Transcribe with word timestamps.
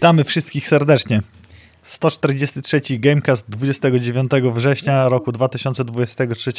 Witamy 0.00 0.24
wszystkich 0.24 0.68
serdecznie. 0.68 1.22
143 1.82 2.80
Gamecast 2.98 3.50
29 3.50 4.30
września 4.52 5.08
roku 5.08 5.32
2023. 5.32 6.52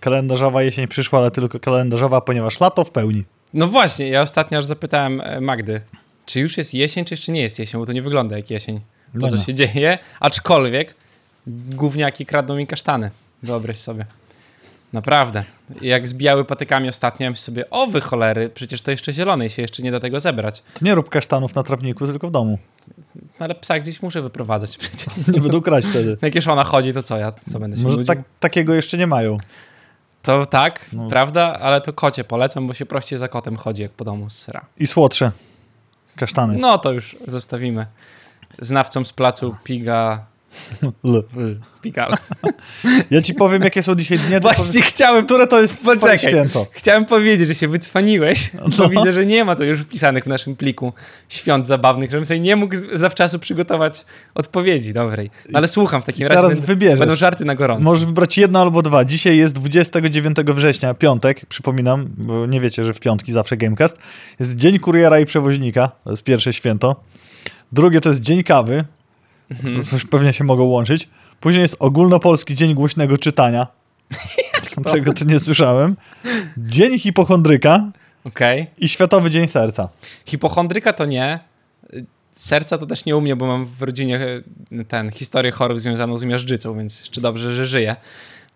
Kalendarzowa 0.00 0.62
jesień 0.62 0.88
przyszła, 0.88 1.18
ale 1.18 1.30
tylko 1.30 1.60
kalendarzowa, 1.60 2.20
ponieważ 2.20 2.60
lato 2.60 2.84
w 2.84 2.90
pełni. 2.90 3.24
No 3.54 3.66
właśnie, 3.68 4.08
ja 4.08 4.22
ostatnio 4.22 4.58
aż 4.58 4.64
zapytałem 4.64 5.20
e, 5.20 5.40
Magdy, 5.40 5.80
czy 6.26 6.40
już 6.40 6.58
jest 6.58 6.74
jesień, 6.74 7.04
czy 7.04 7.14
jeszcze 7.14 7.32
nie 7.32 7.42
jest 7.42 7.58
jesień, 7.58 7.80
bo 7.80 7.86
to 7.86 7.92
nie 7.92 8.02
wygląda 8.02 8.36
jak 8.36 8.50
jesień. 8.50 8.76
To, 8.78 8.82
No 9.14 9.28
co 9.28 9.36
no. 9.36 9.42
się 9.42 9.54
dzieje, 9.54 9.98
aczkolwiek 10.20 10.94
gówniaki 11.46 12.26
kradną 12.26 12.56
mi 12.56 12.66
kasztany. 12.66 13.10
Wyobraź 13.42 13.78
sobie. 13.78 14.04
Naprawdę. 14.92 15.44
Jak 15.80 16.08
zbijały 16.08 16.44
patykami 16.44 16.88
ostatnio, 16.88 17.34
sobie, 17.34 17.70
o 17.70 17.86
wy 17.86 18.00
cholery, 18.00 18.50
przecież 18.50 18.82
to 18.82 18.90
jeszcze 18.90 19.12
zielone 19.12 19.46
i 19.46 19.50
się 19.50 19.62
jeszcze 19.62 19.82
nie 19.82 19.90
da 19.92 20.00
tego 20.00 20.20
zebrać. 20.20 20.62
To 20.74 20.84
nie 20.84 20.94
rób 20.94 21.08
kasztanów 21.08 21.54
na 21.54 21.62
trawniku, 21.62 22.06
tylko 22.06 22.28
w 22.28 22.30
domu. 22.30 22.58
No 23.14 23.44
ale 23.44 23.54
psa 23.54 23.78
gdzieś 23.78 24.02
muszę 24.02 24.22
wyprowadzać 24.22 24.76
przecież. 24.78 25.06
Nie 25.34 25.40
będą 25.40 25.60
kraść 25.60 25.86
wtedy. 25.86 26.16
Jak 26.22 26.34
już 26.34 26.48
ona 26.48 26.64
chodzi, 26.64 26.92
to 26.92 27.02
co 27.02 27.16
ja 27.18 27.32
co 27.50 27.58
będę 27.58 27.76
się 27.76 27.82
Może 27.82 28.04
tak, 28.04 28.18
takiego 28.40 28.74
jeszcze 28.74 28.98
nie 28.98 29.06
mają. 29.06 29.38
To 30.22 30.46
tak, 30.46 30.86
No. 30.92 31.08
prawda, 31.08 31.58
ale 31.60 31.80
to 31.80 31.92
kocie 31.92 32.24
polecam, 32.24 32.66
bo 32.66 32.74
się 32.74 32.86
prościej 32.86 33.18
za 33.18 33.28
kotem 33.28 33.56
chodzi, 33.56 33.82
jak 33.82 33.90
po 33.92 34.04
domu 34.04 34.30
sra. 34.30 34.66
I 34.78 34.86
słodsze 34.86 35.30
kasztany. 36.16 36.58
No 36.58 36.78
to 36.78 36.92
już 36.92 37.16
zostawimy. 37.26 37.86
Znawcom 38.58 39.06
z 39.06 39.12
placu 39.12 39.56
Piga... 39.64 40.26
L. 40.82 41.22
L. 41.36 41.60
Pigal. 41.82 42.14
Ja 43.10 43.22
ci 43.22 43.34
powiem, 43.34 43.62
jakie 43.62 43.82
są 43.82 43.94
dzisiaj 43.94 44.18
dnie, 44.18 44.40
Właśnie 44.40 44.68
powiem, 44.72 44.82
chciałem... 44.82 45.26
które 45.26 45.46
to 45.46 45.60
jest 45.60 45.84
Poczekaj. 45.84 46.18
święto. 46.18 46.66
Chciałem 46.72 47.04
powiedzieć, 47.04 47.48
że 47.48 47.54
się 47.54 47.68
wycwaniłeś, 47.68 48.50
bo 48.54 48.84
No. 48.84 48.88
widzę, 48.88 49.12
że 49.12 49.26
nie 49.26 49.44
ma 49.44 49.56
to 49.56 49.64
już 49.64 49.80
wpisanych 49.80 50.24
w 50.24 50.26
naszym 50.26 50.56
pliku 50.56 50.92
świąt 51.28 51.66
zabawnych, 51.66 52.10
żebym 52.10 52.26
sobie 52.26 52.40
nie 52.40 52.56
mógł 52.56 52.74
zawczasu 52.94 53.38
przygotować 53.38 54.04
odpowiedzi 54.34 54.92
dobrej. 54.92 55.30
No, 55.48 55.58
ale 55.58 55.68
słucham 55.68 56.02
w 56.02 56.04
takim 56.04 56.26
razie. 56.26 56.42
Teraz 56.42 56.60
wybierzesz. 56.60 56.98
Będą 56.98 57.14
żarty 57.14 57.44
na 57.44 57.54
gorąco. 57.54 57.82
Możesz 57.82 58.06
wybrać 58.06 58.38
jedno 58.38 58.60
albo 58.62 58.82
dwa. 58.82 59.04
Dzisiaj 59.04 59.36
jest 59.36 59.54
29 59.54 60.36
września, 60.46 60.94
piątek, 60.94 61.46
przypominam, 61.46 62.08
bo 62.16 62.46
nie 62.46 62.60
wiecie, 62.60 62.84
że 62.84 62.94
w 62.94 63.00
piątki 63.00 63.32
zawsze 63.32 63.56
Gamecast. 63.56 63.98
Jest 64.40 64.56
Dzień 64.56 64.78
Kuriera 64.78 65.20
i 65.20 65.26
Przewoźnika, 65.26 65.90
to 66.04 66.10
jest 66.10 66.22
pierwsze 66.22 66.52
święto. 66.52 66.96
Drugie 67.72 68.00
to 68.00 68.08
jest 68.08 68.20
Dzień 68.20 68.42
Kawy, 68.42 68.84
Mhm. 69.50 69.84
to 69.84 69.96
pewnie 70.10 70.32
się 70.32 70.44
mogą 70.44 70.64
łączyć. 70.64 71.08
Później 71.40 71.62
jest 71.62 71.76
Ogólnopolski 71.78 72.54
Dzień 72.54 72.74
Głośnego 72.74 73.18
Czytania, 73.18 73.66
czego 74.92 75.14
tu 75.14 75.24
nie 75.24 75.40
słyszałem. 75.40 75.96
Dzień 76.56 76.98
Hipochondryka 76.98 77.90
Okej. 78.24 78.66
i 78.78 78.88
Światowy 78.88 79.30
Dzień 79.30 79.48
Serca. 79.48 79.88
Hipochondryka 80.26 80.92
to 80.92 81.04
nie. 81.04 81.40
Serca 82.32 82.78
to 82.78 82.86
też 82.86 83.04
nie 83.04 83.16
u 83.16 83.20
mnie, 83.20 83.36
bo 83.36 83.46
mam 83.46 83.64
w 83.64 83.82
rodzinie 83.82 84.20
e, 84.72 84.84
ten, 84.84 85.10
historię 85.10 85.52
chorób 85.52 85.80
związaną 85.80 86.18
z 86.18 86.24
miażdżycą, 86.24 86.78
więc 86.78 87.00
jeszcze 87.00 87.20
dobrze, 87.20 87.54
że 87.54 87.66
żyję. 87.66 87.96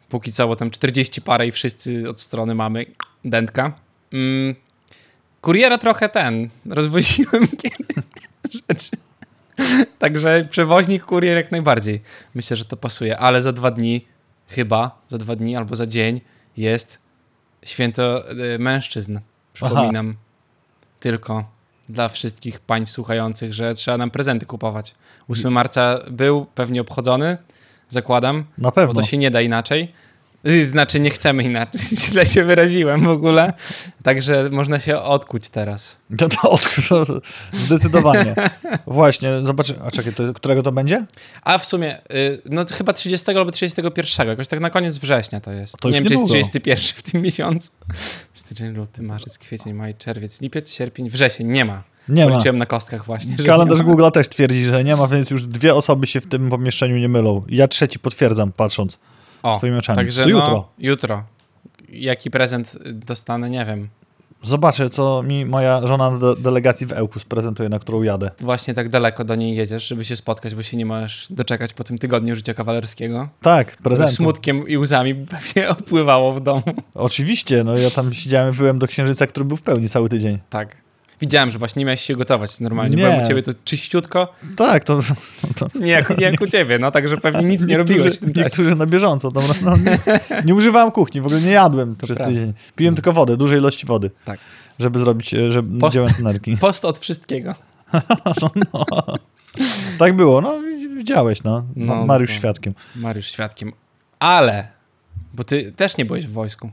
Póki 0.08 0.32
co, 0.32 0.48
bo 0.48 0.56
tam 0.56 0.70
40 0.70 1.22
parę 1.22 1.46
i 1.46 1.52
wszyscy 1.52 2.08
od 2.08 2.20
strony 2.20 2.54
mamy 2.54 2.86
dętka. 3.24 3.72
Mm. 4.12 4.54
Kuriera 5.40 5.78
trochę 5.78 6.08
ten, 6.08 6.48
rozwoziłem 6.66 7.48
kiedyś 7.62 8.04
rzeczy. 8.68 8.96
Także 9.98 10.42
przewoźnik, 10.50 11.04
kurier 11.04 11.36
jak 11.36 11.52
najbardziej. 11.52 12.02
Myślę, 12.34 12.56
że 12.56 12.64
to 12.64 12.76
pasuje, 12.76 13.18
ale 13.18 13.42
za 13.42 13.52
dwa 13.52 13.70
dni, 13.70 14.06
chyba 14.48 15.02
za 15.08 15.18
dwa 15.18 15.36
dni 15.36 15.56
albo 15.56 15.76
za 15.76 15.86
dzień 15.86 16.20
jest 16.56 16.98
święto 17.64 18.30
e, 18.30 18.58
mężczyzn. 18.58 19.18
Przypominam 19.52 20.14
tylko 21.00 21.44
dla 21.88 22.08
wszystkich 22.08 22.60
pań 22.60 22.86
słuchających, 22.86 23.52
że 23.54 23.74
trzeba 23.74 23.98
nam 23.98 24.10
prezenty 24.10 24.46
kupować. 24.46 24.94
8 25.28 25.52
marca 25.52 25.98
był 26.10 26.46
pewnie 26.54 26.80
obchodzony, 26.80 27.36
zakładam, 27.88 28.44
Na 28.58 28.68
bo 28.68 28.72
pewno. 28.72 28.94
to 28.94 29.02
się 29.02 29.18
nie 29.18 29.30
da 29.30 29.40
inaczej. 29.40 29.92
Y, 30.46 30.64
Znaczy, 30.66 31.00
nie 31.00 31.10
chcemy 31.10 31.42
inaczej. 31.42 31.80
Źle 32.10 32.26
się 32.26 32.44
wyraziłem 32.44 33.00
w 33.04 33.08
ogóle. 33.08 33.52
Także 34.02 34.48
można 34.52 34.80
się 34.80 34.98
odkuć 34.98 35.48
teraz. 35.48 35.96
To, 36.18 36.28
to, 36.28 36.50
od- 36.50 36.68
zdecydowanie. 37.52 38.34
Właśnie, 38.86 39.30
zobacz, 39.42 39.66
a 39.84 39.90
czekaj, 39.90 40.12
to, 40.14 40.34
którego 40.34 40.62
to 40.62 40.72
będzie? 40.72 41.06
A 41.42 41.58
w 41.58 41.64
sumie, 41.66 41.98
y, 42.14 42.42
no 42.50 42.64
chyba 42.72 42.92
30 42.92 43.30
albo 43.30 43.52
31, 43.52 44.28
jakoś 44.28 44.48
tak 44.48 44.60
na 44.60 44.70
koniec 44.70 44.98
września 44.98 45.40
to 45.40 45.52
jest. 45.52 45.78
To 45.80 45.88
nie 45.88 45.94
wiem, 45.94 46.04
czy 46.04 46.14
jest 46.14 46.22
niedługo. 46.22 46.34
31 46.34 46.84
w 46.96 47.02
tym 47.02 47.22
miesiącu. 47.22 47.70
Styczeń, 48.34 48.74
luty, 48.74 49.02
marzec, 49.02 49.38
kwiecień, 49.38 49.72
maj, 49.72 49.94
czerwiec, 49.94 50.40
lipiec, 50.40 50.72
sierpień, 50.72 51.10
wrzesień. 51.10 51.46
Nie 51.50 51.64
ma. 51.64 51.82
Nie 52.08 52.24
ma. 52.24 52.30
Policzyłem 52.30 52.58
na 52.58 52.66
kostkach 52.66 53.04
właśnie. 53.06 53.36
Kalendarz 53.46 53.78
ma. 53.78 53.84
Google 53.84 54.10
też 54.12 54.28
twierdzi, 54.28 54.64
że 54.64 54.84
nie 54.84 54.96
ma, 54.96 55.06
więc 55.08 55.30
już 55.30 55.46
dwie 55.46 55.74
osoby 55.74 56.06
się 56.06 56.20
w 56.20 56.26
tym 56.26 56.50
pomieszczeniu 56.50 56.96
nie 56.98 57.08
mylą. 57.08 57.42
Ja 57.48 57.68
trzeci 57.68 57.98
potwierdzam, 57.98 58.52
patrząc 58.52 58.98
O, 59.42 59.58
swoimi 59.58 59.78
oczami. 59.78 59.96
Także 59.96 60.22
to 60.22 60.28
no, 60.28 60.36
jutro. 60.38 60.68
jutro. 60.78 61.24
Jaki 61.88 62.30
prezent 62.30 62.78
dostanę, 62.92 63.50
nie 63.50 63.64
wiem. 63.64 63.88
Zobaczę, 64.44 64.90
co 64.90 65.22
mi 65.22 65.44
moja 65.46 65.86
żona 65.86 66.10
na 66.10 66.18
de- 66.18 66.36
delegacji 66.36 66.86
w 66.86 66.92
Ełkus 66.92 67.24
prezentuje, 67.24 67.68
na 67.68 67.78
którą 67.78 68.02
jadę. 68.02 68.30
Właśnie 68.40 68.74
tak 68.74 68.88
daleko 68.88 69.24
do 69.24 69.34
niej 69.34 69.56
jedziesz, 69.56 69.88
żeby 69.88 70.04
się 70.04 70.16
spotkać, 70.16 70.54
bo 70.54 70.62
się 70.62 70.76
nie 70.76 70.86
możesz 70.86 71.26
doczekać 71.30 71.72
po 71.72 71.84
tym 71.84 71.98
tygodniu 71.98 72.36
życia 72.36 72.54
kawalerskiego. 72.54 73.28
Tak, 73.40 73.76
prezent. 73.76 74.10
smutkiem 74.10 74.68
i 74.68 74.76
łzami 74.76 75.14
pewnie 75.54 75.68
opływało 75.68 76.32
w 76.32 76.40
domu. 76.40 76.62
Oczywiście, 76.94 77.64
no 77.64 77.76
ja 77.78 77.90
tam 77.90 78.12
siedziałem, 78.12 78.52
wyłem 78.52 78.78
do 78.78 78.86
księżyca, 78.86 79.26
który 79.26 79.44
był 79.44 79.56
w 79.56 79.62
pełni 79.62 79.88
cały 79.88 80.08
tydzień. 80.08 80.38
Tak. 80.50 80.76
Widziałem, 81.22 81.50
że 81.50 81.58
właśnie 81.58 81.80
nie 81.80 81.84
miałeś 81.86 82.00
się 82.00 82.16
gotować 82.16 82.60
normalnie. 82.60 82.96
Nie. 82.96 83.02
Byłem 83.02 83.22
u 83.22 83.26
ciebie 83.26 83.42
to 83.42 83.52
czyściutko. 83.64 84.32
Tak, 84.56 84.84
to, 84.84 85.00
to 85.58 85.68
Nie 85.74 85.90
jak, 85.90 86.18
nie 86.18 86.24
jak 86.24 86.40
u 86.40 86.46
ciebie, 86.46 86.78
no 86.78 86.90
także 86.90 87.16
pewnie 87.16 87.44
nic 87.44 87.66
nie 87.66 87.78
robiłeś 87.78 88.16
w 88.16 88.20
tym 88.20 88.32
czasie. 88.32 88.44
niektórzy 88.44 88.74
na 88.74 88.86
bieżąco. 88.86 89.30
To, 89.30 89.42
no, 89.64 89.76
nic, 89.76 90.04
nie 90.44 90.54
używałem 90.54 90.90
kuchni, 90.90 91.20
w 91.20 91.26
ogóle 91.26 91.40
nie 91.40 91.50
jadłem 91.50 91.96
przez 91.96 92.16
prawda. 92.16 92.34
tydzień. 92.34 92.52
Piłem 92.76 92.94
tylko 92.94 93.12
wodę, 93.12 93.36
dużej 93.36 93.58
ilości 93.58 93.86
wody. 93.86 94.10
Tak. 94.24 94.40
Żeby 94.78 94.98
zrobić, 94.98 95.34
e, 95.34 95.50
żeby 95.52 95.78
Post- 95.78 95.96
działać 95.96 96.12
energii. 96.18 96.56
Post 96.66 96.84
od 96.84 96.98
wszystkiego. 96.98 97.54
Tak 99.98 100.16
było, 100.16 100.40
no 100.40 100.58
widziałeś, 100.96 101.42
no. 101.42 101.64
No, 101.76 101.94
no 101.96 102.06
Mariusz 102.06 102.30
no. 102.30 102.36
świadkiem. 102.36 102.74
Mariusz 102.96 103.26
świadkiem. 103.26 103.72
Ale, 104.18 104.68
bo 105.34 105.44
ty 105.44 105.72
też 105.72 105.96
nie 105.96 106.04
byłeś 106.04 106.26
w 106.26 106.32
wojsku. 106.32 106.70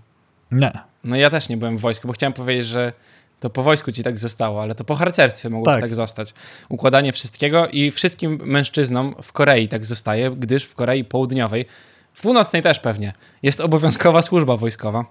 Nie. 0.52 0.72
No 1.04 1.16
ja 1.16 1.30
też 1.30 1.50
nie 1.50 1.58
byłem 1.58 1.78
w 1.78 1.82
wojsku, 1.82 2.08
bo 2.08 2.14
chciałem 2.14 2.34
powiedzieć, 2.34 2.66
że 2.66 2.94
to 3.40 3.50
po 3.50 3.64
wojsku 3.64 3.92
ci 3.92 4.04
tak 4.04 4.20
zostało, 4.20 4.62
ale 4.62 4.76
to 4.76 4.84
po 4.84 4.96
harcerstwie 4.96 5.50
mogło 5.50 5.66
Tak. 5.66 5.82
tak 5.82 5.96
zostać. 5.96 6.34
Układanie 6.70 7.12
wszystkiego 7.14 7.68
i 7.68 7.92
wszystkim 7.92 8.40
mężczyznom 8.44 9.16
w 9.24 9.34
Korei 9.34 9.68
tak 9.68 9.86
zostaje, 9.86 10.32
gdyż 10.32 10.64
w 10.64 10.76
Korei 10.76 11.04
Południowej, 11.04 11.66
w 12.14 12.22
północnej 12.22 12.62
też 12.62 12.80
pewnie, 12.80 13.14
jest 13.44 13.60
obowiązkowa 13.60 14.22
służba 14.22 14.58
wojskowa. 14.58 15.06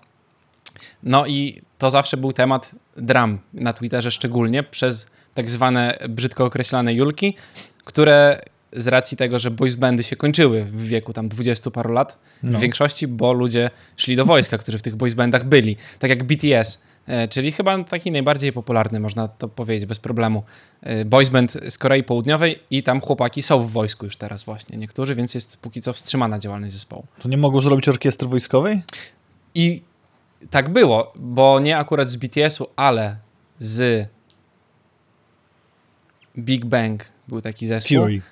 No 1.03 1.27
i 1.27 1.63
to 1.79 1.91
zawsze 1.91 2.17
był 2.17 2.33
temat 2.33 2.71
dram 2.97 3.39
na 3.55 3.73
Twitterze 3.73 4.11
szczególnie 4.11 4.63
przez 4.63 5.07
tak 5.35 5.51
zwane 5.51 5.99
brzydko 6.09 6.45
określane 6.45 6.95
julki, 6.95 7.37
które 7.85 8.41
z 8.73 8.87
racji 8.87 9.17
tego, 9.17 9.39
że 9.39 9.51
boys 9.51 9.75
bandy 9.75 10.03
się 10.03 10.17
kończyły 10.17 10.65
w 10.65 10.87
wieku 10.87 11.13
tam 11.13 11.29
20 11.29 11.71
paru 11.71 11.93
lat, 11.93 12.19
No. 12.43 12.59
w 12.59 12.61
większości, 12.61 13.07
bo 13.07 13.33
ludzie 13.33 13.71
szli 13.97 14.17
do 14.17 14.25
wojska, 14.25 14.59
którzy 14.59 14.79
w 14.79 14.83
tych 14.83 14.97
boys 14.97 15.15
bandach 15.15 15.45
byli. 15.45 15.77
Tak 15.99 16.11
jak 16.11 16.25
BTS, 16.25 16.83
czyli 17.31 17.53
chyba 17.53 17.85
taki 17.85 18.11
najbardziej 18.11 18.53
popularny, 18.53 19.01
można 19.01 19.29
to 19.29 19.49
powiedzieć 19.49 19.87
bez 19.87 19.99
problemu. 19.99 20.43
E, 20.83 21.05
Boys 21.05 21.29
band 21.29 21.53
z 21.69 21.79
Korei 21.79 22.03
Południowej 22.03 22.59
i 22.71 22.83
tam 22.83 23.01
chłopaki 23.01 23.43
są 23.43 23.63
w 23.63 23.71
wojsku 23.71 24.05
już 24.05 24.17
teraz 24.17 24.45
właśnie, 24.45 24.79
niektórzy, 24.79 25.15
więc 25.15 25.35
jest 25.35 25.57
póki 25.57 25.83
co 25.83 25.93
wstrzymana 25.93 26.39
działalność 26.39 26.73
zespołu. 26.73 27.07
To 27.23 27.29
nie 27.29 27.37
mogą 27.37 27.61
zrobić 27.61 27.89
orkiestry 27.89 28.29
wojskowej? 28.29 28.83
I 29.55 29.83
tak 30.51 30.73
było, 30.73 31.13
bo 31.17 31.61
nie 31.61 31.79
akurat 31.79 32.11
z 32.11 32.17
BTS-u, 32.17 32.69
ale 32.77 33.17
z 33.59 34.09
Big 36.39 36.65
Bang 36.65 37.05
był 37.29 37.41
taki 37.41 37.67
zespół. 37.67 37.99
Fury. 37.99 38.23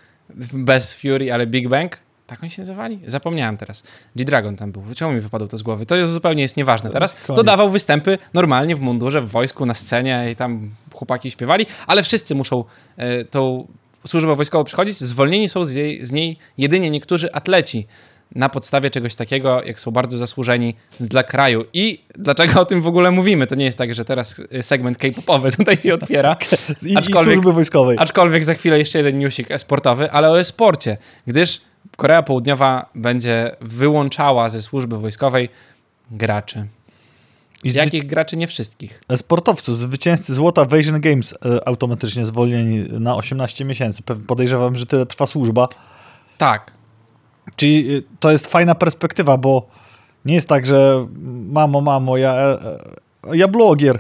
Bez 0.52 0.94
Fury, 0.94 1.32
ale 1.32 1.46
Big 1.46 1.68
Bang. 1.68 2.05
Tak 2.26 2.42
oni 2.42 2.50
się 2.50 2.62
nazywali? 2.62 3.00
Zapomniałem 3.06 3.56
teraz. 3.58 3.82
G-Dragon 4.16 4.56
tam 4.56 4.72
był. 4.72 4.84
Czemu 4.96 5.12
mi 5.12 5.20
wypadło 5.20 5.48
to 5.48 5.58
z 5.58 5.62
głowy? 5.62 5.86
To 5.86 6.08
zupełnie 6.08 6.42
jest 6.42 6.56
nieważne 6.56 6.90
teraz. 6.90 7.14
To 7.14 7.26
Koniec. 7.26 7.44
dawał 7.44 7.70
występy 7.70 8.18
normalnie 8.34 8.76
w 8.76 8.80
mundurze, 8.80 9.20
w 9.20 9.28
wojsku, 9.28 9.66
na 9.66 9.74
scenie 9.74 10.28
i 10.32 10.36
tam 10.36 10.70
chłopaki 10.94 11.30
śpiewali, 11.30 11.66
ale 11.86 12.02
wszyscy 12.02 12.34
muszą 12.34 12.64
e, 12.96 13.24
tą 13.24 13.66
służbę 14.06 14.36
wojskową 14.36 14.64
przychodzić. 14.64 14.96
Zwolnieni 14.96 15.48
są 15.48 15.64
z, 15.64 15.72
jej, 15.72 16.06
z 16.06 16.12
niej 16.12 16.38
jedynie 16.58 16.90
niektórzy 16.90 17.32
atleci 17.32 17.86
na 18.34 18.48
podstawie 18.48 18.90
czegoś 18.90 19.14
takiego, 19.14 19.62
jak 19.62 19.80
są 19.80 19.90
bardzo 19.90 20.18
zasłużeni 20.18 20.74
dla 21.00 21.22
kraju. 21.22 21.64
I 21.72 22.02
dlaczego 22.14 22.60
o 22.60 22.64
tym 22.64 22.82
w 22.82 22.86
ogóle 22.86 23.10
mówimy? 23.10 23.46
To 23.46 23.54
nie 23.54 23.64
jest 23.64 23.78
tak, 23.78 23.94
że 23.94 24.04
teraz 24.04 24.42
e, 24.52 24.62
segment 24.62 24.98
K-popowy 24.98 25.52
tutaj 25.56 25.76
się 25.80 25.94
otwiera. 25.94 26.36
I, 26.82 26.92
i 26.92 26.96
Aczkolwiek- 26.96 27.34
służby 27.34 27.52
wojskowej. 27.52 27.96
Aczkolwiek 28.00 28.44
za 28.44 28.54
chwilę 28.54 28.78
jeszcze 28.78 28.98
jeden 28.98 29.18
newsik 29.18 29.48
sportowy, 29.58 30.10
ale 30.10 30.30
o 30.30 30.40
e-sporcie, 30.40 30.96
gdyż 31.26 31.60
Korea 31.96 32.22
Południowa 32.22 32.86
będzie 32.94 33.56
wyłączała 33.60 34.50
ze 34.50 34.62
służby 34.62 34.98
wojskowej 34.98 35.48
graczy. 36.10 36.66
I 37.64 37.70
z 37.70 37.74
Jakich 37.74 38.06
graczy? 38.06 38.36
Nie 38.36 38.46
wszystkich. 38.46 39.00
sportowcy, 39.16 39.74
zwycięzcy 39.74 40.34
złota 40.34 40.64
w 40.64 40.74
Asian 40.74 41.00
Games 41.00 41.34
e, 41.44 41.68
automatycznie 41.68 42.26
zwolnieni 42.26 43.00
na 43.00 43.16
18 43.16 43.64
miesięcy. 43.64 44.02
Podejrzewam, 44.02 44.76
że 44.76 44.86
tyle 44.86 45.06
trwa 45.06 45.26
służba. 45.26 45.68
Tak. 46.38 46.72
Czyli 47.56 47.94
y, 47.96 48.02
to 48.20 48.32
jest 48.32 48.46
fajna 48.46 48.74
perspektywa, 48.74 49.36
bo 49.38 49.68
nie 50.24 50.34
jest 50.34 50.48
tak, 50.48 50.66
że 50.66 51.06
mamo, 51.50 51.80
mamo, 51.80 52.16
ja, 52.16 52.32
e, 52.34 52.58
e, 53.30 53.36
ja 53.36 53.48
blogier. 53.48 53.98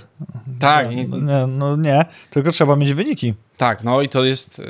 Tak, 0.60 0.90
Nie, 0.90 1.46
no 1.46 1.76
nie, 1.76 2.04
tylko 2.30 2.52
trzeba 2.52 2.76
mieć 2.76 2.94
wyniki. 2.94 3.34
tak, 3.56 3.84
no 3.84 4.02
i 4.02 4.08
to 4.08 4.24
jest 4.24 4.62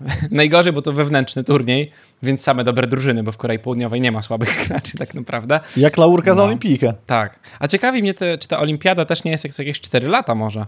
najgorzej, 0.30 0.72
bo 0.72 0.82
to 0.82 0.92
wewnętrzny 0.92 1.44
turniej, 1.44 1.90
więc 2.22 2.42
same 2.42 2.64
dobre 2.64 2.86
drużyny, 2.86 3.22
bo 3.22 3.32
w 3.32 3.36
Korei 3.36 3.58
Południowej 3.58 4.00
nie 4.00 4.12
ma 4.12 4.22
słabych 4.22 4.56
graczy 4.68 4.98
tak 4.98 5.14
naprawdę. 5.14 5.60
Jak 5.76 5.96
laurka 5.96 6.34
za 6.34 6.42
No. 6.42 6.46
olimpijkę. 6.48 6.94
Tak. 7.06 7.40
A 7.58 7.68
ciekawi 7.68 8.02
mnie, 8.02 8.14
te, 8.14 8.38
czy 8.38 8.48
ta 8.48 8.58
olimpiada 8.58 9.04
też 9.04 9.24
nie 9.24 9.30
jest 9.30 9.44
jak 9.44 9.58
jakieś 9.58 9.80
4 9.80 10.08
lata 10.08 10.34
może. 10.34 10.66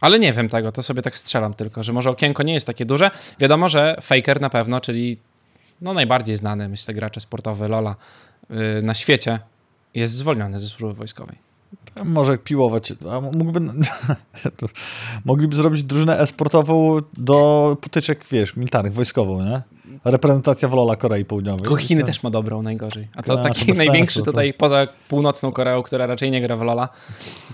Ale 0.00 0.18
nie 0.18 0.32
wiem 0.32 0.48
tego, 0.48 0.72
to 0.72 0.82
sobie 0.82 1.02
tak 1.02 1.18
strzelam 1.18 1.54
tylko, 1.54 1.82
że 1.84 1.92
może 1.92 2.10
okienko 2.10 2.42
nie 2.42 2.54
jest 2.54 2.66
takie 2.66 2.84
duże. 2.84 3.10
Wiadomo, 3.38 3.68
że 3.68 3.96
Faker 4.00 4.40
na 4.40 4.50
pewno, 4.50 4.80
czyli 4.80 5.16
no 5.80 5.94
najbardziej 5.94 6.36
znany, 6.36 6.68
myślę, 6.68 6.94
gracz 6.94 7.20
sportowy 7.20 7.68
Lola 7.68 7.96
yy, 8.50 8.56
na 8.82 8.94
świecie, 8.94 9.38
jest 9.94 10.14
zwolniony 10.14 10.60
ze 10.60 10.68
służby 10.68 10.94
wojskowej. 10.94 11.49
Może 12.04 12.38
piłować. 12.38 12.92
A 13.10 13.20
mógłby, 13.20 13.60
to, 14.56 14.66
mogliby 15.24 15.56
zrobić 15.56 15.82
drużynę 15.84 16.20
e-sportową 16.20 16.98
do 17.16 17.76
potyczek, 17.80 18.24
wiesz, 18.30 18.56
militarnych, 18.56 18.92
wojskową, 18.92 19.42
nie? 19.44 19.62
Reprezentacja 20.04 20.68
w 20.68 20.72
Lola 20.72 20.96
Korei 20.96 21.24
Południowej. 21.24 21.60
Tylko 21.60 21.76
Chiny 21.76 22.00
To- 22.00 22.06
też 22.06 22.22
ma 22.22 22.30
dobrą 22.30 22.62
najgorzej. 22.62 23.08
A 23.16 23.22
to 23.22 23.36
Tak, 23.36 23.54
taki 23.58 23.72
największy 23.72 24.14
sensu, 24.14 24.24
to- 24.24 24.30
tutaj, 24.32 24.54
poza 24.54 24.86
północną 25.08 25.52
Koreą, 25.52 25.82
która 25.82 26.06
raczej 26.06 26.30
nie 26.30 26.40
gra 26.40 26.56
w 26.56 26.62
Lola. 26.62 26.88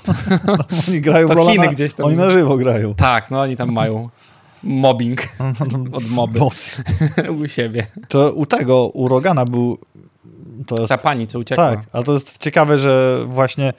Oni 0.88 1.00
grają 1.00 1.28
to 1.28 1.34
w 1.34 1.36
Lola 1.36 1.52
Chiny 1.52 1.66
na, 1.66 1.72
gdzieś 1.72 1.94
tam- 1.94 2.06
Oni 2.06 2.16
na 2.16 2.30
żywo 2.30 2.56
grają. 2.56 2.94
Tak, 2.94 3.30
no 3.30 3.40
oni 3.40 3.56
tam 3.56 3.72
mają 3.72 4.08
mobbing 4.62 5.22
od 5.92 6.10
moby 6.10 6.38
Bo 6.38 6.50
u 7.38 7.48
siebie. 7.48 7.86
to 8.08 8.32
u 8.32 8.46
tego, 8.46 8.86
u 8.86 9.08
Rogana 9.08 9.44
był... 9.44 9.78
To 10.66 10.76
jest, 10.78 10.88
Ta 10.88 10.98
pani, 10.98 11.26
co 11.26 11.38
uciekła. 11.38 11.70
tak, 11.76 11.80
ale 11.92 12.04
to 12.04 12.12
jest 12.12 12.38
ciekawe, 12.38 12.78
że 12.78 13.24
właśnie 13.26 13.72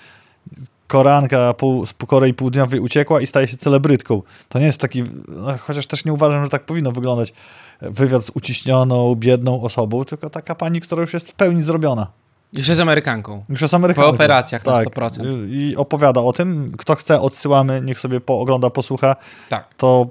Koreanka 0.87 1.53
pół, 1.53 1.85
z 1.85 1.93
Korei 2.07 2.33
Południowej 2.33 2.79
uciekła 2.79 3.21
i 3.21 3.27
staje 3.27 3.47
się 3.47 3.57
celebrytką. 3.57 4.21
To 4.49 4.59
nie 4.59 4.65
jest 4.65 4.81
taki, 4.81 5.03
no, 5.27 5.57
chociaż 5.57 5.87
też 5.87 6.05
nie 6.05 6.13
uważam, 6.13 6.43
że 6.43 6.49
tak 6.49 6.65
powinno 6.65 6.91
wyglądać 6.91 7.33
wywiad 7.81 8.23
z 8.23 8.29
uciśnioną, 8.29 9.15
biedną 9.15 9.61
osobą, 9.61 10.05
tylko 10.05 10.29
taka 10.29 10.55
pani, 10.55 10.81
która 10.81 11.01
już 11.01 11.13
jest 11.13 11.31
w 11.31 11.33
pełni 11.33 11.63
zrobiona. 11.63 12.07
Jeszcze 12.53 12.75
z 12.75 12.79
Amerykanką. 12.79 13.43
Już 13.49 13.61
jest 13.61 13.73
Amerykanką. 13.73 14.09
Po 14.09 14.15
operacjach 14.15 14.65
na 14.65 14.71
tak, 14.73 14.87
100%. 14.87 15.49
I 15.49 15.75
opowiada 15.75 16.21
o 16.21 16.33
tym. 16.33 16.71
Kto 16.77 16.95
chce, 16.95 17.21
odsyłamy, 17.21 17.81
niech 17.81 17.99
sobie 17.99 18.21
poogląda, 18.21 18.69
posłucha. 18.69 19.15
Tak. 19.49 19.73
To 19.77 20.07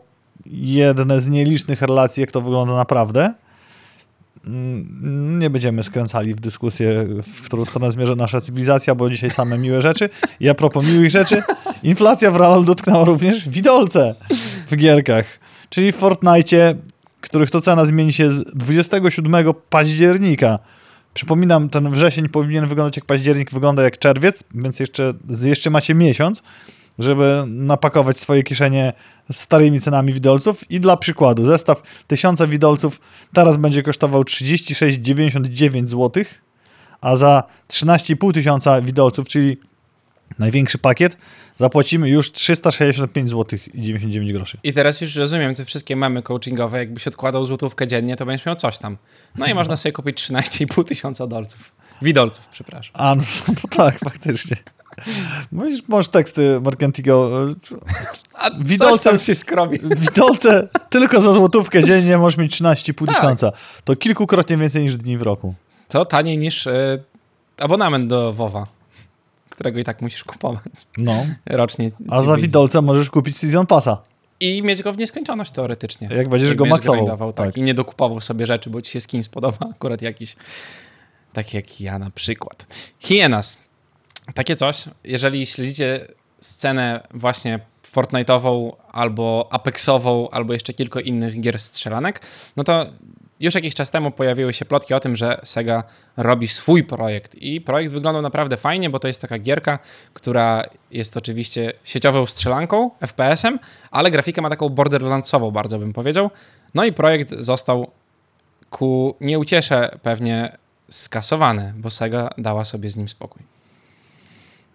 jedne 0.47 1.21
z 1.21 1.29
nielicznych 1.29 1.83
relacji, 1.83 2.21
jak 2.21 2.33
to 2.33 2.41
wygląda 2.41 2.77
naprawdę. 2.77 3.35
Mm, 4.47 5.39
Nie 5.39 5.51
będziemy 5.51 5.83
skręcali 5.83 6.35
w 6.35 6.41
dyskusję, 6.41 7.07
w 7.23 7.43
którą 7.43 7.65
stronę 7.65 7.93
zmierza 7.93 8.15
nasza 8.15 8.41
cywilizacja, 8.41 8.95
bo 8.95 9.11
dzisiaj 9.11 9.31
same 9.31 9.59
miłe 9.59 9.83
rzeczy. 9.83 10.09
I 10.41 10.49
a 10.49 10.55
propos 10.55 10.87
miłych 10.87 11.11
rzeczy, 11.11 11.43
inflacja 11.83 12.31
w 12.31 12.37
realu 12.37 12.65
dotknęła 12.65 13.05
również 13.05 13.49
widolce 13.49 14.15
w 14.71 14.77
gierkach. 14.77 15.27
Czyli 15.71 15.93
w 15.93 15.97
Fortnite, 15.97 16.75
których 17.21 17.51
to 17.51 17.61
cena 17.61 17.85
zmieni 17.85 18.13
się 18.13 18.31
z 18.31 18.45
27 18.45 19.55
października. 19.71 20.59
Przypominam, 21.15 21.69
ten 21.69 21.91
wrzesień 21.91 22.29
powinien 22.29 22.67
wyglądać 22.67 22.97
jak 22.97 23.05
październik, 23.05 23.51
wygląda 23.51 23.83
jak 23.83 23.99
czerwiec, 23.99 24.45
więc 24.55 24.81
jeszcze, 24.81 25.15
jeszcze 25.43 25.71
macie 25.71 25.95
miesiąc, 25.95 26.43
żeby 26.99 27.45
napakować 27.47 28.21
swoje 28.21 28.43
kieszenie 28.43 28.93
starymi 29.33 29.81
cenami 29.81 30.13
widolców. 30.13 30.71
I 30.71 30.81
dla 30.81 30.97
przykładu, 30.97 31.47
zestaw 31.47 31.83
1000 32.07 32.43
widolców 32.43 33.01
teraz 33.33 33.57
będzie 33.57 33.83
kosztował 33.83 34.23
36,99 34.23 35.87
zł, 35.87 36.25
a 37.01 37.17
za 37.17 37.43
13,5 37.69 38.33
tysiąca 38.33 38.81
widolców, 38.81 39.29
czyli 39.29 39.57
największy 40.39 40.79
pakiet, 40.79 41.17
zapłacimy 41.57 42.09
już 42.09 42.33
365 42.33 43.31
zł 43.31 43.59
i 43.75 43.83
99 43.83 44.33
groszy. 44.33 44.59
I 44.63 44.73
teraz 44.73 45.01
już 45.01 45.17
rozumiem 45.17 45.55
te 45.55 45.65
wszystkie 45.65 45.97
memy 45.97 46.23
coachingowe, 46.23 46.79
jakbyś 46.79 47.07
odkładał 47.07 47.45
złotówkę 47.45 47.87
dziennie, 47.87 48.17
to 48.17 48.27
będziesz 48.27 48.47
miał 48.47 48.55
coś 48.55 48.79
tam. 48.79 48.97
No 49.39 49.47
i 49.47 49.55
można 49.55 49.77
sobie 49.77 49.93
kupić 49.93 50.17
13,5 50.19 50.85
tysiąca 50.85 51.27
dolców. 51.27 51.73
Widolców, 52.03 52.49
przepraszam. 52.49 52.93
A, 52.95 53.15
no, 53.15 53.23
no 53.49 53.55
tak, 53.71 53.99
faktycznie. 53.99 54.57
Możesz, 55.53 55.89
możesz 55.89 56.09
teksty 56.09 56.61
Markentigo. 56.61 57.31
A 58.35 58.51
Widolce- 58.51 59.19
się 59.27 59.35
skrobi. 59.35 59.79
Widolce 59.97 60.69
tylko 60.91 61.21
za 61.21 61.33
złotówkę 61.33 61.85
dziennie 61.85 62.19
możesz 62.19 62.37
mieć 62.39 62.53
13,5 62.53 63.07
Tak. 63.07 63.15
tysiąca. 63.17 63.53
To 63.85 63.97
kilkukrotnie 63.97 64.57
więcej 64.57 64.83
niż 64.83 64.97
dni 64.97 65.19
w 65.19 65.23
roku. 65.23 65.55
To 65.89 66.05
taniej 66.05 66.39
niż 66.39 66.67
y, 66.67 67.03
abonament 67.59 68.07
do 68.09 68.33
WoWa, 68.33 68.67
którego 69.51 69.79
i 69.79 69.85
tak 69.85 70.03
musisz 70.03 70.25
kupować 70.25 70.63
No. 70.99 71.27
rocznie. 71.47 71.91
A 72.09 72.23
za 72.23 72.37
widolce 72.37 72.83
możesz 72.83 73.11
kupić 73.11 73.39
Season 73.39 73.67
Passa. 73.67 73.99
I 74.41 74.63
mieć 74.63 74.83
go 74.83 74.93
w 74.93 74.99
nieskończoność 74.99 75.51
teoretycznie. 75.51 76.09
Jak 76.17 76.29
będziesz 76.29 76.55
go 76.55 76.65
maksował. 76.67 76.97
grindował, 77.01 77.33
tak. 77.33 77.47
Tak. 77.47 77.57
I 77.57 77.63
nie 77.63 77.75
dokupował 77.75 78.21
sobie 78.21 78.47
rzeczy, 78.47 78.71
bo 78.71 78.83
ci 78.83 78.93
się 78.93 79.01
skin 79.01 79.23
spodoba 79.23 79.59
akurat 79.77 80.03
jakiś. 80.03 80.37
Tak 81.33 81.55
jak 81.55 81.81
ja 81.81 81.99
na 81.99 82.11
przykład. 82.11 82.67
Hienas. 82.99 83.59
Takie 84.35 84.57
coś, 84.57 84.85
jeżeli 85.05 85.47
śledzicie 85.47 86.07
scenę 86.39 87.01
właśnie 87.15 87.61
Fortnite'ową, 87.95 88.73
albo 88.93 89.49
Apexową, 89.51 90.31
albo 90.31 90.53
jeszcze 90.53 90.73
kilka 90.73 91.01
innych 91.01 91.41
gier 91.41 91.59
strzelanek, 91.59 92.21
no 92.57 92.65
to 92.65 92.87
już 93.41 93.55
jakiś 93.55 93.75
czas 93.75 93.91
temu 93.91 94.11
pojawiły 94.11 94.53
się 94.53 94.65
plotki 94.65 94.95
o 94.95 95.01
tym, 95.01 95.17
że 95.17 95.41
Sega 95.43 95.85
robi 96.17 96.49
swój 96.49 96.85
projekt. 96.85 97.35
I 97.35 97.61
projekt 97.61 97.93
wyglądał 97.93 98.23
naprawdę 98.23 98.57
fajnie, 98.57 98.91
bo 98.91 98.99
to 98.99 99.09
jest 99.09 99.21
taka 99.21 99.39
gierka, 99.39 99.79
która 100.15 100.65
jest 100.91 101.17
oczywiście 101.17 101.73
sieciową 101.85 102.27
strzelanką, 102.27 102.91
FPS-em, 103.01 103.59
ale 103.91 104.11
grafikę 104.11 104.43
ma 104.43 104.51
taką 104.51 104.69
borderlandsową, 104.69 105.51
bardzo 105.51 105.79
bym 105.79 105.93
powiedział. 105.93 106.31
No 106.75 106.85
i 106.85 106.93
projekt 106.93 107.35
został 107.39 107.91
ku 108.71 109.17
nieuciesze 109.21 109.99
pewnie 110.03 110.57
skasowany, 110.91 111.73
bo 111.77 111.91
Sega 111.91 112.31
dała 112.39 112.65
sobie 112.65 112.91
z 112.91 112.97
nim 112.97 113.09
spokój. 113.09 113.56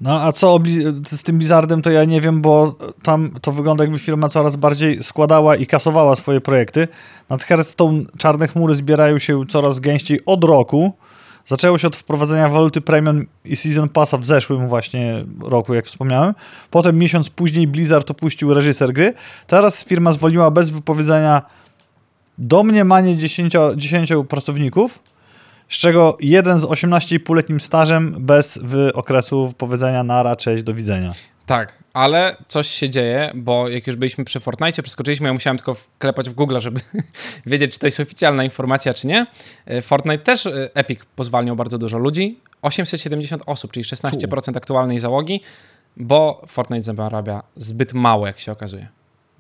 No 0.01 0.21
a 0.21 0.31
co 0.31 0.59
z 1.06 1.24
tym 1.24 1.38
Blizzardem, 1.38 1.81
to 1.81 1.92
ja 1.92 2.06
nie 2.06 2.21
wiem, 2.21 2.42
bo 2.42 2.75
tam 3.03 3.31
to 3.42 3.51
wygląda 3.51 3.83
jakby 3.83 4.00
firma 4.00 4.30
coraz 4.30 4.56
bardziej 4.56 5.03
składała 5.03 5.56
i 5.56 5.65
kasowała 5.65 6.15
swoje 6.15 6.42
projekty. 6.42 6.88
Nad 7.30 7.44
Hearthstone 7.44 8.04
czarne 8.18 8.47
chmury 8.47 8.75
zbierają 8.75 9.19
się 9.19 9.45
coraz 9.49 9.80
gęściej 9.80 10.19
od 10.25 10.44
roku. 10.44 10.94
Zaczęło 11.45 11.78
się 11.78 11.87
od 11.87 11.95
wprowadzenia 11.95 12.49
waluty 12.49 12.81
premium 12.81 13.25
i 13.45 13.56
season 13.56 13.90
passa 13.90 14.18
w 14.18 14.23
zeszłym 14.23 14.68
właśnie 14.68 15.25
roku, 15.40 15.73
jak 15.73 15.85
wspomniałem. 15.85 16.33
Potem 16.69 16.97
miesiąc 16.97 17.30
później 17.30 17.68
Blizzard 17.68 18.11
opuścił 18.11 18.54
reżyser 18.54 18.94
gry. 18.94 19.14
Teraz 19.47 19.85
firma 19.85 20.11
zwolniła 20.11 20.52
bez 20.52 20.69
wypowiedzenia 20.69 21.42
domniemanie 22.37 23.18
10, 23.18 23.54
10 23.75 24.09
pracowników, 24.30 24.99
z 25.71 25.78
czego 25.78 26.18
jeden 26.19 26.59
z 26.59 26.63
18,5-letnim 26.63 27.59
stażem 27.59 28.16
bez 28.19 28.59
wy- 28.63 28.94
okresu 28.94 29.47
wypowiedzenia 29.47 30.04
nara, 30.04 30.35
cześć, 30.35 30.63
do 30.63 30.73
widzenia. 30.73 31.11
Tak, 31.45 31.83
ale 31.94 32.35
coś 32.47 32.68
się 32.68 32.90
dzieje, 32.90 33.31
bo 33.35 33.69
jak 33.69 33.87
już 33.87 33.95
byliśmy 33.95 34.25
przy 34.25 34.40
Fortnite, 34.40 34.83
przeskoczyliśmy, 34.83 35.28
ja 35.28 35.33
musiałem 35.33 35.57
tylko 35.57 35.73
wklepać 35.73 36.30
w 36.30 36.33
Google, 36.33 36.59
żeby 36.59 36.80
wiedzieć, 37.45 37.73
czy 37.73 37.80
to 37.80 37.87
jest 37.87 37.99
oficjalna 37.99 38.44
informacja, 38.44 38.94
czy 38.94 39.07
nie. 39.07 39.25
E, 39.66 39.81
Fortnite 39.81 40.18
też 40.23 40.45
e, 40.45 40.69
Epic 40.73 40.99
pozwalniał 41.16 41.56
bardzo 41.56 41.78
dużo 41.78 41.97
ludzi, 41.97 42.40
870 42.61 43.44
osób, 43.45 43.71
czyli 43.71 43.83
16% 43.83 44.57
aktualnej 44.57 44.99
załogi, 44.99 45.42
bo 45.97 46.42
Fortnite 46.47 46.83
zarabia 46.83 47.44
zbyt 47.56 47.94
mało, 47.94 48.28
jak 48.28 48.40
się 48.40 48.51
okazuje. 48.51 48.87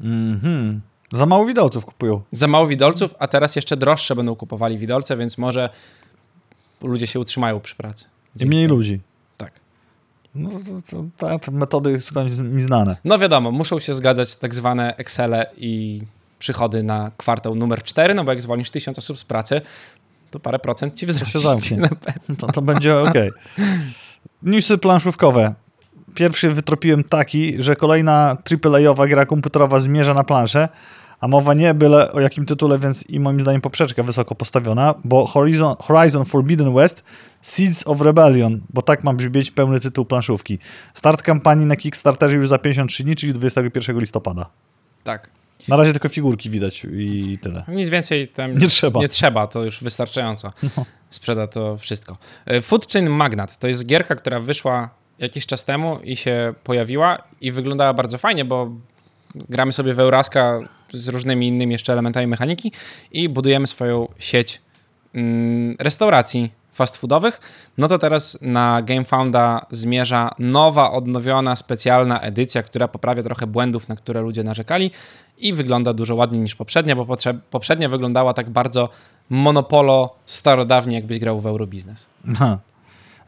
Mhm. 0.01 0.81
Za 1.13 1.25
mało 1.25 1.45
widełców 1.45 1.85
kupują. 1.85 2.21
Za 2.31 2.47
mało 2.47 2.67
widolców, 2.67 3.15
a 3.19 3.27
teraz 3.27 3.55
jeszcze 3.55 3.77
droższe 3.77 4.15
będą 4.15 4.35
kupowali 4.35 4.77
widolce, 4.77 5.17
więc 5.17 5.37
może 5.37 5.69
ludzie 6.81 7.07
się 7.07 7.19
utrzymają 7.19 7.59
przy 7.59 7.75
pracy. 7.75 8.05
Mniej 8.45 8.67
ludzi. 8.67 8.99
Tak. 9.37 9.51
No, 10.35 10.49
to, 11.17 11.37
to, 11.39 11.51
metody 11.51 12.01
skądś 12.01 12.35
mi 12.37 12.61
znane. 12.61 12.97
No 13.03 13.19
wiadomo, 13.19 13.51
muszą 13.51 13.79
się 13.79 13.93
zgadzać 13.93 14.35
tak 14.35 14.55
zwane 14.55 14.95
Excele 14.97 15.45
i 15.57 16.01
przychody 16.39 16.83
na 16.83 17.11
kwartał 17.17 17.55
numer 17.55 17.83
4, 17.83 18.13
no 18.13 18.23
bo 18.23 18.31
jak 18.31 18.41
zwolnisz 18.41 18.71
tysiąc 18.71 18.97
osób 18.97 19.17
z 19.17 19.25
pracy, 19.25 19.61
to 20.31 20.39
parę 20.39 20.59
procent 20.59 20.95
ci 20.95 21.05
wzrośnie. 21.05 21.77
To, 22.37 22.47
to 22.47 22.61
będzie 22.61 22.97
ok. 22.97 23.13
Newsy 24.43 24.77
planszówkowe. 24.77 25.53
Pierwszy 26.13 26.51
wytropiłem 26.51 27.03
taki, 27.03 27.63
że 27.63 27.75
kolejna 27.75 28.37
AAA-owa 28.63 29.07
gra 29.07 29.25
komputerowa 29.25 29.79
zmierza 29.79 30.13
na 30.13 30.23
planszę, 30.23 30.69
a 31.21 31.27
mowa 31.27 31.53
nie 31.53 31.73
byle 31.73 32.11
o 32.11 32.19
jakim 32.19 32.45
tytule, 32.45 32.79
więc 32.79 33.09
i 33.09 33.19
moim 33.19 33.41
zdaniem 33.41 33.61
poprzeczka 33.61 34.03
wysoko 34.03 34.35
postawiona, 34.35 34.95
bo 35.03 35.25
Horizon, 35.25 35.75
Horizon 35.79 36.25
Forbidden 36.25 36.73
West 36.73 37.03
Seeds 37.41 37.87
of 37.87 38.01
Rebellion, 38.01 38.61
bo 38.69 38.81
tak 38.81 39.03
ma 39.03 39.13
brzmieć 39.13 39.51
pełny 39.51 39.79
tytuł 39.79 40.05
planszówki. 40.05 40.59
Start 40.93 41.21
kampanii 41.21 41.65
na 41.65 41.75
Kickstarterze 41.75 42.35
już 42.35 42.49
za 42.49 42.57
53 42.57 43.03
dni, 43.03 43.15
czyli 43.15 43.33
21 43.33 43.99
listopada. 43.99 44.49
Tak. 45.03 45.29
Na 45.67 45.75
razie 45.75 45.91
tylko 45.91 46.09
figurki 46.09 46.49
widać 46.49 46.85
i 46.91 47.37
tyle. 47.41 47.63
Nic 47.67 47.89
więcej 47.89 48.27
tam 48.27 48.57
Nie 48.57 48.67
trzeba. 48.67 48.99
Nie 48.99 49.09
trzeba, 49.09 49.47
to 49.47 49.63
już 49.63 49.83
wystarczająco. 49.83 50.53
Sprzeda 51.09 51.47
to 51.47 51.77
wszystko. 51.77 52.17
E, 52.45 52.61
Food 52.61 52.93
Chain 52.93 53.09
Magnat 53.09 53.57
to 53.57 53.67
jest 53.67 53.85
gierka, 53.85 54.15
która 54.15 54.39
wyszła 54.39 54.89
jakiś 55.19 55.45
czas 55.45 55.65
temu 55.65 55.99
i 56.03 56.15
się 56.15 56.53
pojawiła 56.63 57.17
i 57.41 57.51
wyglądała 57.51 57.93
bardzo 57.93 58.17
fajnie, 58.17 58.45
bo 58.45 58.71
gramy 59.35 59.73
sobie 59.73 59.93
w 59.93 59.99
Euraska 59.99 60.59
z 60.93 61.07
różnymi 61.07 61.47
innymi 61.47 61.73
jeszcze 61.73 61.93
elementami 61.93 62.27
mechaniki 62.27 62.71
i 63.11 63.29
budujemy 63.29 63.67
swoją 63.67 64.07
sieć 64.19 64.61
mm, 65.13 65.75
restauracji 65.79 66.51
fast 66.71 66.97
foodowych, 66.97 67.39
no 67.77 67.87
to 67.87 67.97
teraz 67.97 68.37
na 68.41 68.81
GameFounda 68.81 69.65
zmierza 69.69 70.31
nowa, 70.39 70.91
odnowiona, 70.91 71.55
specjalna 71.55 72.19
edycja, 72.19 72.63
która 72.63 72.87
poprawia 72.87 73.23
trochę 73.23 73.47
błędów, 73.47 73.89
na 73.89 73.95
które 73.95 74.21
ludzie 74.21 74.43
narzekali 74.43 74.91
i 75.37 75.53
wygląda 75.53 75.93
dużo 75.93 76.15
ładniej 76.15 76.41
niż 76.41 76.55
poprzednia, 76.55 76.95
bo 76.95 77.07
poprzednia 77.49 77.89
wyglądała 77.89 78.33
tak 78.33 78.49
bardzo 78.49 78.89
monopolo 79.29 80.15
starodawnie, 80.25 80.95
jakbyś 80.95 81.19
grał 81.19 81.39
w 81.39 81.45
Eurobiznes. 81.45 82.07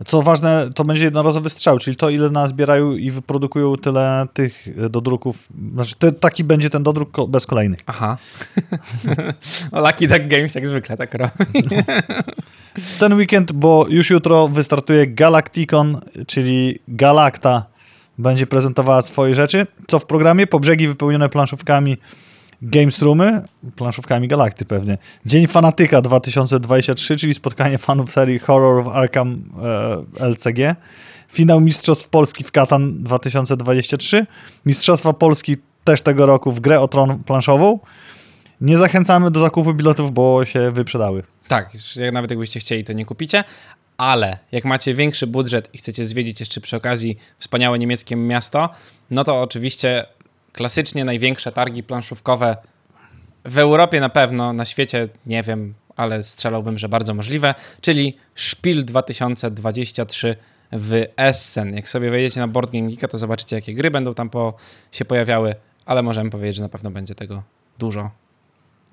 Co 0.06 0.22
ważne, 0.22 0.70
to 0.76 0.84
będzie 0.84 1.04
jednorazowy 1.04 1.50
strzał, 1.50 1.80
czyli 1.80 1.96
to, 1.96 2.10
ile 2.10 2.30
nazbierają 2.30 2.92
i 2.92 3.12
wyprodukują 3.12 3.78
tyle 3.78 4.26
tych 4.34 4.68
e, 4.68 4.90
dodruków. 4.90 5.50
Znaczy, 5.74 5.96
te, 6.00 6.12
taki 6.12 6.44
będzie 6.44 6.70
ten 6.70 6.84
dodruk 6.84 7.30
bez 7.30 7.46
kolejnych. 7.46 7.80
Aha. 7.86 8.18
o, 9.72 9.80
Lucky 9.80 10.08
Duck 10.08 10.28
Games 10.28 10.56
jak 10.56 10.68
zwykle 10.68 10.98
tak 10.98 11.14
robi. 11.14 11.64
Ten 13.00 13.14
weekend, 13.14 13.52
bo 13.52 13.86
już 13.90 14.10
jutro 14.10 14.48
wystartuje 14.48 15.08
Galacticon, 15.08 16.02
czyli 16.28 16.80
Galacta 16.88 17.66
będzie 18.18 18.48
prezentowała 18.48 19.02
swoje 19.02 19.36
rzeczy. 19.36 19.68
Co 19.88 20.00
w 20.00 20.06
programie? 20.06 20.48
Po 20.48 20.60
brzegi 20.60 20.88
wypełnione 20.88 21.30
planszówkami 21.30 21.98
Games 22.64 23.02
Roomy, 23.02 23.42
planszówkami 23.76 24.28
Galakty 24.28 24.66
pewnie. 24.66 24.98
Dzień 25.26 25.48
Fanatyka 25.48 26.02
2023, 26.02 27.16
czyli 27.16 27.34
spotkanie 27.34 27.78
fanów 27.78 28.12
serii 28.12 28.40
Horror 28.40 28.80
of 28.80 28.96
Arkham 28.96 29.44
e, 30.20 30.26
LCG. 30.30 30.76
Finał 31.28 31.62
Mistrzostw 31.62 32.10
Polski 32.10 32.44
w 32.44 32.52
Katan 32.52 33.04
2023. 33.04 34.26
Mistrzostwa 34.66 35.14
Polski 35.14 35.56
też 35.84 36.02
tego 36.02 36.26
roku 36.26 36.52
w 36.52 36.60
grę 36.60 36.80
o 36.80 36.88
tron 36.88 37.24
planszową. 37.24 37.80
Nie 38.62 38.78
zachęcamy 38.78 39.32
do 39.32 39.40
zakupu 39.40 39.74
biletów, 39.74 40.12
bo 40.12 40.46
się 40.46 40.72
wyprzedały. 40.72 41.24
Tak, 41.48 41.70
jak 41.96 42.14
nawet 42.14 42.32
jakbyście 42.32 42.60
chcieli, 42.60 42.84
to 42.84 42.94
nie 42.94 43.06
kupicie, 43.06 43.44
ale 43.98 44.40
jak 44.52 44.66
macie 44.66 44.94
większy 44.94 45.28
budżet 45.28 45.70
i 45.74 45.78
chcecie 45.78 46.06
zwiedzić 46.06 46.40
jeszcze 46.40 46.62
przy 46.62 46.78
okazji 46.78 47.18
wspaniałe 47.40 47.80
niemieckie 47.80 48.16
miasto, 48.16 48.70
no 49.12 49.24
to 49.24 49.42
oczywiście 49.42 50.06
klasycznie 50.54 51.06
największe 51.06 51.52
targi 51.52 51.84
planszówkowe 51.84 52.58
w 53.46 53.58
Europie 53.58 54.00
na 54.00 54.10
pewno, 54.10 54.54
na 54.54 54.66
świecie 54.66 55.10
nie 55.26 55.44
wiem, 55.44 55.74
ale 55.96 56.24
strzelałbym, 56.24 56.80
że 56.80 56.90
bardzo 56.90 57.14
możliwe, 57.14 57.56
czyli 57.82 58.18
Spiel 58.36 58.86
2023 58.86 60.36
w 60.72 61.06
Essen. 61.18 61.74
Jak 61.74 61.90
sobie 61.90 62.12
wejdziecie 62.12 62.40
na 62.40 62.48
Board 62.48 62.72
Game 62.72 62.90
Geeka, 62.90 63.08
to 63.08 63.18
zobaczycie, 63.18 63.56
jakie 63.56 63.74
gry 63.74 63.92
będą 63.92 64.14
tam 64.14 64.30
po, 64.30 64.54
się 64.92 65.06
pojawiały, 65.06 65.56
ale 65.86 66.04
możemy 66.04 66.30
powiedzieć, 66.30 66.56
że 66.56 66.64
na 66.64 66.70
pewno 66.70 66.92
będzie 66.92 67.16
tego 67.16 67.44
dużo. 67.80 68.12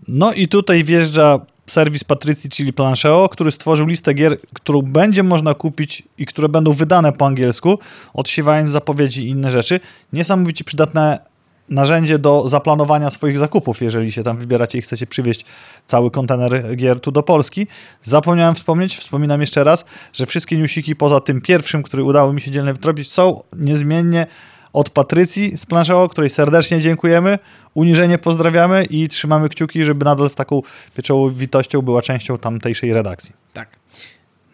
No 0.09 0.33
i 0.33 0.49
tutaj 0.49 0.85
wjeżdża 0.85 1.41
serwis 1.67 2.05
Patrycji, 2.05 2.51
czyli 2.51 2.73
Plancheo, 2.73 3.29
który 3.29 3.53
stworzył 3.53 3.87
listę 3.87 4.15
gier, 4.15 4.37
którą 4.55 4.83
będzie 4.83 5.23
można 5.23 5.55
kupić 5.55 6.03
i 6.19 6.27
które 6.27 6.49
będą 6.49 6.73
wydane 6.73 7.13
po 7.13 7.27
angielsku, 7.27 7.79
odsiewając 8.15 8.71
zapowiedzi 8.71 9.27
i 9.27 9.29
inne 9.29 9.51
rzeczy. 9.51 9.81
Niesamowicie 10.13 10.65
przydatne 10.65 11.30
narzędzie 11.71 12.19
do 12.19 12.49
zaplanowania 12.49 13.11
swoich 13.11 13.39
zakupów, 13.39 13.83
jeżeli 13.83 14.13
się 14.13 14.23
tam 14.23 14.37
wybieracie 14.37 14.79
i 14.79 14.83
chcecie 14.83 15.07
przywieźć 15.07 15.45
cały 15.87 16.11
kontener 16.11 16.77
gier 16.77 17.01
tu 17.01 17.13
do 17.13 17.23
Polski. 17.23 17.67
Zapomniałem 18.03 18.55
wspomnieć, 18.55 18.97
wspominam 18.97 19.41
jeszcze 19.41 19.65
raz, 19.65 19.85
że 20.13 20.27
wszystkie 20.27 20.59
newsiki 20.59 20.97
poza 20.97 21.21
tym 21.21 21.41
pierwszym, 21.41 21.83
który 21.83 22.05
udało 22.05 22.33
mi 22.33 22.41
się 22.41 22.51
dzielnie 22.51 22.73
wytropić, 22.73 23.13
są 23.13 23.43
niezmiennie 23.53 24.27
od 24.73 24.91
Patrycji 24.91 25.57
z 25.57 25.67
Plancheo, 25.67 26.09
której 26.09 26.31
serdecznie 26.31 26.81
dziękujemy, 26.81 27.39
uniżenie 27.75 28.19
pozdrawiamy 28.19 28.85
i 28.85 29.09
trzymamy 29.09 29.49
kciuki, 29.49 29.85
żeby 29.85 30.05
nadal 30.05 30.31
z 30.31 30.35
taką 30.35 30.63
pieczołowitością 30.97 31.83
była 31.83 32.03
częścią 32.03 32.39
tamtejszej 32.39 32.93
redakcji. 32.93 33.33
Tak. 33.53 33.69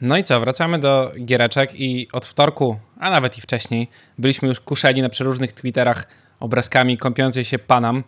No 0.00 0.16
i 0.16 0.22
co, 0.22 0.40
wracamy 0.40 0.78
do 0.78 1.12
giereczek 1.24 1.80
i 1.80 2.08
od 2.12 2.26
wtorku, 2.26 2.78
a 3.00 3.10
nawet 3.10 3.38
i 3.38 3.40
wcześniej, 3.40 3.88
byliśmy 4.18 4.48
już 4.48 4.60
kuszeni 4.60 5.02
na 5.02 5.08
przeróżnych 5.08 5.52
Twitterach 5.52 6.06
obrazkami 6.40 6.96
kąpiącej 6.98 7.44
się 7.44 7.58
Panam, 7.58 8.04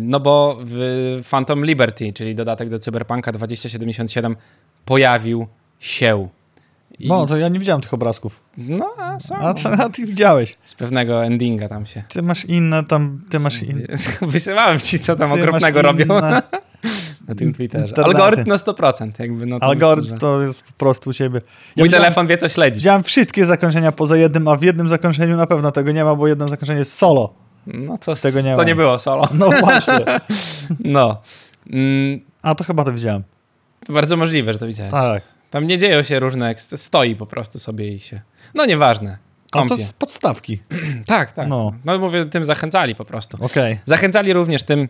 no 0.00 0.20
bo 0.20 0.58
w 0.60 1.20
Phantom 1.30 1.64
Liberty, 1.64 2.12
czyli 2.12 2.34
dodatek 2.34 2.68
do 2.68 2.78
Cyberpunka 2.78 3.32
2077 3.32 4.36
pojawił 4.84 5.46
się. 5.80 6.28
I, 6.98 7.08
No, 7.08 7.26
to 7.26 7.36
ja 7.36 7.48
nie 7.48 7.58
widziałem 7.58 7.80
tych 7.82 7.94
obrazków. 7.94 8.40
no, 8.58 8.94
a 8.98 9.20
są. 9.20 9.36
A, 9.36 9.54
co- 9.54 9.70
a 9.72 9.88
ty 9.88 10.06
widziałeś. 10.06 10.56
Z 10.64 10.74
pewnego 10.74 11.24
endinga 11.24 11.68
tam 11.68 11.86
się. 11.86 12.02
Ty 12.08 12.22
masz 12.22 12.44
inne 12.44 12.84
tam, 12.84 13.22
ty 13.30 13.38
masz 13.38 13.62
inne. 13.62 13.82
Wysyłałem 14.22 14.78
ci, 14.78 14.98
co 14.98 15.16
tam 15.16 15.32
Ty 15.32 15.38
okropnego 15.38 15.82
robią 15.82 16.04
inne- 16.04 16.42
na 17.28 17.34
tym 17.38 17.54
Twitterze. 17.54 17.94
Algorytm 17.98 18.48
na 18.48 18.56
100%. 18.56 19.10
Jakby, 19.18 19.46
no 19.46 19.58
to 19.60 19.66
Algorytm 19.66 20.02
myślę, 20.04 20.16
że- 20.16 20.20
to 20.20 20.42
jest 20.42 20.62
po 20.64 20.72
prostu 20.72 21.10
u 21.10 21.12
ciebie. 21.12 21.40
Ja 21.76 21.82
Mój 21.82 21.90
telefon 21.90 22.26
wie, 22.26 22.36
co 22.36 22.48
śledzić. 22.48 22.78
widziałem 22.82 23.02
wszystkie 23.02 23.44
zakończenia 23.44 23.92
poza 23.92 24.16
jednym, 24.16 24.48
a 24.48 24.56
w 24.56 24.62
jednym 24.62 24.88
zakończeniu 24.88 25.36
na 25.36 25.46
pewno 25.46 25.72
tego 25.72 25.92
nie 25.92 26.04
ma, 26.04 26.14
bo 26.14 26.28
jedno 26.28 26.48
zakończenie 26.48 26.78
jest 26.78 26.94
solo. 26.94 27.34
No 27.66 27.98
to, 27.98 28.16
Tego 28.16 28.40
nie 28.40 28.56
to 28.56 28.64
nie 28.64 28.74
było 28.74 28.98
solo. 28.98 29.28
No 29.34 29.50
właśnie. 29.60 30.04
No. 30.84 31.20
Mm, 31.72 32.20
A 32.42 32.54
to 32.54 32.64
chyba 32.64 32.84
to 32.84 32.92
widziałem. 32.92 33.22
to 33.86 33.92
bardzo 33.92 34.16
możliwe, 34.16 34.52
że 34.52 34.58
to 34.58 34.66
widziałeś. 34.66 34.92
Tak. 34.92 35.22
Tam 35.50 35.66
nie 35.66 35.78
dzieją 35.78 36.02
się 36.02 36.20
różne... 36.20 36.54
Stoi 36.58 37.16
po 37.16 37.26
prostu 37.26 37.58
sobie 37.58 37.94
i 37.94 38.00
się... 38.00 38.20
No 38.54 38.66
nieważne. 38.66 39.18
A 39.52 39.66
to 39.66 39.76
z 39.76 39.92
podstawki. 39.92 40.62
Tak, 41.06 41.32
tak. 41.32 41.48
No. 41.48 41.72
No. 41.84 41.98
mówię, 41.98 42.24
tym 42.24 42.44
zachęcali 42.44 42.94
po 42.94 43.04
prostu. 43.04 43.38
Okej. 43.40 43.78
Zachęcali 43.86 44.32
również 44.32 44.62
tym, 44.62 44.88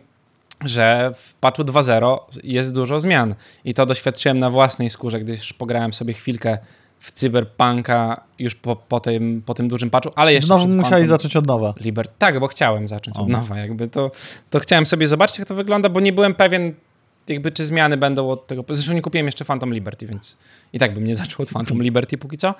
że 0.65 1.11
w 1.15 1.33
patchu 1.33 1.63
2.0 1.63 2.17
jest 2.43 2.73
dużo 2.73 2.99
zmian. 2.99 3.35
I 3.65 3.73
to 3.73 3.85
doświadczyłem 3.85 4.39
na 4.39 4.49
własnej 4.49 4.89
skórze, 4.89 5.19
gdyż 5.19 5.53
pograłem 5.53 5.93
sobie 5.93 6.13
chwilkę 6.13 6.57
w 7.03 7.11
Cyberpunka 7.11 8.21
już 8.39 8.55
po, 8.55 8.75
po, 8.75 8.99
tym, 8.99 9.41
po 9.45 9.53
tym 9.53 9.67
dużym 9.67 9.89
patchu, 9.89 10.11
ale 10.15 10.33
jeszcze 10.33 10.47
Znowu 10.47 10.67
musieli 10.67 10.89
Phantom 10.89 11.07
zacząć 11.07 11.35
od 11.35 11.47
nowa. 11.47 11.73
Liber... 11.79 12.11
Tak, 12.11 12.39
bo 12.39 12.47
chciałem 12.47 12.87
zacząć 12.87 13.17
O. 13.17 13.21
od 13.21 13.29
nowa. 13.29 13.57
Jakby 13.57 13.87
to, 13.87 14.11
to 14.49 14.59
chciałem 14.59 14.85
sobie 14.85 15.07
zobaczyć, 15.07 15.39
jak 15.39 15.47
to 15.47 15.55
wygląda, 15.55 15.89
bo 15.89 15.99
nie 15.99 16.13
byłem 16.13 16.35
pewien, 16.35 16.73
jakby 17.29 17.51
czy 17.51 17.65
zmiany 17.65 17.97
będą 17.97 18.29
od 18.29 18.47
tego. 18.47 18.63
Zresztą 18.69 18.93
nie 18.93 19.01
kupiłem 19.01 19.25
jeszcze 19.25 19.45
Phantom 19.45 19.73
Liberty, 19.73 20.07
więc 20.07 20.37
i 20.73 20.79
tak 20.79 20.93
bym 20.93 21.05
nie 21.05 21.15
zaczął 21.15 21.43
od 21.43 21.49
Phantom 21.49 21.83
Liberty 21.83 22.17
póki 22.17 22.37
co. 22.37 22.55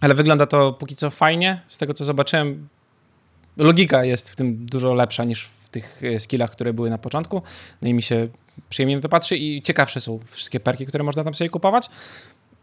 Ale 0.00 0.14
wygląda 0.14 0.46
to 0.46 0.72
póki 0.72 0.96
co 0.96 1.10
fajnie. 1.10 1.60
Z 1.66 1.78
tego, 1.78 1.94
co 1.94 2.04
zobaczyłem, 2.04 2.68
logika 3.56 4.04
jest 4.04 4.30
w 4.30 4.36
tym 4.36 4.66
dużo 4.66 4.94
lepsza 4.94 5.24
niż 5.24 5.44
w 5.44 5.68
tych 5.68 6.02
e, 6.04 6.20
skillach, 6.20 6.50
które 6.50 6.72
były 6.72 6.90
na 6.90 6.98
początku. 6.98 7.42
No 7.82 7.88
i 7.88 7.94
mi 7.94 8.02
się 8.02 8.28
przyjemnie 8.68 8.96
na 8.96 9.02
to 9.02 9.08
patrzy 9.08 9.36
i 9.36 9.62
ciekawsze 9.62 10.00
są 10.00 10.20
wszystkie 10.26 10.60
perki, 10.60 10.86
które 10.86 11.04
można 11.04 11.24
tam 11.24 11.34
sobie 11.34 11.50
kupować. 11.50 11.90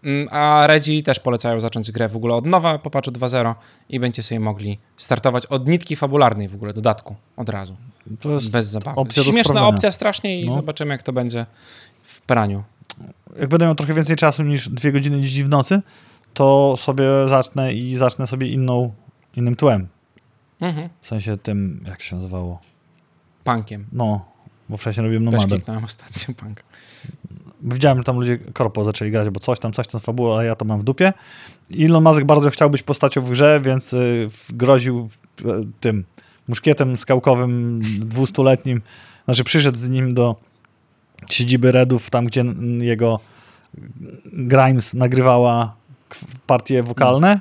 Mm, 0.03 0.27
A 0.31 0.67
Redzi 0.67 1.03
też 1.03 1.19
polecają 1.19 1.60
zacząć 1.60 1.91
grę 1.91 2.10
w 2.10 2.15
ogóle 2.15 2.33
od 2.36 2.45
nowa 2.45 2.79
po 2.79 2.89
patchu 2.89 3.12
2.0 3.12 3.55
i 3.89 4.00
będziecie 4.00 4.24
sobie 4.24 4.39
mogli 4.39 4.79
startować 4.98 5.45
od 5.45 5.67
nitki 5.67 5.95
fabularnej 5.95 6.48
w 6.48 6.55
ogóle, 6.55 6.74
dodatku, 6.74 7.15
od 7.38 7.50
razu, 7.50 7.75
To 8.19 8.31
jest 8.31 8.51
bez 8.51 8.67
zabawy. 8.67 9.00
opcja 9.00 9.24
Śmieszna 9.24 9.67
opcja 9.67 9.91
strasznie 9.91 10.41
i 10.41 10.45
No. 10.48 10.53
zobaczymy 10.53 10.91
jak 10.93 11.03
to 11.03 11.13
będzie 11.13 11.45
w 12.03 12.22
praniu. 12.22 12.63
jak 13.39 13.50
będę 13.50 13.65
miał 13.65 13.75
trochę 13.75 13.93
więcej 13.93 14.15
czasu 14.15 14.43
niż 14.43 14.69
dwie 14.69 14.91
godziny 14.91 15.22
dziś 15.22 15.43
w 15.43 15.50
nocy, 15.50 15.81
to 16.33 16.75
sobie 16.77 17.05
zacznę 17.27 17.74
i 17.74 17.95
zacznę 17.95 18.27
sobie 18.27 18.48
inną, 18.48 18.93
innym 19.36 19.55
tłem. 19.55 19.88
Mhm. 20.62 20.89
W 21.01 21.07
sensie 21.07 21.38
tym, 21.38 21.83
jak 21.88 22.01
się 22.01 22.15
nazywało. 22.15 22.60
Punkiem. 23.43 23.86
No, 23.91 24.25
bo 24.69 24.77
wcześniej 24.77 25.03
robiłem 25.03 25.25
Też 25.25 25.33
nomadem. 25.33 25.50
kliknąłem 25.57 25.86
ostatnio 25.86 26.33
punk. 26.36 26.63
Widziałem, 27.63 27.98
że 27.98 28.03
tam 28.03 28.15
ludzie 28.15 28.38
korpo 28.38 28.84
zaczęli 28.84 29.12
grać, 29.12 29.29
bo 29.29 29.39
coś 29.39 29.60
tam, 29.60 29.74
coś 29.74 29.88
tam 29.88 30.01
fabuła, 30.01 30.36
ale 30.36 30.46
ja 30.46 30.55
to 30.55 30.65
mam 30.65 30.79
w 30.79 30.84
dupie. 30.84 31.13
Elon 31.79 32.03
Musk 32.03 32.24
bardzo 32.24 32.50
chciał 32.50 32.70
być 32.70 32.84
postacią 32.84 33.22
w 33.22 33.29
grze, 33.29 33.62
więc 33.63 33.93
y, 33.93 34.29
groził 34.50 35.10
y, 35.41 35.46
tym 35.79 36.03
muszkietem 36.48 36.98
skałkowym 36.98 37.82
dwustuletnim. 38.00 38.82
Znaczy 39.25 39.43
przyszedł 39.43 39.77
z 39.77 39.89
nim 39.89 40.13
do 40.13 40.36
siedziby 41.29 41.72
Redów, 41.72 42.10
tam 42.10 42.25
gdzie 42.25 42.41
mm, 42.41 42.84
jego 42.84 43.20
Grimes 44.25 44.93
nagrywała 44.93 45.75
partie 46.48 46.84
wokalne. 46.84 47.39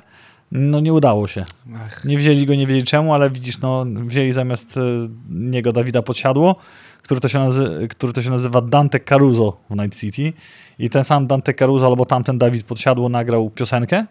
No 0.51 0.79
nie 0.79 0.93
udało 0.93 1.27
się. 1.27 1.43
Ach, 1.75 2.05
Nie 2.05 2.17
wzięli 2.17 2.45
go, 2.45 2.55
nie 2.55 2.67
wiedzieli 2.67 2.83
czemu, 2.83 3.13
ale 3.13 3.29
widzisz, 3.29 3.59
no 3.59 3.85
wzięli 3.85 4.33
zamiast 4.33 4.77
y, 4.77 4.81
niego 5.29 5.73
Dawida 5.73 6.01
Podsiadło, 6.01 6.55
który 7.03 7.19
to, 7.19 7.27
się 7.27 7.39
nazy- 7.39 7.87
który 7.87 8.13
to 8.13 8.21
się 8.21 8.29
nazywa 8.29 8.61
Dante 8.61 8.99
Caruso 8.99 9.57
w 9.69 9.75
Night 9.75 9.99
City. 9.99 10.33
I 10.79 10.89
ten 10.89 11.03
sam 11.03 11.27
Dante 11.27 11.53
Caruso 11.53 11.85
albo 11.87 12.05
tamten 12.05 12.37
Dawid 12.37 12.63
Podsiadło 12.63 13.09
nagrał 13.09 13.49
piosenkę. 13.49 14.05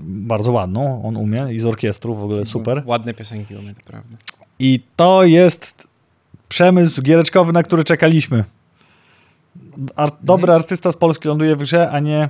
Bardzo 0.00 0.52
ładną, 0.52 1.04
on 1.04 1.16
umie 1.16 1.38
i 1.54 1.58
z 1.58 1.66
orkiestru 1.66 2.14
w 2.14 2.24
ogóle 2.24 2.44
super. 2.44 2.82
Ładne 2.86 3.14
piosenki 3.14 3.56
umie, 3.56 3.74
to 3.74 3.80
prawda. 3.86 4.16
I 4.58 4.80
to 4.96 5.24
jest 5.24 5.88
przemysł 6.48 7.02
giereczkowy, 7.02 7.52
na 7.52 7.62
który 7.62 7.84
czekaliśmy. 7.84 8.44
Ar- 9.96 10.10
dobry 10.22 10.52
artysta 10.52 10.92
z 10.92 10.96
Polski 10.96 11.28
ląduje 11.28 11.56
w 11.56 11.58
grze, 11.58 11.90
a 11.90 12.00
nie 12.00 12.28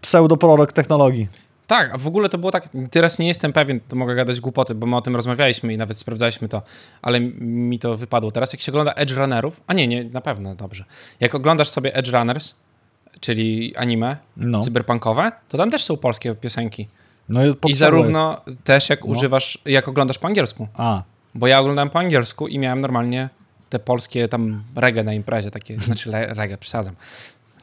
pseudoprorok 0.00 0.72
technologii. 0.72 1.28
Tak, 1.70 1.94
a 1.94 1.98
w 1.98 2.06
ogóle 2.06 2.28
to 2.28 2.38
było 2.38 2.52
tak, 2.52 2.68
teraz 2.90 3.18
nie 3.18 3.28
jestem 3.28 3.52
pewien, 3.52 3.80
to 3.88 3.96
mogę 3.96 4.14
gadać 4.14 4.40
głupoty, 4.40 4.74
bo 4.74 4.86
my 4.86 4.96
o 4.96 5.00
tym 5.00 5.16
rozmawialiśmy 5.16 5.72
i 5.72 5.76
nawet 5.76 5.98
sprawdzaliśmy 5.98 6.48
to, 6.48 6.62
ale 7.02 7.20
mi 7.20 7.78
to 7.78 7.96
wypadło. 7.96 8.30
Teraz 8.30 8.52
jak 8.52 8.60
się 8.60 8.72
ogląda 8.72 8.92
Edge 8.92 9.12
Runnerów, 9.12 9.60
a 9.66 9.74
nie, 9.74 9.88
nie, 9.88 10.04
na 10.04 10.20
pewno, 10.20 10.54
dobrze. 10.54 10.84
Jak 11.20 11.34
oglądasz 11.34 11.68
sobie 11.68 11.94
Edge 11.94 12.08
Runners, 12.12 12.54
czyli 13.20 13.76
anime 13.76 14.16
No, 14.36 14.60
cyberpunkowe, 14.60 15.32
to 15.48 15.58
tam 15.58 15.70
też 15.70 15.84
są 15.84 15.96
polskie 15.96 16.34
piosenki. 16.34 16.88
no 17.28 17.44
jest 17.44 17.56
I 17.68 17.74
zarówno 17.74 18.40
też 18.64 18.90
jak 18.90 19.00
No. 19.04 19.06
używasz, 19.06 19.58
jak 19.64 19.88
oglądasz 19.88 20.18
po 20.18 20.28
angielsku. 20.28 20.62
Jest. 20.62 20.74
A, 20.76 21.02
Bo 21.34 21.46
ja 21.46 21.60
oglądałem 21.60 21.90
po 21.90 21.98
angielsku 21.98 22.48
i 22.48 22.58
miałem 22.58 22.80
normalnie 22.80 23.28
te 23.68 23.78
polskie 23.78 24.28
tam 24.28 24.62
reggae 24.76 25.04
na 25.04 25.14
imprezie, 25.14 25.50
takie, 25.50 25.78
znaczy 25.78 26.10
reggae, 26.10 26.58
przesadzam. 26.58 26.94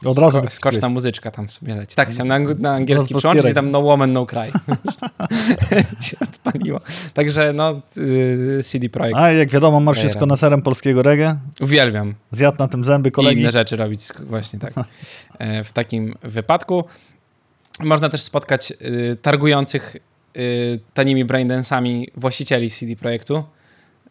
Od 0.04 0.18
razu 0.18 0.38
Sko- 0.38 0.50
skoczna 0.50 0.88
muzyczka 0.88 1.30
tam 1.30 1.50
sobie 1.50 1.74
leci. 1.74 1.96
Tak, 1.96 2.10
chciałem 2.10 2.28
na, 2.28 2.38
na 2.58 2.74
angielski 2.74 3.14
przełączyć 3.14 3.46
i 3.46 3.54
tam 3.54 3.70
no 3.70 3.80
woman, 3.82 4.12
no 4.12 4.26
cry. 4.26 4.40
się 6.00 6.16
odpaliło. 6.20 6.80
Także 7.14 7.52
no, 7.52 7.82
y, 7.96 8.60
CD 8.64 8.88
Projekt 8.88 9.18
A 9.18 9.32
jak 9.32 9.50
wiadomo, 9.50 9.80
Marsz 9.80 10.02
jest 10.04 10.16
koneserem 10.16 10.62
polskiego 10.62 11.02
reggae. 11.02 11.36
uwielbiam 11.60 12.14
Zjadł 12.30 12.58
na 12.58 12.68
tym 12.68 12.84
zęby 12.84 13.08
i 13.08 13.12
kolegi. 13.12 13.40
inne 13.40 13.50
rzeczy 13.50 13.76
robić 13.76 14.00
właśnie 14.20 14.58
tak. 14.58 14.72
E, 15.38 15.64
W 15.64 15.72
takim 15.72 16.14
wypadku 16.22 16.84
można 17.80 18.08
też 18.08 18.22
spotkać 18.22 18.72
y, 18.82 19.16
targujących 19.22 19.96
y, 20.36 20.80
tanimi 20.94 21.24
braindensami 21.24 22.08
właścicieli 22.16 22.70
CD 22.70 22.96
Projektu. 22.96 23.44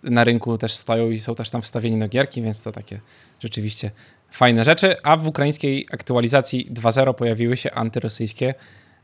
Na 0.03 0.23
rynku 0.23 0.57
też 0.57 0.73
stoją 0.73 1.09
i 1.11 1.19
są 1.19 1.35
też 1.35 1.49
tam 1.49 1.61
wstawieni 1.61 1.95
na 1.97 2.07
gierki, 2.07 2.41
więc 2.41 2.61
to 2.61 2.71
takie 2.71 2.99
rzeczywiście 3.39 3.91
fajne 4.37 4.63
rzeczy. 4.63 4.95
A 5.03 5.15
w 5.15 5.27
ukraińskiej 5.27 5.87
aktualizacji 5.91 6.67
2.0 6.71 7.13
pojawiły 7.13 7.57
się 7.57 7.71
antyrosyjskie 7.71 8.53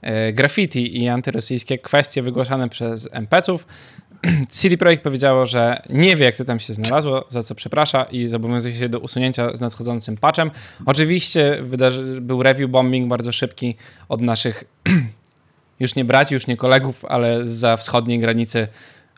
e, 0.02 0.34
graffiti 0.34 1.02
i 1.02 1.10
antyrosyjskie 1.10 1.78
kwestie 1.78 2.22
wygłaszane 2.22 2.70
przez 2.70 3.10
NPC-ów. 3.12 3.68
CD 4.50 4.78
Projekt 4.84 5.04
powiedziało, 5.04 5.46
że 5.46 5.82
nie 5.90 6.16
wie, 6.16 6.26
jak 6.26 6.36
to 6.36 6.44
tam 6.44 6.60
się 6.60 6.74
znalazło, 6.74 7.26
za 7.30 7.44
co 7.44 7.56
przeprasza 7.56 8.04
i 8.04 8.28
zobowiązuje 8.28 8.76
się 8.76 8.90
do 8.90 9.00
usunięcia 9.00 9.56
z 9.56 9.62
nadchodzącym 9.62 10.18
patchem. 10.18 10.52
Oczywiście 10.86 11.58
wydarzy, 11.62 12.22
był 12.22 12.44
review 12.44 12.72
bombing 12.72 13.10
bardzo 13.10 13.32
szybki 13.32 13.76
od 14.10 14.22
naszych 14.22 14.64
już 15.80 15.96
nie 15.96 16.06
braci, 16.06 16.34
już 16.34 16.48
nie 16.48 16.58
kolegów, 16.58 17.06
ale 17.06 17.48
za 17.48 17.78
wschodniej 17.78 18.20
granicy 18.20 18.68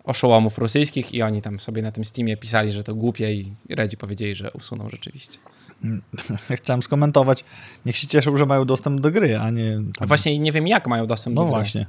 oszołomów 0.03 0.57
rosyjskich 0.57 1.13
i 1.13 1.21
oni 1.21 1.41
tam 1.41 1.59
sobie 1.59 1.81
na 1.81 1.91
tym 1.91 2.05
Steamie 2.05 2.37
pisali, 2.37 2.71
że 2.71 2.83
to 2.83 2.95
głupie 2.95 3.33
i 3.33 3.53
Redzi 3.69 3.97
powiedzieli, 3.97 4.35
że 4.35 4.51
usuną 4.51 4.89
rzeczywiście. 4.89 5.37
Chciałem 6.61 6.83
skomentować. 6.83 7.43
Niech 7.85 7.97
się 7.97 8.07
cieszą, 8.07 8.37
że 8.37 8.45
mają 8.45 8.65
dostęp 8.65 9.01
do 9.01 9.11
gry, 9.11 9.37
a 9.39 9.49
nie... 9.49 9.81
Tam... 9.99 10.07
właśnie 10.07 10.39
nie 10.39 10.51
wiem, 10.51 10.67
jak 10.67 10.87
mają 10.87 11.05
dostęp 11.07 11.35
No 11.35 11.41
do 11.41 11.45
gry. 11.47 11.51
właśnie. 11.55 11.85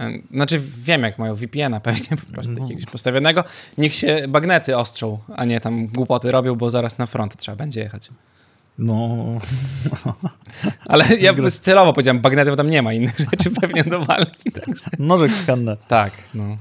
E, 0.00 0.10
Znaczy 0.30 0.60
wiem, 0.78 1.02
jak 1.02 1.18
mają 1.18 1.34
VPN-a 1.34 1.80
pewnie 1.80 2.16
po 2.26 2.32
prostu 2.32 2.52
No. 2.52 2.60
jakiegoś 2.60 2.84
postawionego. 2.86 3.44
Niech 3.78 3.94
się 3.94 4.24
bagnety 4.28 4.76
ostrzą, 4.76 5.18
a 5.36 5.44
nie 5.44 5.60
tam 5.60 5.86
głupoty 5.86 6.30
robią, 6.32 6.54
bo 6.54 6.70
zaraz 6.70 6.98
na 6.98 7.06
front 7.06 7.36
trzeba 7.36 7.56
będzie 7.56 7.80
jechać. 7.80 8.08
No, 8.78 9.16
Ale 10.86 11.04
ja 11.20 11.32
Gra- 11.34 11.50
celowo 11.60 11.92
powiedziałem 11.92 12.20
bagnety, 12.20 12.50
bo 12.50 12.56
tam 12.56 12.70
nie 12.70 12.82
ma 12.82 12.92
innych 12.92 13.18
rzeczy 13.18 13.50
pewnie 13.50 13.84
do 13.84 14.04
walki. 14.04 14.52
Tak, 14.52 14.64
nożek 14.98 15.30
skanner. 15.32 15.78
tak 15.88 16.12
no. 16.34 16.56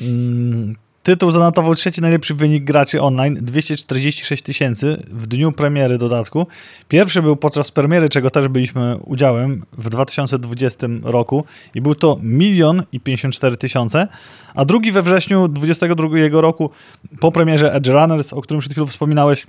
Mm, 0.00 0.76
Tytuł 1.02 1.30
zanotował 1.30 1.74
trzeci 1.74 2.00
najlepszy 2.00 2.34
wynik 2.34 2.64
graczy 2.64 3.02
online, 3.02 3.38
246 3.42 4.42
tysięcy 4.42 5.02
w 5.08 5.26
dniu 5.26 5.52
premiery 5.52 5.98
dodatku. 5.98 6.46
Pierwszy 6.88 7.22
był 7.22 7.36
podczas 7.36 7.70
premiery, 7.70 8.08
czego 8.08 8.30
też 8.30 8.48
byliśmy 8.48 8.96
udziałem 8.96 9.62
w 9.72 9.90
2020 9.90 10.86
roku 11.02 11.44
i 11.74 11.80
był 11.80 11.94
to 11.94 12.18
milion 12.22 12.82
i 12.92 13.00
54 13.00 13.56
tysiące, 13.56 14.08
a 14.54 14.64
drugi 14.64 14.92
we 14.92 15.02
wrześniu 15.02 15.48
2022 15.48 16.40
roku 16.40 16.70
po 17.20 17.32
premierze 17.32 17.74
Edge 17.74 17.88
Runners, 17.88 18.32
o 18.32 18.42
którym 18.42 18.60
przed 18.60 18.72
chwilą 18.72 18.86
wspominałeś 18.86 19.46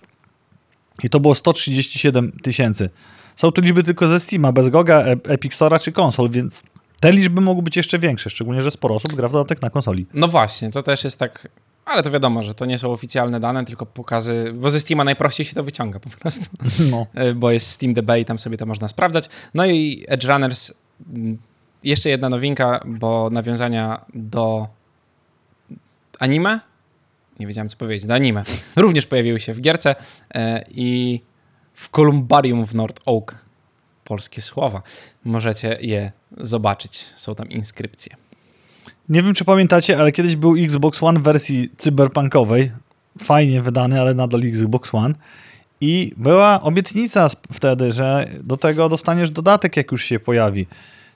i 1.04 1.10
to 1.10 1.20
było 1.20 1.36
137 1.36 2.32
tysięcy. 2.32 2.90
Są 3.36 3.52
to 3.52 3.62
liczby 3.62 3.84
tylko 3.84 4.08
ze 4.08 4.20
Steama, 4.20 4.52
bez 4.52 4.70
Goga, 4.70 5.02
E- 5.02 5.12
Epic 5.12 5.54
Store'a 5.54 5.80
czy 5.80 5.92
konsol, 5.92 6.30
więc 6.30 6.64
te 7.00 7.12
liczby 7.12 7.42
mogły 7.42 7.64
być 7.64 7.78
jeszcze 7.78 8.00
większe, 8.00 8.30
szczególnie, 8.30 8.62
że 8.62 8.72
sporo 8.72 8.96
osób 8.96 9.16
gra 9.16 9.28
w 9.28 9.32
dodatek 9.32 9.62
na 9.62 9.70
konsoli. 9.70 10.06
no 10.14 10.28
właśnie, 10.28 10.70
to 10.70 10.82
też 10.82 11.04
jest 11.04 11.20
tak... 11.20 11.48
Ale 11.86 12.04
to 12.04 12.12
wiadomo, 12.12 12.44
że 12.44 12.54
to 12.54 12.66
nie 12.66 12.78
są 12.78 12.92
oficjalne 12.92 13.40
dane, 13.40 13.66
tylko 13.66 13.86
pokazy, 13.86 14.54
bo 14.56 14.70
ze 14.70 14.80
Steama 14.80 15.04
najprościej 15.04 15.46
się 15.46 15.56
to 15.56 15.64
wyciąga 15.64 16.00
po 16.00 16.10
prostu. 16.10 16.46
No. 16.92 17.08
E, 17.14 17.34
bo 17.34 17.52
jest 17.52 17.68
Steam 17.72 17.94
DB 17.94 18.20
i 18.20 18.26
tam 18.26 18.40
sobie 18.40 18.58
to 18.58 18.66
można 18.66 18.88
sprawdzać. 18.88 19.30
No 19.54 19.66
i 19.66 20.06
Edge 20.08 20.26
Runners, 20.26 20.74
mm, 21.14 21.38
jeszcze 21.84 22.10
jedna 22.10 22.30
nowinka, 22.30 22.80
bo 22.86 23.30
nawiązania 23.30 24.06
do 24.14 24.68
anime, 26.20 26.60
nie 27.40 27.48
wiedziałem 27.48 27.70
co 27.70 27.78
powiedzieć, 27.78 28.06
do 28.08 28.14
anime, 28.14 28.44
również 28.76 29.06
pojawiły 29.06 29.40
się 29.40 29.54
w 29.54 29.62
gierce 29.62 29.96
e, 30.34 30.64
i 30.72 31.22
w 31.74 31.90
Columbarium 31.90 32.66
w 32.66 32.76
North 32.76 33.02
Oak, 33.06 33.36
polskie 34.10 34.42
słowa, 34.42 34.82
możecie 35.26 35.78
je 35.82 36.12
zobaczyć, 36.38 37.06
są 37.18 37.36
tam 37.36 37.50
inskrypcje. 37.50 38.16
Nie 39.10 39.24
wiem, 39.24 39.34
czy 39.34 39.46
pamiętacie, 39.46 40.00
ale 40.00 40.12
kiedyś 40.12 40.36
był 40.36 40.56
Xbox 40.56 41.04
One 41.04 41.20
w 41.20 41.24
wersji 41.24 41.70
cyberpunkowej. 41.78 42.72
Fajnie 43.24 43.62
wydany, 43.62 44.02
ale 44.02 44.14
nadal 44.14 44.42
Xbox 44.44 44.96
One. 44.96 45.14
I 45.82 46.14
była 46.18 46.62
obietnica 46.62 47.30
wtedy, 47.54 47.92
że 47.92 48.30
do 48.44 48.58
tego 48.58 48.90
dostaniesz 48.90 49.32
dodatek, 49.32 49.78
jak 49.78 49.92
już 49.92 50.06
się 50.06 50.20
pojawi. 50.20 50.68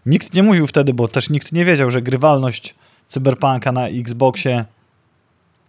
Nikt 0.05 0.33
nie 0.33 0.43
mówił 0.43 0.67
wtedy, 0.67 0.93
bo 0.93 1.07
też 1.07 1.29
nikt 1.29 1.51
nie 1.51 1.65
wiedział, 1.65 1.91
że 1.91 2.01
grywalność 2.01 2.75
cyberpunka 3.07 3.71
na 3.71 3.87
Xboxie 3.87 4.65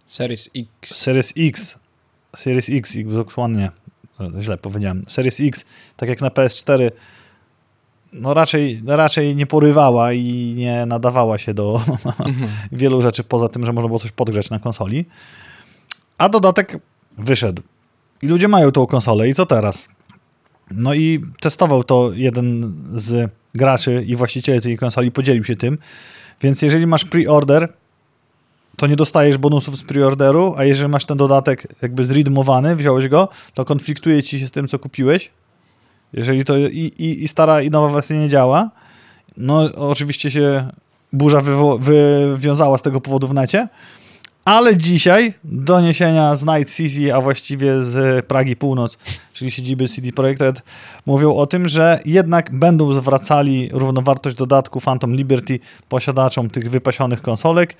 Series 0.05 0.49
X, 0.55 0.95
Series 0.95 1.33
X, 1.37 1.79
Series 2.35 2.69
X, 2.69 2.95
Xbox 2.95 3.37
One 3.37 3.59
nie, 3.59 3.69
źle 4.39 4.57
powiedziałem, 4.57 5.03
Series 5.07 5.39
X, 5.39 5.65
tak 5.97 6.09
jak 6.09 6.21
na 6.21 6.29
PS4, 6.29 6.91
no 8.13 8.33
raczej, 8.33 8.81
raczej 8.87 9.35
nie 9.35 9.45
porywała 9.47 10.13
i 10.13 10.53
nie 10.57 10.85
nadawała 10.85 11.37
się 11.37 11.53
do 11.53 11.81
wielu 12.71 13.01
rzeczy, 13.01 13.23
poza 13.23 13.47
tym, 13.47 13.65
że 13.65 13.73
można 13.73 13.87
było 13.87 13.99
coś 13.99 14.11
podgrzać 14.11 14.49
na 14.49 14.59
konsoli. 14.59 15.05
A 16.17 16.29
dodatek 16.29 16.79
wyszedł. 17.17 17.61
I 18.21 18.27
ludzie 18.27 18.47
mają 18.47 18.71
tą 18.71 18.87
konsolę 18.87 19.29
i 19.29 19.33
co 19.33 19.45
teraz? 19.45 19.89
No 20.71 20.93
i 20.93 21.21
testował 21.39 21.83
to 21.83 22.11
jeden 22.13 22.75
z 22.95 23.31
graczy 23.55 24.03
i 24.07 24.15
właścicieli 24.15 24.61
tej 24.61 24.77
konsoli, 24.77 25.11
podzielił 25.11 25.43
się 25.43 25.55
tym. 25.55 25.77
Więc 26.41 26.61
jeżeli 26.61 26.87
masz 26.87 27.05
pre-order, 27.05 27.67
to 28.77 28.87
nie 28.87 28.95
dostajesz 28.95 29.37
bonusów 29.37 29.77
z 29.77 29.83
preorderu, 29.83 30.53
a 30.57 30.63
jeżeli 30.63 30.89
masz 30.89 31.05
ten 31.05 31.17
dodatek 31.17 31.67
jakby 31.81 32.05
zredeemowany, 32.05 32.75
wziąłeś 32.75 33.07
go, 33.07 33.29
to 33.53 33.65
konfliktuje 33.65 34.23
ci 34.23 34.39
się 34.39 34.47
z 34.47 34.51
tym, 34.51 34.67
co 34.67 34.79
kupiłeś. 34.79 35.31
Jeżeli 36.13 36.45
to 36.45 36.57
i, 36.57 36.91
i, 36.97 37.23
i 37.23 37.27
stara 37.27 37.61
i 37.61 37.69
nowa 37.69 37.89
wersja 37.89 38.15
nie 38.15 38.29
działa, 38.29 38.69
no 39.37 39.59
oczywiście 39.75 40.31
się 40.31 40.67
burza 41.13 41.41
wywiązała 41.79 42.77
z 42.77 42.81
tego 42.81 43.01
powodu 43.01 43.27
w 43.27 43.33
necie, 43.33 43.67
ale 44.45 44.77
dzisiaj 44.77 45.33
doniesienia 45.43 46.35
z 46.35 46.45
Night 46.45 46.75
City, 46.75 47.15
a 47.15 47.21
właściwie 47.21 47.83
z 47.83 48.25
Pragi 48.25 48.55
Północ, 48.55 48.97
czyli 49.33 49.51
siedziby 49.51 49.87
CD 49.87 50.11
Projekt 50.11 50.41
Red, 50.41 50.63
mówią 51.05 51.35
o 51.35 51.45
tym, 51.45 51.67
że 51.67 51.99
jednak 52.05 52.57
będą 52.57 52.93
zwracali 52.93 53.69
równowartość 53.73 54.35
dodatku 54.35 54.81
Phantom 54.81 55.15
Liberty 55.15 55.59
posiadaczom 55.89 56.49
tych 56.49 56.69
wypasionych 56.69 57.21
konsolek 57.21 57.75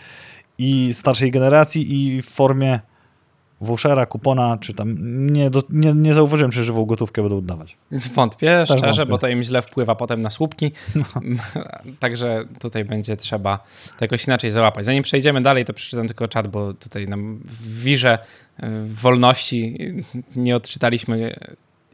i 0.57 0.93
starszej 0.93 1.31
generacji 1.31 1.95
i 1.95 2.21
w 2.21 2.29
formie 2.29 2.79
vouchera, 3.61 4.05
kupona, 4.05 4.57
czy 4.61 4.73
tam 4.73 4.95
nie, 5.33 5.49
do, 5.49 5.63
nie, 5.69 5.93
nie 5.93 6.13
zauważyłem, 6.13 6.51
czy 6.51 6.63
żywą 6.63 6.85
gotówkę 6.85 7.21
będą 7.21 7.37
oddawać. 7.37 7.77
Wątpię, 7.91 8.65
szczerze, 8.65 8.85
wątpię. 8.85 9.05
bo 9.05 9.17
to 9.17 9.27
im 9.27 9.43
źle 9.43 9.61
wpływa 9.61 9.95
potem 9.95 10.21
na 10.21 10.29
słupki. 10.29 10.71
Także 11.99 12.43
tutaj 12.59 12.85
będzie 12.85 13.17
trzeba 13.17 13.57
to 13.97 14.05
jakoś 14.05 14.27
inaczej 14.27 14.51
załapać. 14.51 14.85
Zanim 14.85 15.03
przejdziemy 15.03 15.41
dalej, 15.41 15.65
to 15.65 15.73
przeczytam 15.73 16.07
tylko 16.07 16.27
czat, 16.27 16.47
bo 16.47 16.73
tutaj 16.73 17.07
nam 17.07 17.39
w 17.45 17.83
wirze 17.83 18.17
wolności 18.85 19.77
nie 20.35 20.55
odczytaliśmy 20.55 21.35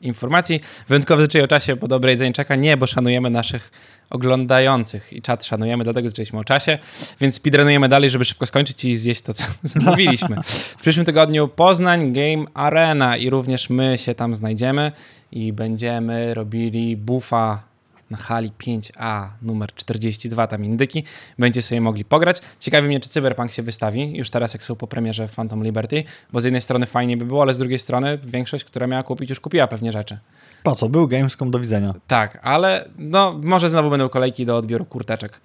informacji. 0.01 0.61
Wyjątkowo 0.87 1.21
życzę 1.21 1.43
o 1.43 1.47
czasie 1.47 1.75
po 1.75 1.87
dobrej 1.87 2.17
Zańczaka. 2.17 2.55
Nie, 2.55 2.77
bo 2.77 2.87
szanujemy 2.87 3.29
naszych 3.29 3.71
oglądających 4.09 5.13
i 5.13 5.21
czat 5.21 5.45
szanujemy, 5.45 5.83
dlatego 5.83 6.09
zaczęliśmy 6.09 6.39
o 6.39 6.43
czasie, 6.43 6.79
więc 7.21 7.35
speedrunujemy 7.35 7.87
dalej, 7.87 8.09
żeby 8.09 8.25
szybko 8.25 8.45
skończyć 8.45 8.85
i 8.85 8.95
zjeść 8.95 9.21
to, 9.21 9.33
co 9.33 9.43
zamówiliśmy. 9.63 10.35
W 10.45 10.81
przyszłym 10.81 11.05
tygodniu 11.05 11.47
Poznań 11.47 12.13
Game 12.13 12.45
Arena 12.53 13.17
i 13.17 13.29
również 13.29 13.69
my 13.69 13.97
się 13.97 14.15
tam 14.15 14.35
znajdziemy 14.35 14.91
i 15.31 15.53
będziemy 15.53 16.33
robili 16.33 16.97
buffa 16.97 17.70
na 18.12 18.17
hali 18.17 18.52
5A 18.60 19.28
numer 19.41 19.74
42, 19.76 20.47
tam 20.47 20.65
indyki. 20.65 21.04
Będziecie 21.39 21.67
sobie 21.67 21.82
mogli 21.82 22.06
pograć. 22.06 22.41
Ciekawi 22.60 22.88
mnie, 22.88 23.00
czy 23.00 23.10
Cyberpunk 23.10 23.52
się 23.52 23.63
wystawi, 23.63 24.17
już 24.17 24.30
teraz 24.30 24.54
jak 24.54 24.65
są 24.65 24.76
po 24.76 24.88
premierze 24.88 25.28
Phantom 25.28 25.63
Liberty, 25.63 26.04
bo 26.34 26.41
z 26.41 26.43
jednej 26.43 26.62
strony 26.62 26.86
fajnie 26.86 27.17
by 27.17 27.26
było, 27.26 27.41
ale 27.41 27.54
z 27.54 27.58
drugiej 27.58 27.80
strony 27.80 28.19
większość, 28.24 28.63
która 28.63 28.88
miała 28.88 29.04
kupić, 29.04 29.30
już 29.30 29.39
kupiła 29.39 29.67
pewnie 29.67 29.91
rzeczy. 29.91 30.17
Po 30.63 30.76
co? 30.76 30.89
Był 30.89 31.08
Gamescom 31.08 31.52
do 31.52 31.60
widzenia. 31.60 31.93
Tak, 32.08 32.39
ale 32.41 32.89
no 32.97 33.39
może 33.43 33.69
znowu 33.69 33.89
będą 33.89 34.10
kolejki 34.10 34.45
do 34.45 34.58
odbioru 34.58 34.86
kurteczek. 34.86 35.41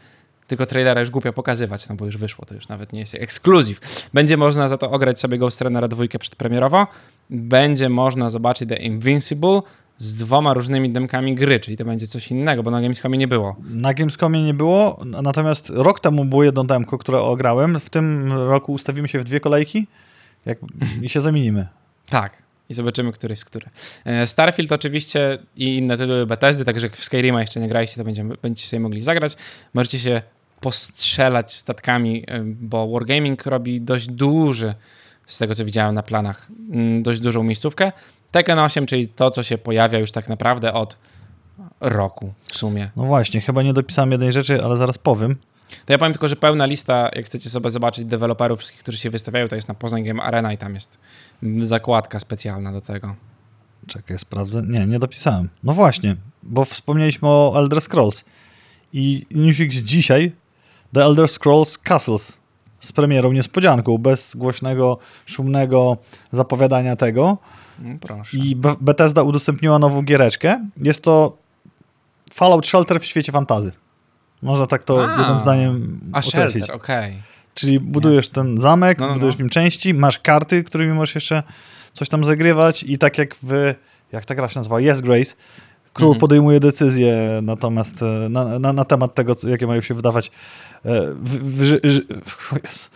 Tylko 0.47 0.67
trailera 0.67 1.01
już 1.01 1.11
głupio 1.11 1.33
pokazywać, 1.33 1.89
no 1.89 1.95
bo 1.95 2.07
już 2.07 2.17
wyszło, 2.17 2.45
to 2.45 2.55
już 2.55 2.69
nawet 2.69 2.93
nie 2.93 3.01
jest 3.01 3.15
ekskluzyw. 3.15 4.09
Będzie 4.15 4.37
można 4.37 4.69
za 4.69 4.79
to 4.79 4.91
ograć 4.91 5.21
sobie 5.21 5.39
Ghost 5.39 5.61
Runnera 5.61 5.89
2 5.89 6.05
przedpremierowo. 6.21 6.87
Będzie 7.31 7.89
można 7.89 8.31
zobaczyć 8.31 8.69
The 8.69 8.77
Invincible, 8.77 9.61
z 9.99 10.15
dwoma 10.15 10.55
różnymi 10.55 10.91
demkami 10.91 11.35
gry, 11.35 11.61
czyli 11.61 11.77
to 11.77 11.85
będzie 11.85 12.07
coś 12.07 12.31
innego, 12.31 12.63
bo 12.63 12.71
na 12.71 12.81
Gamescomie 12.81 13.19
nie 13.19 13.29
było. 13.29 13.57
Na 13.71 13.95
Gamescomie 13.95 14.43
nie 14.43 14.55
było, 14.55 15.01
natomiast 15.05 15.71
rok 15.71 16.01
temu 16.01 16.25
było 16.25 16.45
jedno 16.45 16.65
demko, 16.65 16.99
które 16.99 17.21
ograłem. 17.21 17.81
W 17.81 17.91
tym 17.91 18.33
roku 18.33 18.73
ustawimy 18.73 19.09
się 19.09 19.19
w 19.19 19.25
dwie 19.25 19.41
kolejki 19.41 19.87
jak, 20.47 20.59
i 21.03 21.09
się 21.09 21.21
zamienimy. 21.21 21.67
Tak. 22.09 22.47
I 22.69 22.75
zobaczymy, 22.75 23.13
który 23.13 23.33
jest 23.33 23.45
który. 23.45 23.67
E, 24.05 24.27
Starfield 24.27 24.73
oczywiście 24.73 25.39
i 25.57 25.77
inne 25.77 25.97
tytuły 25.97 26.27
Bethesdy, 26.27 26.65
także 26.65 26.87
jak 26.87 26.97
w 26.97 27.05
Skyrima 27.05 27.41
jeszcze 27.41 27.61
nie 27.61 27.69
graliście, 27.69 27.97
to 27.97 28.05
będziemy, 28.05 28.35
będziecie 28.43 28.69
sobie 28.69 28.81
mogli 28.81 29.03
zagrać. 29.03 29.37
Możecie 29.75 29.99
się 29.99 30.23
postrzelać 30.61 31.55
statkami, 31.55 32.25
e, 32.27 32.41
bo 32.45 32.89
Wargaming 32.89 33.47
robi 33.47 33.81
dość 33.81 34.07
duży, 34.07 34.75
z 35.27 35.39
tego 35.39 35.55
co 35.55 35.65
widziałem 35.65 35.95
na 35.95 36.03
planach, 36.03 36.49
mm, 36.71 37.03
dość 37.03 37.21
dużą 37.21 37.43
miejscówkę. 37.43 37.93
Tekken 38.31 38.59
8, 38.59 38.87
czyli 38.87 39.09
to, 39.09 39.31
co 39.31 39.43
się 39.43 39.59
pojawia 39.59 39.99
już 39.99 40.13
tak 40.13 40.29
naprawdę 40.29 40.73
od 40.73 40.99
roku 41.81 42.33
w 42.41 42.57
sumie. 42.57 42.91
No 42.97 43.05
właśnie, 43.05 43.41
chyba 43.41 43.63
nie 43.63 43.73
dopisałem 43.73 44.13
jednej 44.13 44.33
rzeczy, 44.33 44.65
ale 44.65 44.77
zaraz 44.77 44.99
powiem. 44.99 45.37
To 45.87 45.93
ja 45.93 45.99
powiem 45.99 46.13
tylko, 46.13 46.29
że 46.29 46.37
pełna 46.37 46.67
lista, 46.67 47.11
jak 47.17 47.27
chcecie 47.27 47.51
sobie 47.51 47.71
zobaczyć 47.71 48.05
deweloperów 48.05 48.59
wszystkich, 48.59 48.81
którzy 48.81 48.99
się 48.99 49.11
wystawiają, 49.11 49.49
to 49.49 49.57
jest 49.57 49.69
na 49.69 49.75
Poznań 49.75 50.05
Game 50.05 50.23
Arena 50.23 50.53
i 50.53 50.59
tam 50.59 50.75
jest 50.75 50.99
zakładka 51.61 52.21
specjalna 52.21 52.73
do 52.73 52.81
tego. 52.81 53.17
Czekaj, 53.87 54.19
sprawdzę. 54.19 54.63
Nie, 54.63 54.87
nie 54.87 54.99
dopisałem. 54.99 55.49
No 55.63 55.73
właśnie, 55.73 56.17
bo 56.43 56.65
wspomnieliśmy 56.65 57.29
o 57.29 57.55
Elder 57.57 57.81
Scrolls 57.81 58.25
i 58.93 59.27
newsfix 59.31 59.77
dzisiaj 59.77 60.33
The 60.95 61.05
Elder 61.05 61.29
Scrolls 61.29 61.79
Castles 61.79 62.39
z 62.87 62.93
premierą 62.93 63.33
niespodzianką, 63.33 63.99
bez 63.99 64.37
głośnego, 64.37 64.99
szumnego 65.27 65.97
zapowiadania 66.33 66.97
tego. 66.97 67.39
No, 67.79 67.99
proszę. 68.01 68.37
I 68.37 68.57
Bethesda 68.81 69.23
udostępniła 69.23 69.79
nową 69.79 70.03
giereczkę. 70.03 70.69
Jest 70.77 71.03
to 71.03 71.37
Fallout 72.33 72.67
Shelter 72.67 73.01
w 73.01 73.05
świecie 73.05 73.33
fantazy. 73.33 73.73
Można 74.43 74.67
tak 74.67 74.83
to 74.83 75.15
A, 75.15 75.19
jednym 75.19 75.41
zdaniem 75.41 76.01
A 76.13 76.19
określić. 76.19 76.65
Shelter, 76.65 76.77
okej. 76.77 77.11
Okay. 77.11 77.23
Czyli 77.55 77.81
budujesz 77.81 78.25
Jasne. 78.25 78.43
ten 78.43 78.59
zamek, 78.59 78.99
no, 78.99 79.07
no, 79.07 79.13
budujesz 79.13 79.35
no. 79.35 79.37
w 79.37 79.41
nim 79.41 79.51
części, 79.51 79.95
masz 79.95 80.19
karty, 80.19 80.65
którymi 80.65 80.93
możesz 80.93 81.15
jeszcze 81.15 81.43
coś 81.93 82.09
tam 82.09 82.25
zagrywać 82.25 82.83
i 82.83 82.99
tak 82.99 83.19
jak 83.19 83.35
w, 83.43 83.75
jak 84.13 84.25
ta 84.25 84.35
gra 84.35 84.49
się 84.49 84.61
nazywa, 84.61 84.81
Yes 84.81 85.01
Grace, 85.01 85.35
król 85.97 86.09
mhm. 86.09 86.21
podejmuje 86.21 86.61
decyzje 86.61 87.41
natomiast 87.43 88.03
e, 88.03 88.29
na, 88.29 88.59
na, 88.59 88.73
na, 88.73 88.85
temat 88.85 89.15
tego, 89.15 89.35
jakie 89.49 89.67
mają 89.67 89.81
się 89.81 89.95
wydawać 89.95 90.27
e, 90.27 90.31
w, 91.15 91.81
w, 92.25 92.31
w, 92.31 92.91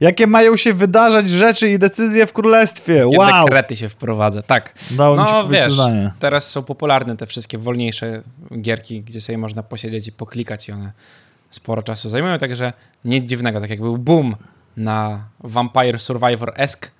Jakie 0.00 0.26
mają 0.26 0.56
się 0.56 0.72
wydarzać 0.72 1.30
rzeczy 1.30 1.70
i 1.70 1.78
decyzje 1.78 2.26
w 2.26 2.32
królestwie. 2.32 3.06
Wow! 3.06 3.44
dekrety 3.44 3.76
się 3.76 3.88
wprowadza, 3.88 4.42
tak. 4.42 4.74
Dało 4.90 5.16
no 5.16 5.48
wiesz, 5.48 5.74
teraz 6.18 6.50
są 6.50 6.62
popularne 6.62 7.16
te 7.16 7.26
wszystkie 7.26 7.58
wolniejsze 7.58 8.22
gierki, 8.60 9.02
gdzie 9.02 9.20
sobie 9.20 9.38
można 9.38 9.62
posiedzieć 9.62 10.08
i 10.08 10.12
poklikać 10.12 10.68
i 10.68 10.72
one 10.72 10.92
sporo 11.50 11.82
czasu 11.82 12.08
zajmują, 12.08 12.38
także 12.38 12.72
nic 13.04 13.28
dziwnego, 13.28 13.60
tak 13.60 13.70
jak 13.70 13.80
był 13.80 13.98
boom 13.98 14.36
na 14.76 15.28
Vampire 15.40 15.98
Survivor-esque, 15.98 16.90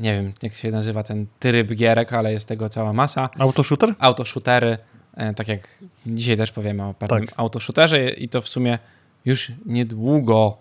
nie 0.00 0.12
wiem 0.12 0.32
jak 0.42 0.54
się 0.54 0.70
nazywa 0.70 1.02
ten 1.02 1.26
tryb 1.38 1.74
gierek, 1.74 2.12
ale 2.12 2.32
jest 2.32 2.48
tego 2.48 2.68
cała 2.68 2.92
masa. 2.92 3.30
Autoshooter? 3.38 3.94
Autoshootery, 3.98 4.78
e, 5.14 5.34
tak 5.34 5.48
jak 5.48 5.78
dzisiaj 6.06 6.36
też 6.36 6.52
powiemy 6.52 6.84
o 6.84 6.94
pewnym 6.94 7.26
tak. 7.26 7.34
autoshooterze 7.40 8.10
i 8.10 8.28
to 8.28 8.42
w 8.42 8.48
sumie 8.48 8.78
już 9.24 9.52
niedługo 9.66 10.56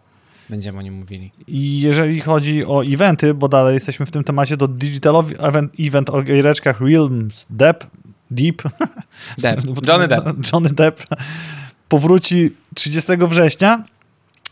będziemy 0.49 0.79
o 0.79 0.81
nim 0.81 0.93
mówili. 0.93 1.31
I 1.47 1.81
jeżeli 1.81 2.21
chodzi 2.21 2.65
o 2.65 2.85
eventy, 2.85 3.33
bo 3.33 3.47
dalej 3.47 3.73
jesteśmy 3.73 4.05
w 4.05 4.11
tym 4.11 4.23
temacie, 4.23 4.57
to 4.57 4.67
digitalowy 4.67 5.39
event, 5.39 5.73
event 5.79 6.09
o 6.09 6.23
giereczkach 6.23 6.81
Realms 6.81 7.45
Depp, 7.49 7.83
Deep, 8.31 8.63
Depp. 9.37 9.61
Johnny 9.87 10.07
Depp. 10.07 10.25
Johnny 10.53 10.69
Depp 10.69 11.03
powróci 11.89 12.55
30 12.75 13.11
września. 13.17 13.83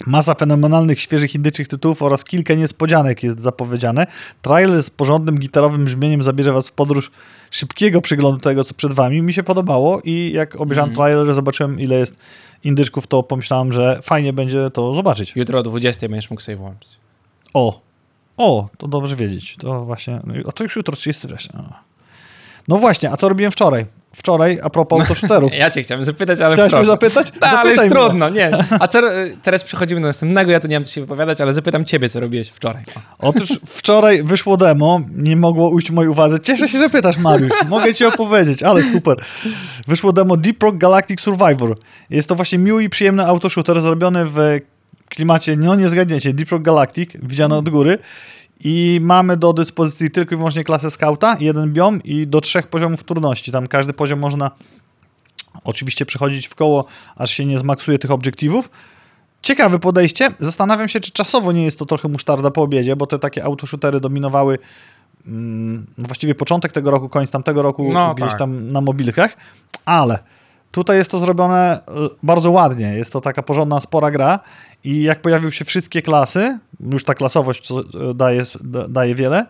Masa 0.08 0.34
fenomenalnych, 0.34 1.02
świeżych 1.02 1.36
indyczych 1.36 1.68
tytułów 1.68 2.02
oraz 2.02 2.24
kilka 2.24 2.54
niespodzianek 2.54 3.24
jest 3.24 3.40
zapowiedziane. 3.40 4.08
Trailer 4.42 4.84
z 4.84 4.90
porządnym 4.90 5.38
gitarowym 5.38 5.86
brzmieniem 5.86 6.24
zabierze 6.24 6.54
was 6.54 6.70
w 6.70 6.72
podróż 6.72 7.12
szybkiego 7.52 8.02
przeglądu 8.02 8.40
tego, 8.40 8.64
co 8.64 8.74
przed 8.74 8.94
wami. 8.94 9.22
Mi 9.22 9.34
się 9.34 9.44
podobało 9.44 10.02
i 10.04 10.32
jak 10.34 10.62
obejrzałem 10.62 10.90
mm. 10.90 10.96
trailer, 10.96 11.36
zobaczyłem 11.36 11.80
ile 11.80 11.96
jest 11.96 12.18
indyczków, 12.64 13.08
to 13.08 13.24
pomyślałem, 13.24 13.74
że 13.74 14.00
fajnie 14.04 14.34
będzie 14.34 14.70
to 14.70 14.94
zobaczyć. 14.94 15.34
Jutro 15.36 15.60
o 15.60 15.64
20 15.64 16.10
będziesz 16.10 16.30
mógł 16.30 16.42
sobie 16.42 16.56
włączyć. 16.56 16.98
O, 17.54 17.82
o, 18.38 18.70
to 18.78 18.88
dobrze 18.88 19.16
wiedzieć. 19.16 19.56
To 19.60 19.86
właśnie, 19.86 20.22
a 20.48 20.52
to 20.52 20.64
już 20.64 20.76
jutro 20.76 20.96
30 20.96 21.28
września. 21.28 21.84
No 22.68 22.78
właśnie, 22.78 23.12
a 23.12 23.18
co 23.18 23.30
robiłem 23.30 23.52
wczoraj? 23.52 23.86
Wczoraj, 24.16 24.60
a 24.64 24.70
propos 24.70 25.02
autoshooterów. 25.02 25.56
ja 25.58 25.70
cię 25.70 25.82
chciałem 25.82 26.06
zapytać, 26.06 26.42
ale 26.42 26.54
Chciałeś 26.54 26.74
mnie 26.74 26.86
zapytać? 26.86 27.32
Tak, 27.40 27.54
ale 27.54 27.72
już 27.72 27.90
trudno, 27.90 28.30
nie. 28.30 28.52
A 28.80 28.88
co, 28.88 29.02
teraz 29.44 29.64
przechodzimy 29.64 30.02
do 30.02 30.08
następnego, 30.08 30.52
ja 30.52 30.60
tu 30.60 30.68
nie 30.68 30.76
mam 30.76 30.86
co 30.86 30.92
się 30.92 31.02
wypowiadać, 31.02 31.42
ale 31.42 31.54
zapytam 31.54 31.86
ciebie, 31.86 32.10
co 32.10 32.20
robiłeś 32.20 32.50
wczoraj. 32.50 32.84
Otóż 33.20 33.50
wczoraj 33.66 34.24
wyszło 34.24 34.58
demo, 34.58 35.02
nie 35.16 35.36
mogło 35.36 35.70
ujść 35.70 35.92
mojej 35.92 36.10
uwadze. 36.10 36.40
Cieszę 36.40 36.70
się, 36.70 36.80
że 36.80 36.90
pytasz, 36.90 37.18
Mariusz. 37.18 37.54
Mogę 37.68 37.94
ci 37.94 38.06
opowiedzieć, 38.06 38.64
ale 38.64 38.84
super. 38.84 39.18
Wyszło 39.88 40.14
demo 40.14 40.38
Deep 40.38 40.64
Rock 40.64 40.78
Galactic 40.78 41.22
Survivor. 41.22 41.76
Jest 42.10 42.30
to 42.30 42.36
właśnie 42.36 42.58
miły 42.58 42.84
i 42.84 42.90
przyjemny 42.90 43.26
autoshooter 43.26 43.82
zrobiony 43.82 44.26
w 44.26 44.38
klimacie, 45.10 45.56
no 45.56 45.76
nie 45.76 45.90
zgadniecie, 45.90 46.34
Deep 46.34 46.50
Rock 46.50 46.64
Galactic, 46.64 47.10
widziane 47.24 47.56
od 47.56 47.70
góry. 47.70 47.98
I 48.68 49.00
mamy 49.02 49.38
do 49.38 49.54
dyspozycji 49.54 50.12
tylko 50.12 50.36
i 50.36 50.38
wyłącznie 50.38 50.64
klasę 50.64 50.92
skauta, 50.92 51.38
jeden 51.40 51.74
biom 51.74 52.04
i 52.04 52.28
do 52.28 52.42
trzech 52.42 52.68
poziomów 52.68 53.04
trudności. 53.04 53.52
Tam 53.52 53.68
każdy 53.68 53.94
poziom 53.94 54.20
można 54.20 54.52
oczywiście 55.64 56.06
przechodzić 56.06 56.48
w 56.48 56.56
koło, 56.56 56.86
aż 57.16 57.32
się 57.32 57.46
nie 57.46 57.60
zmaksuje 57.60 58.00
tych 58.00 58.12
obiektywów. 58.12 58.70
Ciekawe 59.42 59.80
podejście. 59.80 60.32
Zastanawiam 60.40 60.88
się, 60.88 61.00
czy 61.00 61.12
czasowo 61.12 61.52
nie 61.52 61.64
jest 61.64 61.80
to 61.80 61.86
trochę 61.86 62.08
musztarda 62.08 62.52
po 62.52 62.62
obiedzie, 62.62 62.96
bo 62.96 63.08
te 63.08 63.20
takie 63.20 63.44
autoshootery 63.44 64.00
dominowały 64.00 64.60
mm, 65.28 65.86
właściwie 65.98 66.36
początek 66.36 66.72
tego 66.72 66.92
roku, 66.92 67.10
koniec 67.10 67.32
tamtego 67.32 67.62
roku 67.62 67.90
no, 67.94 68.16
gdzieś 68.16 68.30
tak. 68.30 68.40
tam 68.40 68.72
na 68.72 68.82
mobilkach, 68.82 69.38
ale 69.86 70.20
tutaj 70.72 70.98
jest 70.98 71.12
to 71.12 71.20
zrobione 71.20 71.80
e, 71.88 71.92
bardzo 72.24 72.52
ładnie. 72.52 72.88
Jest 72.88 73.14
to 73.14 73.22
taka 73.22 73.44
porządna, 73.44 73.80
spora 73.80 74.12
gra 74.12 74.40
i 74.86 75.04
jak 75.04 75.22
pojawiły 75.22 75.52
się 75.52 75.66
wszystkie 75.66 76.02
klasy, 76.02 76.60
już 76.92 77.04
ta 77.04 77.14
klasowość 77.14 77.70
daje, 78.16 78.44
daje 78.90 79.16
wiele 79.16 79.46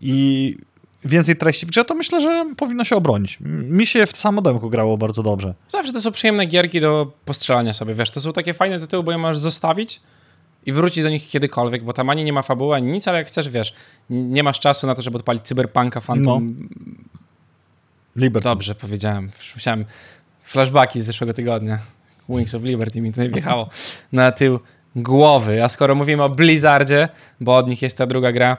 i 0.00 0.56
więcej 1.04 1.36
treści 1.36 1.66
w 1.66 1.68
grze, 1.68 1.84
to 1.84 1.94
myślę, 1.94 2.20
że 2.20 2.46
powinno 2.56 2.84
się 2.84 2.96
obronić. 2.96 3.38
Mi 3.40 3.86
się 3.86 4.06
w 4.06 4.16
samodemku 4.16 4.70
grało 4.70 4.98
bardzo 4.98 5.22
dobrze. 5.22 5.54
Zawsze 5.68 5.92
to 5.92 6.00
są 6.00 6.12
przyjemne 6.12 6.46
gierki 6.46 6.80
do 6.80 7.12
postrzelania 7.24 7.72
sobie, 7.72 7.94
wiesz, 7.94 8.10
to 8.10 8.20
są 8.20 8.32
takie 8.32 8.54
fajne 8.54 8.80
tytuły, 8.80 9.02
bo 9.02 9.12
je 9.12 9.18
możesz 9.18 9.38
zostawić 9.38 10.00
i 10.66 10.72
wrócić 10.72 11.02
do 11.02 11.10
nich 11.10 11.28
kiedykolwiek, 11.28 11.84
bo 11.84 11.92
tam 11.92 12.10
ani 12.10 12.24
nie 12.24 12.32
ma 12.32 12.42
fabuły, 12.42 12.74
ani 12.74 12.92
nic, 12.92 13.08
ale 13.08 13.18
jak 13.18 13.26
chcesz, 13.26 13.48
wiesz, 13.48 13.74
nie 14.10 14.42
masz 14.42 14.60
czasu 14.60 14.86
na 14.86 14.94
to, 14.94 15.02
żeby 15.02 15.16
odpalić 15.16 15.42
Cyberpunka, 15.42 16.00
Phantom... 16.00 16.54
No. 16.58 16.66
Liberty. 18.16 18.48
Dobrze 18.48 18.74
powiedziałem. 18.74 19.30
Musiałem 19.54 19.84
flashbacki 20.42 21.00
z 21.00 21.04
zeszłego 21.04 21.32
tygodnia. 21.32 21.78
Wings 22.28 22.54
of 22.54 22.62
Liberty 22.62 23.00
mi 23.00 23.10
tutaj 23.10 23.30
wjechało 23.30 23.68
na 24.12 24.32
tył 24.32 24.60
głowy. 24.96 25.64
A 25.64 25.68
skoro 25.68 25.94
mówimy 25.94 26.22
o 26.22 26.28
Blizzardzie, 26.28 27.08
bo 27.40 27.56
od 27.56 27.68
nich 27.68 27.82
jest 27.82 27.98
ta 27.98 28.06
druga 28.06 28.32
gra, 28.32 28.56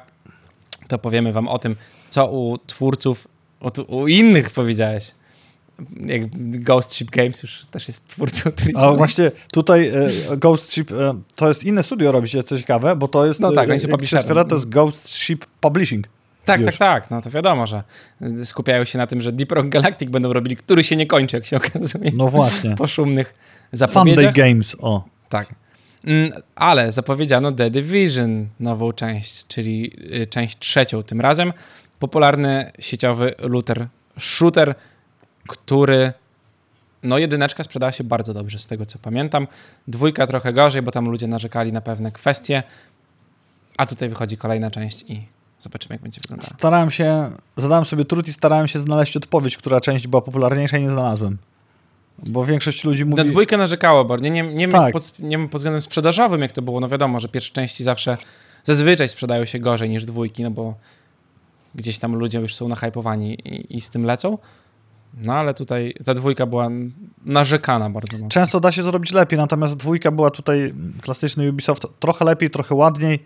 to 0.87 0.97
powiemy 0.97 1.33
wam 1.33 1.47
o 1.47 1.59
tym, 1.59 1.75
co 2.09 2.31
u 2.31 2.57
twórców, 2.57 3.27
u, 3.61 3.95
u 3.97 4.07
innych 4.07 4.49
powiedziałeś. 4.49 5.11
Jak 6.05 6.21
Ghost 6.63 6.93
Ship 6.93 7.11
Games 7.11 7.43
już 7.43 7.65
też 7.65 7.87
jest 7.87 8.07
twórcą 8.07 8.51
A 8.75 8.91
właśnie 8.91 9.31
tutaj 9.53 9.87
e, 9.87 10.37
Ghost 10.37 10.71
Ship, 10.71 10.91
e, 10.91 11.21
to 11.35 11.47
jest 11.47 11.63
inne 11.63 11.83
studio 11.83 12.11
robicie, 12.11 12.43
co 12.43 12.57
ciekawe, 12.57 12.95
bo 12.95 13.07
to 13.07 13.25
jest, 13.25 13.39
no 13.39 13.51
tak, 13.51 13.69
oni 13.69 13.79
są 13.79 13.87
to 14.47 14.55
jest 14.55 14.69
Ghost 14.69 15.09
Ship 15.09 15.45
Publishing. 15.61 16.07
Tak, 16.45 16.59
Już. 16.61 16.65
tak, 16.65 16.77
tak. 16.77 17.11
No 17.11 17.21
to 17.21 17.29
wiadomo, 17.29 17.67
że 17.67 17.83
skupiają 18.43 18.83
się 18.83 18.97
na 18.97 19.07
tym, 19.07 19.21
że 19.21 19.31
Deep 19.31 19.51
Rock 19.51 19.69
Galactic 19.69 20.09
będą 20.09 20.33
robili, 20.33 20.57
który 20.57 20.83
się 20.83 20.95
nie 20.95 21.07
kończy, 21.07 21.37
jak 21.37 21.45
się 21.45 21.57
okazuje. 21.61 22.11
No 22.17 22.27
właśnie. 22.27 22.75
Po 22.75 22.87
szumnych 22.87 23.33
zapowiedziach. 23.71 24.23
Day 24.23 24.33
Games, 24.33 24.75
o. 24.79 25.03
Tak. 25.29 25.60
Mm, 26.05 26.31
Ale 26.55 26.91
zapowiedziano 26.91 27.51
The 27.51 27.69
Division, 27.69 28.47
nową 28.59 28.93
część, 28.93 29.47
czyli 29.47 29.91
y, 30.21 30.27
część 30.27 30.59
trzecią 30.59 31.03
tym 31.03 31.21
razem. 31.21 31.53
Popularny 31.99 32.71
sieciowy 32.79 33.35
looter 33.39 33.87
shooter, 34.17 34.75
który 35.47 36.13
no 37.03 37.17
jedyneczka 37.17 37.63
sprzedała 37.63 37.91
się 37.91 38.03
bardzo 38.03 38.33
dobrze 38.33 38.59
z 38.59 38.67
tego 38.67 38.85
co 38.85 38.99
pamiętam. 38.99 39.47
Dwójka 39.87 40.27
trochę 40.27 40.53
gorzej, 40.53 40.81
bo 40.81 40.91
tam 40.91 41.09
ludzie 41.09 41.27
narzekali 41.27 41.71
na 41.71 41.81
pewne 41.81 42.11
kwestie. 42.11 42.63
A 43.77 43.85
tutaj 43.85 44.09
wychodzi 44.09 44.37
kolejna 44.37 44.71
część 44.71 45.05
i 45.09 45.21
zobaczymy 45.59 45.95
jak 45.95 46.01
będzie 46.01 46.19
wyglądała. 46.21 46.49
Starałem 46.57 46.91
się, 46.91 47.31
zadałem 47.57 47.85
sobie 47.85 48.05
trud 48.05 48.27
i 48.27 48.33
starałem 48.33 48.67
się 48.67 48.79
znaleźć 48.79 49.17
odpowiedź, 49.17 49.57
która 49.57 49.81
część 49.81 50.07
była 50.07 50.21
popularniejsza 50.21 50.77
i 50.77 50.81
nie 50.81 50.89
znalazłem. 50.89 51.37
Bo 52.19 52.45
większość 52.45 52.83
ludzi 52.83 53.05
mówi... 53.05 53.17
Na 53.23 53.29
dwójkę 53.29 53.57
narzekało, 53.57 54.05
bo 54.05 54.17
nie, 54.17 54.29
nie, 54.29 54.43
nie, 54.43 54.67
Tak. 54.67 54.93
pod, 54.93 55.19
nie 55.19 55.37
wiem 55.37 55.49
pod 55.49 55.59
względem 55.59 55.81
sprzedażowym, 55.81 56.41
jak 56.41 56.51
to 56.51 56.61
było. 56.61 56.79
No 56.79 56.87
wiadomo, 56.89 57.19
że 57.19 57.27
pierwsze 57.27 57.53
części 57.53 57.83
zawsze 57.83 58.17
zazwyczaj 58.63 59.09
sprzedają 59.09 59.45
się 59.45 59.59
gorzej 59.59 59.89
niż 59.89 60.05
dwójki, 60.05 60.43
no 60.43 60.51
bo 60.51 60.75
gdzieś 61.75 61.99
tam 61.99 62.15
ludzie 62.15 62.39
już 62.39 62.55
są 62.55 62.67
nahypowani 62.67 63.33
i, 63.33 63.77
i 63.77 63.81
z 63.81 63.89
tym 63.89 64.05
lecą. 64.05 64.37
No 65.13 65.33
ale 65.33 65.53
tutaj 65.53 65.93
ta 66.05 66.13
dwójka 66.13 66.45
była 66.45 66.69
narzekana 67.25 67.89
bardzo 67.89 68.13
mocno. 68.13 68.29
Często 68.29 68.59
da 68.59 68.71
się 68.71 68.83
zrobić 68.83 69.11
lepiej, 69.11 69.39
natomiast 69.39 69.75
dwójka 69.77 70.11
była 70.11 70.29
tutaj 70.29 70.73
klasyczny 71.01 71.49
Ubisoft 71.49 71.87
trochę 71.99 72.25
lepiej, 72.25 72.49
trochę 72.49 72.75
ładniej, 72.75 73.19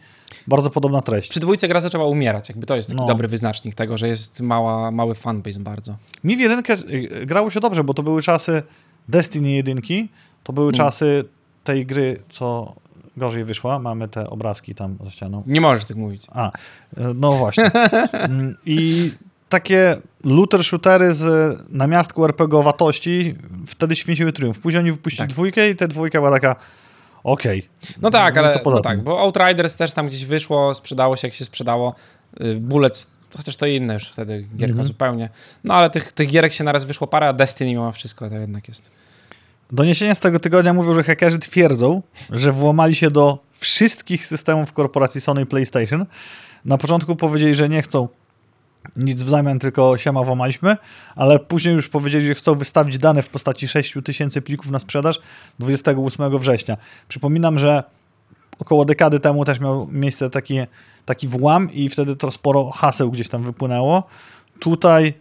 bardzo 0.47 0.69
podobna 0.69 1.01
treść. 1.01 1.29
Przy 1.29 1.39
dwójce 1.39 1.67
gra 1.67 1.81
zaczęła 1.81 2.05
umierać, 2.05 2.49
jakby 2.49 2.65
to 2.65 2.75
jest 2.75 2.89
taki 2.89 3.01
No. 3.01 3.07
dobry 3.07 3.27
wyznacznik 3.27 3.75
tego, 3.75 3.97
że 3.97 4.07
jest 4.07 4.41
mała, 4.41 4.91
mały 4.91 5.15
fanbase 5.15 5.59
bardzo. 5.59 5.95
Mi 6.23 6.37
w 6.37 6.39
jedynkę 6.39 6.73
y, 6.73 7.25
grało 7.25 7.49
się 7.51 7.59
dobrze, 7.59 7.83
bo 7.83 7.93
to 7.93 8.03
były 8.03 8.21
czasy 8.21 8.63
Destiny 9.09 9.51
jedynki, 9.51 10.09
to 10.43 10.53
były 10.53 10.67
Mm. 10.67 10.75
czasy 10.77 11.23
tej 11.63 11.85
gry, 11.85 12.17
co 12.29 12.75
gorzej 13.17 13.43
wyszła. 13.43 13.79
Mamy 13.79 14.07
te 14.07 14.29
obrazki 14.29 14.75
tam 14.75 14.97
za 15.03 15.11
ścianą. 15.11 15.43
Nie 15.47 15.61
możesz 15.61 15.85
tak 15.85 15.97
mówić. 15.97 16.27
A, 16.31 16.49
y, 16.49 16.53
no 17.15 17.31
właśnie. 17.31 17.71
Mm, 18.13 18.55
I 18.65 19.11
takie 19.59 19.95
looter 20.23 20.63
shootery 20.63 21.13
z 21.13 21.23
namiastku 21.69 22.25
RPGowatości 22.25 23.35
wtedy 23.67 23.95
święciły 23.95 24.31
triumf. 24.33 24.59
Później 24.59 24.79
oni 24.79 24.91
wypuścili 24.91 25.17
Tak. 25.27 25.29
dwójkę 25.29 25.69
i 25.69 25.75
ta 25.75 25.87
dwójka 25.87 26.19
była 26.19 26.31
taka 26.31 26.55
okej. 27.23 27.69
No 28.01 28.09
tak, 28.09 28.35
No 28.35 28.41
ale 28.41 28.61
no 28.65 28.81
tak, 28.81 29.03
bo 29.03 29.19
Outriders 29.19 29.75
też 29.75 29.93
tam 29.93 30.07
gdzieś 30.07 30.25
wyszło, 30.25 30.75
sprzedało 30.75 31.15
się 31.15 31.27
jak 31.27 31.35
się 31.35 31.45
sprzedało. 31.45 31.95
Y, 32.41 32.55
Bullets, 32.55 33.11
chociaż 33.37 33.57
to 33.57 33.65
inne 33.65 33.93
już 33.93 34.03
wtedy 34.07 34.45
gierka 34.55 34.71
Mhm. 34.71 34.87
zupełnie. 34.87 35.29
No 35.63 35.73
ale 35.73 35.89
tych, 35.89 36.11
tych 36.11 36.29
gierek 36.29 36.53
się 36.53 36.63
naraz 36.63 36.83
wyszło 36.83 37.07
parę, 37.07 37.27
a 37.27 37.33
Destiny 37.33 37.69
mimo 37.69 37.91
wszystko 37.91 38.29
to 38.29 38.35
jednak 38.35 38.67
jest. 38.67 38.91
Doniesienia 39.71 40.15
z 40.15 40.19
tego 40.19 40.39
tygodnia 40.39 40.73
mówią, 40.73 40.93
że 40.93 41.03
hakerzy 41.03 41.39
twierdzą, 41.39 42.01
że 42.31 42.51
włamali 42.51 42.95
się 42.95 43.11
do 43.11 43.39
wszystkich 43.51 44.25
systemów 44.27 44.73
korporacji 44.73 45.21
Sony 45.21 45.41
i 45.41 45.45
PlayStation. 45.45 46.05
Na 46.65 46.77
początku 46.77 47.15
powiedzieli, 47.15 47.55
że 47.55 47.69
nie 47.69 47.81
chcą 47.81 48.07
nic 48.95 49.23
w 49.23 49.29
zamian, 49.29 49.59
tylko 49.59 49.97
siema 49.97 50.23
włamaliśmy, 50.23 50.77
ale 51.15 51.39
później 51.39 51.75
już 51.75 51.89
powiedzieli, 51.89 52.25
że 52.27 52.35
chcą 52.35 52.55
wystawić 52.55 52.97
dane 52.97 53.21
w 53.21 53.29
postaci 53.29 53.67
6 53.67 53.93
tysięcy 54.03 54.41
plików 54.41 54.71
na 54.71 54.79
sprzedaż 54.79 55.19
28 55.59 56.37
września. 56.37 56.77
Przypominam, 57.07 57.59
że 57.59 57.83
około 58.59 58.85
dekady 58.85 59.19
temu 59.19 59.45
też 59.45 59.59
miał 59.59 59.87
miejsce 59.91 60.29
taki, 60.29 60.59
taki 61.05 61.27
włam 61.27 61.71
i 61.73 61.89
wtedy 61.89 62.15
to 62.15 62.31
sporo 62.31 62.71
haseł 62.71 63.11
gdzieś 63.11 63.29
tam 63.29 63.43
wypłynęło. 63.43 64.03
Tutaj 64.59 65.13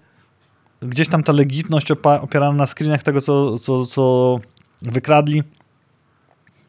gdzieś 0.83 1.09
tam 1.09 1.22
ta 1.22 1.33
legitność 1.33 1.90
opierana 2.20 2.53
na 2.53 2.66
screenach 2.66 3.03
tego, 3.03 3.20
co, 3.20 3.59
co, 3.59 3.87
co 3.87 4.40
wykradli. 4.83 5.42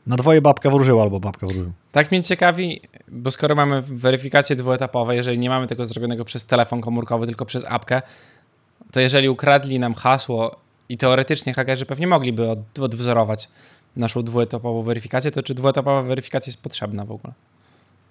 Na 0.08 0.16
dwoje 0.16 0.42
babka 0.42 0.70
wróżyła 0.70 1.04
albo 1.04 1.20
babka 1.20 1.48
wróżył. 1.48 1.72
Tak 1.92 2.12
mnie 2.12 2.24
ciekawi, 2.24 2.82
bo 3.08 3.32
skoro 3.32 3.56
mamy 3.56 3.82
weryfikację 3.82 4.56
dwuetapową, 4.56 5.12
jeżeli 5.12 5.40
nie 5.40 5.50
mamy 5.50 5.68
tego 5.68 5.86
zrobionego 5.86 6.26
przez 6.26 6.46
telefon 6.46 6.82
komórkowy, 6.82 7.26
tylko 7.26 7.46
przez 7.46 7.66
apkę, 7.68 8.02
to 8.92 9.00
jeżeli 9.00 9.30
ukradli 9.30 9.80
nam 9.80 9.94
hasło 9.94 10.56
i 10.90 10.98
teoretycznie 10.98 11.54
hakerzy 11.54 11.86
pewnie 11.86 12.08
mogliby 12.08 12.50
od, 12.50 12.80
odwzorować 12.80 13.50
naszą 13.96 14.24
dwuetapową 14.24 14.82
weryfikację, 14.82 15.32
to 15.32 15.44
czy 15.44 15.54
dwuetapowa 15.54 16.02
weryfikacja 16.02 16.52
jest 16.52 16.62
potrzebna 16.62 17.06
w 17.06 17.12
ogóle 17.12 17.34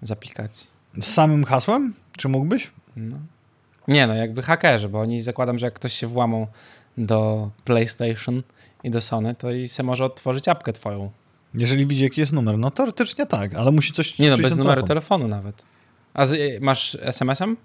z 0.02 0.10
aplikacji? 0.10 0.66
Z 0.98 1.06
samym 1.06 1.44
hasłem? 1.44 1.94
Czy 2.16 2.28
mógłbyś? 2.28 2.70
No. 2.96 3.16
Nie 3.88 4.06
no, 4.06 4.14
jakby 4.14 4.42
hakerzy, 4.42 4.88
bo 4.88 5.00
oni 5.00 5.22
zakładam, 5.22 5.58
że 5.58 5.66
jak 5.66 5.74
ktoś 5.74 5.92
się 5.92 6.06
włamą 6.06 6.46
do 6.98 7.50
PlayStation 7.64 8.42
i 8.84 8.90
do 8.90 9.00
Sony, 9.00 9.34
to 9.34 9.50
i 9.50 9.68
se 9.68 9.82
może 9.82 10.04
odtworzyć 10.04 10.48
apkę 10.48 10.72
twoją. 10.72 11.10
Jeżeli 11.54 11.86
widzi, 11.86 12.04
jaki 12.04 12.20
jest 12.20 12.32
numer. 12.32 12.58
No 12.58 12.70
teoretycznie 12.70 13.26
tak, 13.26 13.54
ale 13.54 13.72
musi 13.72 13.92
coś 13.92 14.18
Nie 14.18 14.30
no, 14.30 14.36
bez 14.36 14.56
numeru 14.56 14.64
telefon. 14.66 14.88
telefonu 14.88 15.28
nawet. 15.28 15.62
A 16.14 16.26
z, 16.26 16.32
y, 16.32 16.58
masz 16.62 16.96
SMS-em? 17.00 17.56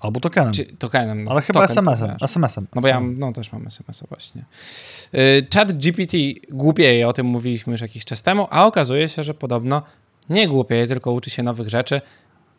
Albo 0.00 0.20
tokenem. 0.20 0.52
Czy 0.52 0.64
tokenem? 0.64 1.28
ale 1.28 1.42
chyba 1.42 1.64
SMS-em. 1.64 2.10
wiesz. 2.10 2.22
SMS-em. 2.22 2.66
No 2.74 2.82
bo 2.82 2.88
ja 2.88 3.00
no, 3.00 3.32
też 3.32 3.52
mam 3.52 3.66
SMS-a 3.66 4.06
właśnie. 4.06 4.44
Y, 5.14 5.46
Chat 5.54 5.72
GPT 5.72 6.16
głupieje, 6.50 7.08
o 7.08 7.12
tym 7.12 7.26
mówiliśmy 7.26 7.70
już 7.72 7.80
jakiś 7.80 8.04
czas 8.04 8.22
temu, 8.22 8.46
a 8.50 8.66
okazuje 8.66 9.08
się, 9.08 9.24
że 9.24 9.34
podobno 9.34 9.82
nie 10.30 10.48
głupieje, 10.48 10.86
tylko 10.86 11.12
uczy 11.12 11.30
się 11.30 11.42
nowych 11.42 11.68
rzeczy 11.68 12.00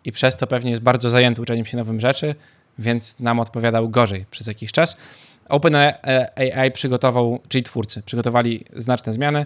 i 0.05 0.11
przez 0.11 0.35
to 0.35 0.47
pewnie 0.47 0.71
jest 0.71 0.83
bardzo 0.83 1.09
zajęty 1.09 1.41
uczeniem 1.41 1.65
się 1.65 1.77
nowym 1.77 1.99
rzeczy, 1.99 2.35
więc 2.79 3.19
nam 3.19 3.39
odpowiadał 3.39 3.89
gorzej 3.89 4.25
przez 4.31 4.47
jakiś 4.47 4.71
czas. 4.71 4.97
OpenAI 5.49 6.71
przygotował, 6.73 7.39
czyli 7.47 7.63
twórcy, 7.63 8.01
przygotowali 8.01 8.65
znaczne 8.73 9.13
zmiany, 9.13 9.45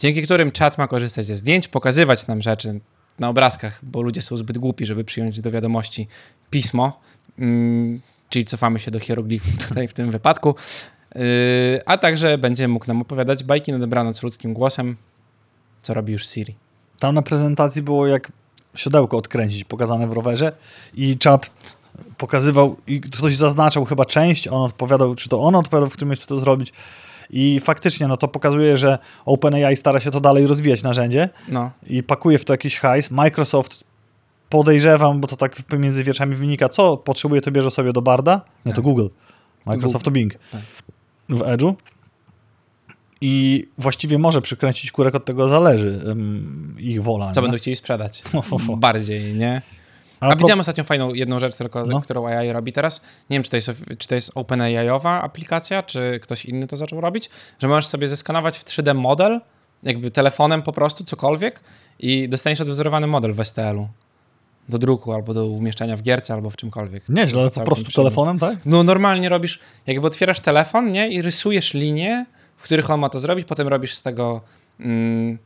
dzięki 0.00 0.22
którym 0.22 0.52
czat 0.52 0.78
ma 0.78 0.88
korzystać 0.88 1.26
ze 1.26 1.36
zdjęć, 1.36 1.68
pokazywać 1.68 2.26
nam 2.26 2.42
rzeczy 2.42 2.80
na 3.18 3.28
obrazkach, 3.28 3.80
bo 3.82 4.02
ludzie 4.02 4.22
są 4.22 4.36
zbyt 4.36 4.58
głupi, 4.58 4.86
żeby 4.86 5.04
przyjąć 5.04 5.40
do 5.40 5.50
wiadomości 5.50 6.08
pismo, 6.50 7.00
mm, 7.38 8.00
czyli 8.28 8.44
cofamy 8.44 8.78
się 8.78 8.90
do 8.90 8.98
hieroglifów 8.98 9.58
tutaj 9.68 9.88
w 9.88 9.92
tym 9.92 10.10
wypadku, 10.10 10.54
yy, 11.14 11.22
a 11.86 11.98
także 11.98 12.38
będzie 12.38 12.68
mógł 12.68 12.86
nam 12.86 13.02
opowiadać 13.02 13.44
bajki 13.44 13.72
na 13.72 13.78
dobranoc 13.78 14.22
ludzkim 14.22 14.54
głosem, 14.54 14.96
co 15.82 15.94
robi 15.94 16.12
już 16.12 16.28
Siri. 16.28 16.54
Tam 17.00 17.14
na 17.14 17.22
prezentacji 17.22 17.82
było 17.82 18.06
jak 18.06 18.32
siodełko 18.74 19.16
odkręcić, 19.16 19.64
pokazane 19.64 20.08
w 20.08 20.12
rowerze 20.12 20.52
i 20.94 21.18
czat 21.18 21.50
pokazywał 22.16 22.76
i 22.86 23.00
ktoś 23.00 23.36
zaznaczał 23.36 23.84
chyba 23.84 24.04
część, 24.04 24.48
on 24.48 24.62
odpowiadał, 24.62 25.14
czy 25.14 25.28
to 25.28 25.40
on 25.42 25.54
odpowiadał, 25.54 25.88
w 25.88 25.92
którym 25.92 26.08
miejscu 26.08 26.26
to 26.26 26.36
zrobić. 26.36 26.72
I 27.32 27.60
faktycznie, 27.60 28.08
no 28.08 28.16
to 28.16 28.28
pokazuje, 28.28 28.76
że 28.76 28.98
OpenAI 29.24 29.76
stara 29.76 30.00
się 30.00 30.10
to 30.10 30.20
dalej 30.20 30.46
rozwijać 30.46 30.82
narzędzie 30.82 31.28
No, 31.48 31.70
i 31.86 32.02
pakuje 32.02 32.38
w 32.38 32.44
to 32.44 32.52
jakiś 32.52 32.78
hajs. 32.78 33.10
Microsoft 33.10 33.84
podejrzewam, 34.48 35.20
bo 35.20 35.28
to 35.28 35.36
tak 35.36 35.56
pomiędzy 35.68 36.04
wierszami 36.04 36.34
wynika, 36.36 36.68
co 36.68 36.96
potrzebuje, 36.96 37.40
to 37.40 37.50
bierze 37.50 37.70
sobie 37.70 37.92
do 37.92 38.02
Barda. 38.02 38.40
Nie, 38.66 38.72
to 38.72 38.76
Tak. 38.76 38.84
Google. 38.84 39.06
Microsoft 39.66 40.04
to 40.04 40.10
Bing. 40.10 40.34
Tak. 40.52 40.60
W 41.28 41.38
Edge'u. 41.40 41.74
I 43.20 43.66
właściwie 43.78 44.18
może 44.18 44.42
przykręcić 44.42 44.92
kurek, 44.92 45.14
od 45.14 45.24
tego 45.24 45.48
zależy 45.48 46.00
ym, 46.08 46.74
ich 46.78 47.02
wola. 47.02 47.30
co 47.30 47.40
nie? 47.40 47.42
będą 47.42 47.58
chcieli 47.58 47.76
sprzedać. 47.76 48.22
Bardziej, 48.76 49.34
nie? 49.34 49.62
A, 50.20 50.26
A 50.26 50.28
pro- 50.28 50.38
widziałem 50.38 50.60
ostatnio 50.60 50.84
fajną 50.84 51.14
jedną 51.14 51.38
rzecz, 51.38 51.56
tylko, 51.56 51.82
No. 51.82 52.00
którą 52.00 52.26
AI 52.26 52.52
robi 52.52 52.72
teraz. 52.72 53.00
Nie 53.30 53.34
wiem, 53.36 53.42
czy 53.42 53.50
to 53.50 53.56
jest, 53.56 53.70
czy 53.98 54.08
to 54.08 54.14
jest 54.14 54.32
OpenAI-owa 54.34 55.22
aplikacja, 55.22 55.82
czy 55.82 56.20
ktoś 56.22 56.44
inny 56.44 56.66
to 56.66 56.76
zaczął 56.76 57.00
robić, 57.00 57.30
że 57.58 57.68
możesz 57.68 57.86
sobie 57.86 58.08
zeskanować 58.08 58.58
w 58.58 58.64
3D 58.64 58.94
model, 58.94 59.40
jakby 59.82 60.10
telefonem 60.10 60.62
po 60.62 60.72
prostu, 60.72 61.04
cokolwiek 61.04 61.60
i 61.98 62.28
dostaniesz 62.28 62.60
odwzorowany 62.60 63.06
model 63.06 63.32
w 63.34 63.44
STL-u 63.44 63.88
do 64.68 64.78
druku, 64.78 65.12
albo 65.12 65.34
do 65.34 65.46
umieszczenia 65.46 65.96
w 65.96 66.02
gierce, 66.02 66.34
albo 66.34 66.50
w 66.50 66.56
czymkolwiek. 66.56 67.08
Nieźle, 67.08 67.40
ale 67.40 67.50
po 67.50 67.60
prostu 67.60 67.84
przyjemne. 67.84 68.10
telefonem, 68.10 68.38
tak? 68.38 68.58
No 68.66 68.82
normalnie 68.82 69.28
robisz, 69.28 69.60
jakby 69.86 70.06
otwierasz 70.06 70.40
telefon, 70.40 70.90
nie? 70.90 71.08
I 71.08 71.22
rysujesz 71.22 71.74
linie, 71.74 72.26
w 72.56 72.62
których 72.62 72.90
on 72.90 73.00
ma 73.00 73.08
to 73.08 73.18
zrobić, 73.20 73.46
potem 73.46 73.68
robisz 73.68 73.94
z 73.94 74.02
tego 74.02 74.40
mm, 74.80 75.38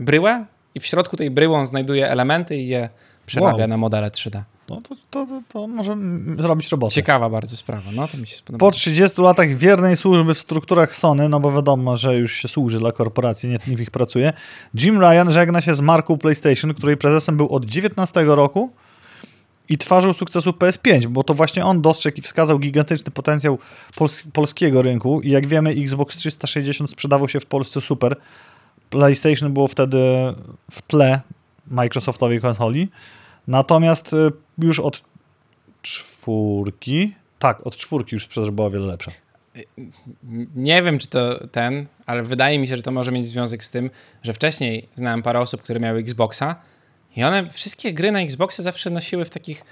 bryłę 0.00 0.46
i 0.74 0.80
w 0.80 0.86
środku 0.86 1.16
tej 1.16 1.30
bryły 1.30 1.56
on 1.56 1.66
znajduje 1.66 2.10
elementy 2.10 2.56
i 2.56 2.68
je 2.68 2.88
przerabia 3.28 3.58
Wow. 3.58 3.68
na 3.68 3.76
modele 3.76 4.08
3D. 4.08 4.42
No 4.68 4.80
to, 4.80 4.94
to, 5.10 5.26
to, 5.26 5.42
to 5.48 5.66
może 5.66 5.96
zrobić 6.38 6.68
robotę. 6.68 6.94
Ciekawa 6.94 7.30
bardzo 7.30 7.56
sprawa, 7.56 7.90
no 7.94 8.08
to 8.08 8.16
mi 8.16 8.26
się 8.26 8.36
spodoba. 8.36 8.66
Po 8.66 8.70
30 8.70 9.22
latach 9.22 9.48
wiernej 9.56 9.96
służby 9.96 10.34
w 10.34 10.38
strukturach 10.38 10.96
Sony, 10.96 11.28
no 11.28 11.40
bo 11.40 11.52
wiadomo, 11.52 11.96
że 11.96 12.16
już 12.16 12.32
się 12.32 12.48
służy 12.48 12.78
dla 12.78 12.92
korporacji, 12.92 13.48
nie, 13.48 13.58
nie 13.68 13.76
w 13.76 13.80
ich 13.80 13.90
pracuje, 13.90 14.32
Jim 14.74 15.00
Ryan 15.00 15.32
żegna 15.32 15.60
się 15.60 15.74
z 15.74 15.80
marką 15.80 16.18
PlayStation, 16.18 16.74
której 16.74 16.96
prezesem 16.96 17.36
był 17.36 17.48
od 17.48 17.64
19 17.64 18.24
roku 18.24 18.70
i 19.68 19.78
twarzą 19.78 20.12
sukcesu 20.12 20.50
PS5, 20.50 21.06
bo 21.06 21.22
to 21.22 21.34
właśnie 21.34 21.64
on 21.64 21.82
dostrzegł 21.82 22.18
i 22.18 22.22
wskazał 22.22 22.58
gigantyczny 22.58 23.10
potencjał 23.12 23.58
pols 23.96 24.22
polskiego 24.32 24.82
rynku 24.82 25.20
i 25.20 25.30
jak 25.30 25.46
wiemy 25.46 25.70
Xbox 25.70 26.16
360 26.16 26.90
sprzedawał 26.90 27.28
się 27.28 27.40
w 27.40 27.46
Polsce 27.46 27.80
super. 27.80 28.16
PlayStation 28.90 29.52
było 29.52 29.68
wtedy 29.68 29.98
w 30.70 30.82
tle 30.82 31.20
Microsoftowej 31.70 32.40
konsoli. 32.40 32.88
Natomiast 33.48 34.12
y, 34.12 34.30
już 34.58 34.80
od 34.80 35.02
czwórki, 35.82 37.14
tak, 37.38 37.66
od 37.66 37.76
czwórki 37.76 38.16
już 38.16 38.24
sprzedaż 38.24 38.50
była 38.50 38.70
wiele 38.70 38.86
lepsza. 38.86 39.10
Nie 40.54 40.82
wiem, 40.82 40.98
czy 40.98 41.08
to 41.08 41.48
ten, 41.48 41.86
ale 42.06 42.22
wydaje 42.22 42.58
mi 42.58 42.68
się, 42.68 42.76
że 42.76 42.82
to 42.82 42.90
może 42.90 43.12
mieć 43.12 43.28
związek 43.28 43.64
z 43.64 43.70
tym, 43.70 43.90
że 44.22 44.32
wcześniej 44.32 44.88
znałem 44.94 45.22
parę 45.22 45.40
osób, 45.40 45.62
które 45.62 45.80
miały 45.80 45.98
Xboxa 46.00 46.56
i 47.16 47.24
one 47.24 47.50
wszystkie 47.50 47.92
gry 47.92 48.12
na 48.12 48.20
Xboxy 48.20 48.62
zawsze 48.62 48.90
nosiły 48.90 49.24
w 49.24 49.30
takich 49.30 49.64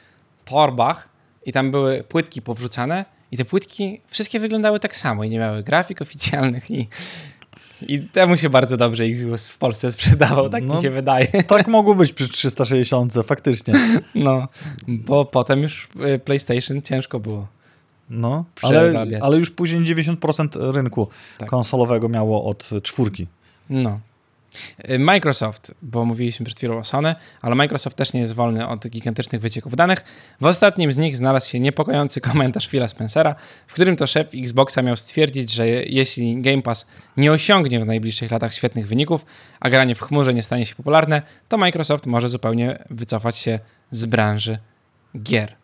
torbach 0.45 1.09
i 1.47 1.53
tam 1.53 1.71
były 1.71 2.05
płytki 2.05 2.43
powrzucane 2.43 3.05
i 3.33 3.37
te 3.37 3.45
płytki 3.45 4.01
wszystkie 4.07 4.41
wyglądały 4.41 4.81
tak 4.81 4.97
samo 4.97 5.25
i 5.25 5.31
nie 5.31 5.39
miały 5.39 5.63
grafik 5.63 6.03
oficjalnych 6.03 6.71
i, 6.71 6.89
i 7.83 8.01
temu 8.01 8.37
się 8.37 8.51
bardzo 8.51 8.77
dobrze 8.77 9.05
Xbox 9.05 9.49
w 9.49 9.59
Polsce 9.59 9.93
sprzedawał, 9.93 10.51
tak 10.51 10.65
No. 10.65 10.75
mi 10.75 10.83
się 10.83 10.91
wydaje. 10.91 11.27
Tak 11.43 11.69
mogło 11.69 11.95
być 11.95 12.13
przy 12.13 12.29
360, 12.29 13.15
faktycznie. 13.25 13.75
No, 14.15 14.49
bo 14.89 15.25
potem 15.25 15.63
już 15.63 15.89
y, 16.15 16.19
PlayStation 16.19 16.83
ciężko 16.83 17.21
było. 17.21 17.47
No, 18.11 18.45
ale, 18.63 19.07
ale 19.21 19.37
już 19.37 19.51
później 19.51 19.81
90% 19.85 20.73
rynku 20.73 21.09
Tak. 21.39 21.49
konsolowego 21.49 22.09
miało 22.09 22.45
od 22.45 22.71
czwórki. 22.83 23.27
No. 23.71 24.01
Microsoft, 24.99 25.75
bo 25.83 26.05
mówiliśmy 26.05 26.47
przed 26.47 26.59
chwilą 26.59 26.79
o 26.79 26.85
Sony, 26.85 27.15
ale 27.43 27.55
Microsoft 27.55 27.97
też 27.97 28.13
nie 28.13 28.21
jest 28.21 28.33
wolny 28.35 28.69
od 28.69 28.89
gigantycznych 28.89 29.41
wycieków 29.41 29.77
danych. 29.77 30.05
W 30.41 30.47
ostatnim 30.47 30.93
z 30.93 30.97
nich 30.97 31.17
znalazł 31.17 31.51
się 31.51 31.61
niepokojący 31.61 32.21
komentarz 32.21 32.69
Phila 32.69 32.89
Spencera, 32.89 33.35
w 33.67 33.73
którym 33.75 33.97
to 33.97 34.07
szef 34.07 34.29
Xboxa 34.35 34.83
miał 34.83 34.97
stwierdzić, 34.97 35.53
że 35.53 35.69
je- 35.69 35.83
jeśli 35.83 36.43
Game 36.43 36.63
Pass 36.63 36.87
nie 37.17 37.33
osiągnie 37.33 37.81
w 37.81 37.87
najbliższych 37.87 38.31
latach 38.31 38.55
świetnych 38.55 38.89
wyników, 38.89 39.27
a 39.61 39.71
granie 39.71 39.95
w 39.95 40.01
chmurze 40.01 40.35
nie 40.35 40.43
stanie 40.43 40.67
się 40.67 40.75
popularne, 40.75 41.23
to 41.49 41.57
Microsoft 41.59 42.07
może 42.07 42.29
zupełnie 42.29 42.85
wycofać 42.91 43.37
się 43.37 43.59
z 43.91 44.07
branży 44.07 44.59
gier. 45.23 45.55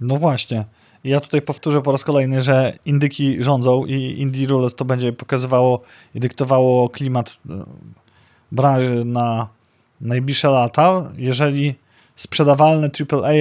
No 0.00 0.16
właśnie. 0.16 0.64
Ja 1.04 1.20
tutaj 1.20 1.42
powtórzę 1.42 1.82
po 1.82 1.92
raz 1.92 2.04
kolejny, 2.04 2.42
że 2.42 2.78
indyki 2.84 3.42
rządzą 3.42 3.84
i 3.84 4.20
Indie 4.20 4.46
Rules 4.46 4.74
to 4.74 4.84
będzie 4.84 5.12
pokazywało 5.12 5.80
i 6.14 6.20
dyktowało 6.20 6.88
klimat 6.88 7.38
e, 7.50 7.64
branży 8.52 9.04
na 9.04 9.48
najbliższe 10.00 10.48
lata, 10.48 11.12
jeżeli 11.16 11.74
sprzedawalne 12.16 12.90
AAA, 13.12 13.32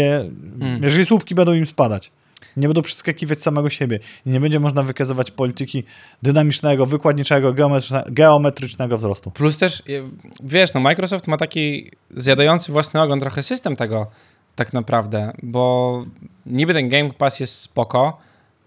Hmm. 0.59 0.83
jeżeli 0.83 1.05
słupki 1.05 1.35
będą 1.35 1.53
im 1.53 1.67
spadać. 1.67 2.11
Nie 2.57 2.67
będą 2.67 2.81
przeskakiwać 2.81 3.41
samego 3.41 3.69
siebie 3.69 3.99
i 4.25 4.29
nie 4.29 4.39
będzie 4.39 4.59
można 4.59 4.83
wykazywać 4.83 5.31
polityki 5.31 5.83
dynamicznego, 6.23 6.85
wykładniczego, 6.85 7.53
geometryczne, 7.53 8.03
geometrycznego 8.07 8.97
wzrostu. 8.97 9.31
Plus 9.31 9.57
też, 9.57 9.79
y, 9.89 10.03
wiesz, 10.43 10.73
no 10.73 10.79
Microsoft 10.79 11.27
ma 11.27 11.37
taki 11.37 11.91
zjadający 12.09 12.71
własny 12.71 13.01
ogon 13.01 13.19
trochę 13.19 13.43
system 13.43 13.75
tego 13.75 14.07
tak 14.55 14.73
naprawdę, 14.73 15.33
bo 15.43 16.05
niby 16.45 16.73
ten 16.73 16.89
Game 16.89 17.13
Pass 17.13 17.39
jest 17.39 17.61
spoko, 17.61 18.17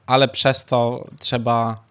ale 0.06 0.28
przez 0.28 0.64
to 0.64 1.06
trzeba 1.20 1.82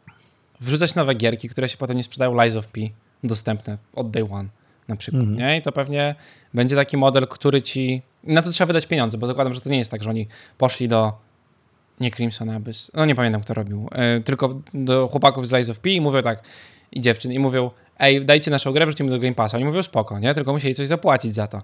wrzucać 0.62 0.96
nowe 0.96 1.16
gierki, 1.16 1.50
które 1.50 1.70
się 1.70 1.78
potem 1.78 1.98
nie 1.98 2.04
sprzedają 2.04 2.44
Lies 2.44 2.56
of 2.56 2.68
P 2.68 2.82
dostępne 3.24 3.78
od 3.94 4.12
day 4.12 4.28
one 4.32 4.50
na 4.88 4.96
przykład, 4.96 5.24
Mhm. 5.24 5.40
nie? 5.40 5.58
I 5.58 5.62
to 5.62 5.72
pewnie 5.72 6.16
będzie 6.54 6.76
taki 6.76 6.98
model, 6.98 7.28
który 7.28 7.62
ci... 7.62 8.02
Na 8.24 8.42
to 8.42 8.52
trzeba 8.52 8.66
wydać 8.68 8.88
pieniądze, 8.88 9.18
bo 9.18 9.28
zakładam, 9.28 9.54
że 9.54 9.62
to 9.62 9.70
nie 9.70 9.78
jest 9.78 9.92
tak, 9.92 10.04
że 10.04 10.10
oni 10.10 10.28
poszli 10.58 10.88
do 10.88 11.14
nie 12.00 12.12
Crimson 12.12 12.50
Abyss, 12.50 12.92
no 12.94 13.06
nie 13.06 13.16
pamiętam 13.16 13.42
kto 13.42 13.54
robił, 13.54 13.90
e, 13.92 14.20
tylko 14.20 14.60
do 14.74 15.08
chłopaków 15.08 15.48
z 15.48 15.52
Lies 15.52 15.70
of 15.70 15.80
P 15.80 15.90
i 15.90 16.02
mówią 16.02 16.22
tak, 16.22 16.44
i 16.92 17.02
dziewczyn, 17.02 17.32
i 17.32 17.40
mówią, 17.40 17.72
ej, 18.00 18.26
dajcie 18.26 18.52
naszą 18.52 18.72
grę, 18.72 18.86
wrzucimy 18.86 19.10
do 19.10 19.20
Game 19.20 19.34
Passa. 19.34 19.58
Oni 19.58 19.66
mówią, 19.66 19.84
spoko, 19.84 20.20
nie? 20.20 20.34
Tylko 20.34 20.54
musieli 20.54 20.76
coś 20.76 20.88
zapłacić 20.88 21.34
za 21.34 21.48
to. 21.48 21.62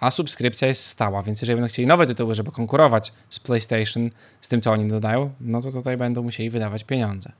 A 0.00 0.10
subskrypcja 0.10 0.68
jest 0.68 0.86
stała, 0.86 1.22
więc 1.22 1.42
jeżeli 1.42 1.56
będą 1.56 1.68
chcieli 1.68 1.86
nowe 1.88 2.06
tytuły, 2.06 2.34
żeby 2.34 2.50
konkurować 2.50 3.12
z 3.30 3.40
PlayStation, 3.40 4.10
z 4.40 4.48
tym, 4.48 4.60
co 4.60 4.72
oni 4.72 4.88
dodają, 4.88 5.30
no 5.40 5.60
to 5.60 5.70
tutaj 5.70 5.96
będą 5.96 6.22
musieli 6.22 6.50
wydawać 6.50 6.84
pieniądze. 6.84 7.32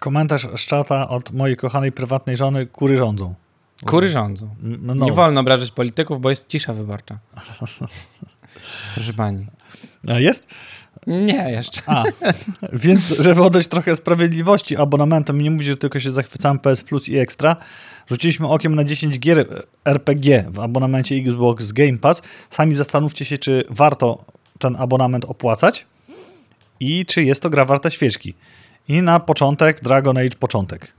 Komentarz 0.00 0.46
z 0.56 0.66
czata 0.66 1.08
od 1.08 1.32
mojej 1.32 1.56
kochanej 1.56 1.92
prywatnej 1.92 2.36
żony, 2.36 2.66
kury 2.66 2.96
rządzą. 2.96 3.34
Kury 3.86 4.10
rządzą. 4.10 4.54
No, 4.62 4.94
no. 4.94 5.04
Nie 5.04 5.12
wolno 5.12 5.40
obrażać 5.40 5.70
polityków, 5.70 6.20
bo 6.20 6.30
jest 6.30 6.48
cisza 6.48 6.72
wyborcza. 6.72 7.18
Proszę 8.94 9.14
pani. 9.14 9.46
A 10.08 10.18
Jest? 10.18 10.46
Nie, 11.06 11.50
jeszcze. 11.50 11.80
A, 11.86 12.04
więc 12.72 13.08
żeby 13.08 13.42
oddać 13.42 13.66
trochę 13.66 13.96
sprawiedliwości 13.96 14.76
abonamentom 14.76 15.40
nie 15.40 15.50
mówić, 15.50 15.66
że 15.68 15.76
tylko 15.76 16.00
się 16.00 16.12
zachwycamy 16.12 16.58
PS 16.58 16.82
Plus 16.82 17.08
i 17.08 17.18
Extra, 17.18 17.56
rzuciliśmy 18.10 18.48
okiem 18.48 18.74
na 18.74 18.84
10 18.84 19.18
gier 19.18 19.64
RPG 19.84 20.44
w 20.50 20.58
abonamencie 20.60 21.14
Xbox 21.16 21.72
Game 21.72 21.98
Pass. 21.98 22.22
Sami 22.50 22.74
zastanówcie 22.74 23.24
się, 23.24 23.38
czy 23.38 23.64
warto 23.70 24.24
ten 24.58 24.76
abonament 24.76 25.24
opłacać 25.24 25.86
i 26.80 27.06
czy 27.06 27.22
jest 27.22 27.42
to 27.42 27.50
gra 27.50 27.64
warta 27.64 27.90
świeczki. 27.90 28.34
I 28.88 29.02
na 29.02 29.20
początek 29.20 29.80
Dragon 29.82 30.18
Age 30.18 30.36
początek. 30.38 30.92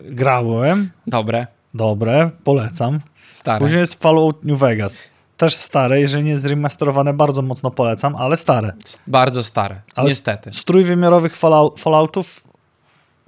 Grałem, 0.00 0.90
Dobre, 1.06 1.46
dobre, 1.74 2.30
polecam. 2.44 3.00
stare. 3.30 3.58
Później 3.58 3.80
jest 3.80 4.02
Fallout 4.02 4.44
New 4.44 4.58
Vegas. 4.58 4.98
Też 5.42 5.56
stare, 5.56 6.00
jeżeli 6.00 6.24
nie 6.24 6.36
zremasterowane, 6.38 7.14
bardzo 7.14 7.42
mocno 7.42 7.70
polecam, 7.70 8.16
ale 8.16 8.36
stare. 8.36 8.72
Bardzo 9.06 9.42
stare, 9.42 9.80
Ale 9.94 10.08
niestety. 10.08 10.52
Z 10.52 10.64
trójwymiarowych 10.64 11.36
Fallout, 11.36 11.80
Falloutów 11.80 12.44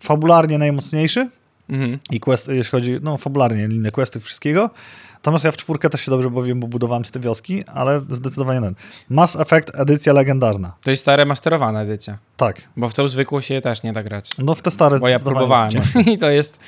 fabularnie 0.01 0.59
najmocniejszy 0.59 1.29
Mhm. 1.69 1.99
i 2.11 2.21
quest, 2.21 2.49
jeśli 2.49 2.71
chodzi, 2.71 2.99
no 3.03 3.17
fabularnie, 3.17 3.65
inne 3.65 3.91
questy, 3.91 4.21
wszystkiego. 4.21 4.71
Natomiast 5.15 5.45
ja 5.45 5.53
w 5.53 5.57
czwórkę 5.57 5.91
też 5.91 6.01
się 6.01 6.11
dobrze 6.11 6.31
bawiłem, 6.31 6.61
bo 6.61 6.67
budowałem 6.67 7.05
te 7.05 7.21
wioski, 7.21 7.65
ale 7.67 8.01
zdecydowanie 8.11 8.61
ten. 8.61 8.75
Mass 9.09 9.37
Effect 9.37 9.71
edycja 9.75 10.13
legendarna. 10.13 10.73
To 10.83 10.91
jest 10.91 11.07
ta 11.07 11.17
remasterowana 11.17 11.83
edycja, 11.83 12.19
Tak. 12.37 12.63
bo 12.77 12.89
w 12.89 12.95
tą 12.95 13.09
zwykłą 13.09 13.41
się 13.41 13.61
też 13.61 13.83
nie 13.83 13.93
da 13.93 14.03
grać. 14.03 14.31
No 14.39 14.55
w 14.55 14.63
te 14.63 14.71
stare 14.71 14.99
Bo 14.99 15.09
ja 15.09 15.19
próbowałem 15.21 15.71
i 16.13 16.19
to 16.19 16.31
jest, 16.31 16.59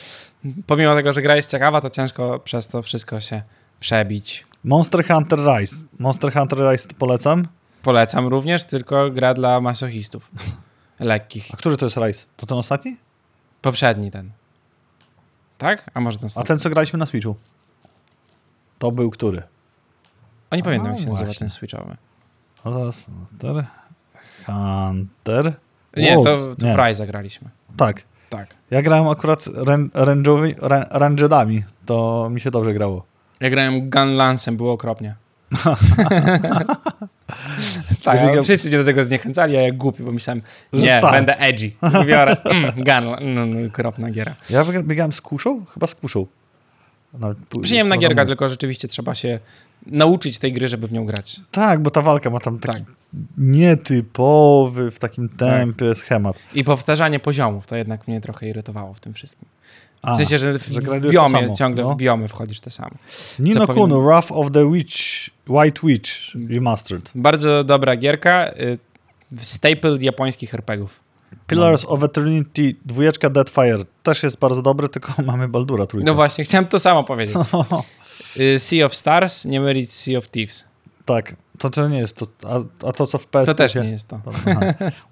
pomimo 0.66 0.94
tego, 0.94 1.12
że 1.12 1.22
gra 1.22 1.37
jest 1.37 1.50
ciekawa, 1.50 1.80
to 1.80 1.90
ciężko 1.90 2.38
przez 2.38 2.68
to 2.68 2.82
wszystko 2.82 3.20
się 3.20 3.42
przebić. 3.80 4.45
Monster 4.66 5.05
Hunter 5.05 5.38
Rise. 5.38 5.85
Monster 5.98 6.33
Hunter 6.33 6.59
Rise 6.70 6.88
polecam. 6.98 7.46
Polecam 7.83 8.26
również, 8.26 8.64
tylko 8.64 9.11
gra 9.11 9.35
dla 9.35 9.61
masochistów. 9.61 10.31
Lekkich. 11.00 11.48
A 11.55 11.57
który 11.57 11.76
to 11.76 11.87
jest 11.87 11.96
Rise? 11.96 12.26
To 12.37 12.46
ten 12.46 12.59
ostatni? 12.59 12.96
Poprzedni 13.62 14.11
ten. 14.11 14.31
Tak? 15.59 15.90
A 15.94 16.00
może 16.00 16.18
ten 16.18 16.24
A 16.24 16.26
ostatni? 16.26 16.48
ten, 16.48 16.59
co 16.59 16.70
graliśmy 16.70 16.98
na 16.98 17.07
Switchu? 17.07 17.37
To 18.79 18.92
był 18.92 19.11
który? 19.11 19.42
O, 20.50 20.57
nie 20.57 20.62
pamiętam, 20.62 20.88
A, 20.88 20.90
jak 20.90 21.00
się 21.00 21.09
nazywa 21.09 21.24
właśnie. 21.26 21.38
ten 21.38 21.50
switchowy. 21.50 21.96
No 22.64 22.72
zaraz. 22.72 23.07
Hunter. 23.07 23.64
Hunter. 24.46 25.52
Nie, 25.96 26.16
World. 26.16 26.59
to, 26.61 26.66
to 26.66 26.72
w 26.74 26.76
Rise 26.76 26.94
zagraliśmy. 26.94 27.50
Tak. 27.76 28.02
Tak. 28.31 28.55
Ja 28.70 28.83
grałem 28.83 29.09
akurat 29.09 29.44
ran- 29.46 29.88
range'owy- 29.90 30.55
ran- 30.59 30.88
range'edami. 30.88 31.62
To 31.87 32.29
mi 32.31 32.40
się 32.40 32.50
dobrze 32.50 32.74
grało. 32.74 33.05
Ja 33.40 33.51
grałem 33.51 33.90
Gunlancem, 33.90 34.57
było 34.57 34.72
okropnie. 34.72 35.14
tak, 38.05 38.18
ale 38.20 38.35
go- 38.35 38.42
wszyscy 38.42 38.68
mnie 38.68 38.79
do 38.79 38.85
tego 38.85 39.05
zniechęcali, 39.05 39.57
a 39.57 39.61
ja 39.61 39.72
głupi, 39.72 40.03
bo 40.03 40.12
myślałem, 40.12 40.42
Że 40.72 40.83
nie, 40.83 41.01
tak. 41.01 41.12
będę 41.12 41.38
edgy. 41.38 41.70
Biorę, 42.07 42.37
mm, 42.44 42.70
gun, 42.77 43.35
no, 43.35 43.46
no, 43.46 43.66
okropna 43.68 44.11
giera. 44.11 44.35
Ja 44.51 44.64
biega- 44.64 44.83
biegałem 44.85 45.12
z 45.12 45.20
kuszą? 45.20 45.64
Chyba 45.75 45.87
z 45.87 45.94
kuszą. 45.94 46.27
Pół- 47.49 47.61
Przyjemna 47.62 47.96
gierka, 47.96 48.25
tylko 48.27 48.49
rzeczywiście 48.49 48.88
trzeba 48.88 49.14
się 49.14 49.40
nauczyć 49.87 50.38
tej 50.38 50.53
gry, 50.53 50.68
żeby 50.68 50.87
w 50.87 50.92
nią 50.92 51.05
grać. 51.05 51.40
Tak, 51.51 51.81
bo 51.81 51.90
ta 51.90 52.03
walka 52.03 52.31
ma 52.31 52.38
tam 52.40 52.59
taki 52.59 52.79
Tak. 52.85 52.92
Nietypowy 53.38 54.90
w 54.90 54.98
takim 54.98 55.29
tempie 55.29 55.94
schemat. 55.94 56.37
I 56.55 56.64
powtarzanie 56.64 57.20
poziomów, 57.20 57.66
to 57.66 57.76
jednak 57.76 58.09
mnie 58.09 58.20
trochę 58.20 58.48
irytowało 58.48 58.94
w 58.94 59.00
tym 59.00 59.14
wszystkim. 59.14 59.48
A, 60.02 60.14
w 60.14 60.16
sensie, 60.16 60.38
że 60.38 60.59
w, 60.59 60.66
że 60.66 60.81
w 60.81 61.11
biomie, 61.11 61.40
samo, 61.40 61.57
ciągle 61.57 61.83
no. 61.83 61.94
w 61.94 61.96
biomy 61.96 62.29
wchodzisz 62.29 62.61
te 62.61 62.70
same. 62.70 62.90
Nino 63.38 63.66
co 63.66 63.66
Kunu, 63.66 63.79
powinien- 63.79 64.07
Wrath 64.07 64.33
of 64.33 64.50
the 64.52 64.72
Witch, 64.72 64.96
White 65.48 65.81
Witch 65.85 66.11
Remastered. 66.50 67.11
Bardzo 67.14 67.64
dobra 67.64 67.96
gierka, 67.96 68.48
y, 68.48 68.79
staple 69.38 69.98
japońskich 70.00 70.55
RPGów. 70.55 71.00
Pillars 71.46 71.85
of 71.85 72.02
Eternity, 72.02 72.74
dwójeczka 72.85 73.31
Deadfire 73.31 73.85
też 74.02 74.22
jest 74.22 74.38
bardzo 74.38 74.62
dobry, 74.62 74.88
tylko 74.88 75.12
mamy 75.22 75.48
Baldura 75.48 75.87
trójkę. 75.87 76.07
No 76.07 76.14
właśnie, 76.14 76.44
chciałem 76.44 76.64
to 76.64 76.79
samo 76.79 77.05
powiedzieć. 77.05 77.37
Y, 78.40 78.59
Sea 78.59 78.87
of 78.87 78.94
Stars, 78.94 79.44
nie 79.44 79.61
mylić 79.61 79.92
Sea 79.92 80.18
of 80.18 80.29
Thieves. 80.29 80.64
tak, 81.05 81.37
to, 81.59 81.71
to 81.71 81.88
nie 81.88 81.99
jest 81.99 82.16
to, 82.16 82.27
a, 82.45 82.87
a 82.88 82.92
to 82.92 83.07
co 83.07 83.19
w 83.19 83.27
PS 83.27 83.47
To 83.47 83.55
też 83.55 83.75
nie 83.75 83.90
jest 83.90 84.09
to. 84.09 84.21
Aha. 84.27 84.61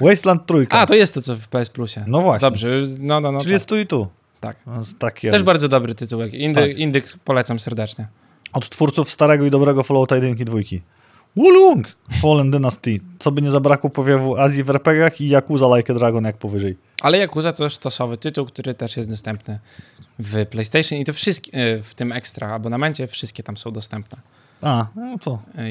Wasteland 0.01 0.47
trójka. 0.47 0.79
A, 0.81 0.87
to 0.87 0.95
jest 0.95 1.15
to, 1.15 1.23
co 1.23 1.37
w 1.37 1.49
PS 1.49 1.71
Plusie. 1.71 2.05
No 2.07 2.21
właśnie. 2.21 2.47
Dobrze, 2.47 2.69
no, 3.01 3.21
no, 3.21 3.33
no. 3.33 3.39
Czyli 3.39 3.49
tak. 3.49 3.53
jest 3.53 3.67
tu 3.67 3.79
i 3.79 3.87
tu. 3.87 4.09
tak. 4.41 4.57
Takie, 4.99 5.31
Też 5.31 5.43
bardzo 5.43 5.69
dobry 5.69 5.95
tytułek. 5.95 6.35
Indy, 6.35 6.61
Tak. 6.61 6.79
Indyk 6.79 7.19
polecam 7.25 7.61
serdecznie. 7.61 8.07
Od 8.53 8.69
twórców 8.69 9.11
starego 9.11 9.45
i 9.45 9.51
dobrego 9.51 9.83
Fallouta 9.83 10.15
1 10.17 10.39
i 10.39 10.45
2. 10.45 10.59
Wulung! 11.37 11.87
Fallen 12.11 12.51
Dynasty. 12.51 13.01
Co 13.19 13.33
by 13.33 13.43
nie 13.43 13.51
zabrakło 13.51 13.91
powiewu 13.91 14.37
Azji 14.37 14.65
w 14.65 14.71
RPGach 14.71 15.21
i 15.21 15.29
Yakuza 15.29 15.77
Like 15.77 15.93
a 15.93 15.97
Dragon 15.97 16.25
jak 16.25 16.37
powyżej. 16.37 16.77
Ale 17.03 17.19
Yakuza 17.19 17.53
to 17.53 17.69
sztosowy 17.69 18.17
tytuł, 18.17 18.47
który 18.47 18.75
też 18.75 18.97
jest 18.97 19.09
dostępny 19.09 19.59
w 20.19 20.47
PlayStation 20.47 20.99
i 20.99 21.05
to 21.05 21.13
wszystkie, 21.13 21.59
y, 21.77 21.83
w 21.83 21.95
tym 21.95 22.13
ekstra 22.13 22.49
abonamencie 22.55 23.07
wszystkie 23.07 23.43
tam 23.43 23.57
są 23.57 23.71
dostępne. 23.71 24.19
A, 24.63 24.87
no 24.97 25.19
to. 25.19 25.39
e, 25.59 25.71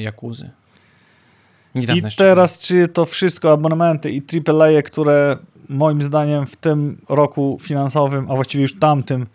I 1.74 1.80
Niedawno 1.80 2.06
jeszcze 2.06 2.24
teraz, 2.24 2.58
czy 2.58 2.88
to 2.88 3.04
wszystko 3.04 3.52
abonamenty 3.52 4.10
i 4.10 4.22
AAA, 4.46 4.82
które 4.82 5.36
moim 5.68 6.02
zdaniem 6.02 6.46
w 6.46 6.56
tym 6.56 6.96
roku 7.08 7.58
finansowym, 7.62 8.30
a 8.30 8.34
właściwie 8.34 8.62
już 8.62 8.78
tamtym, 8.78 9.26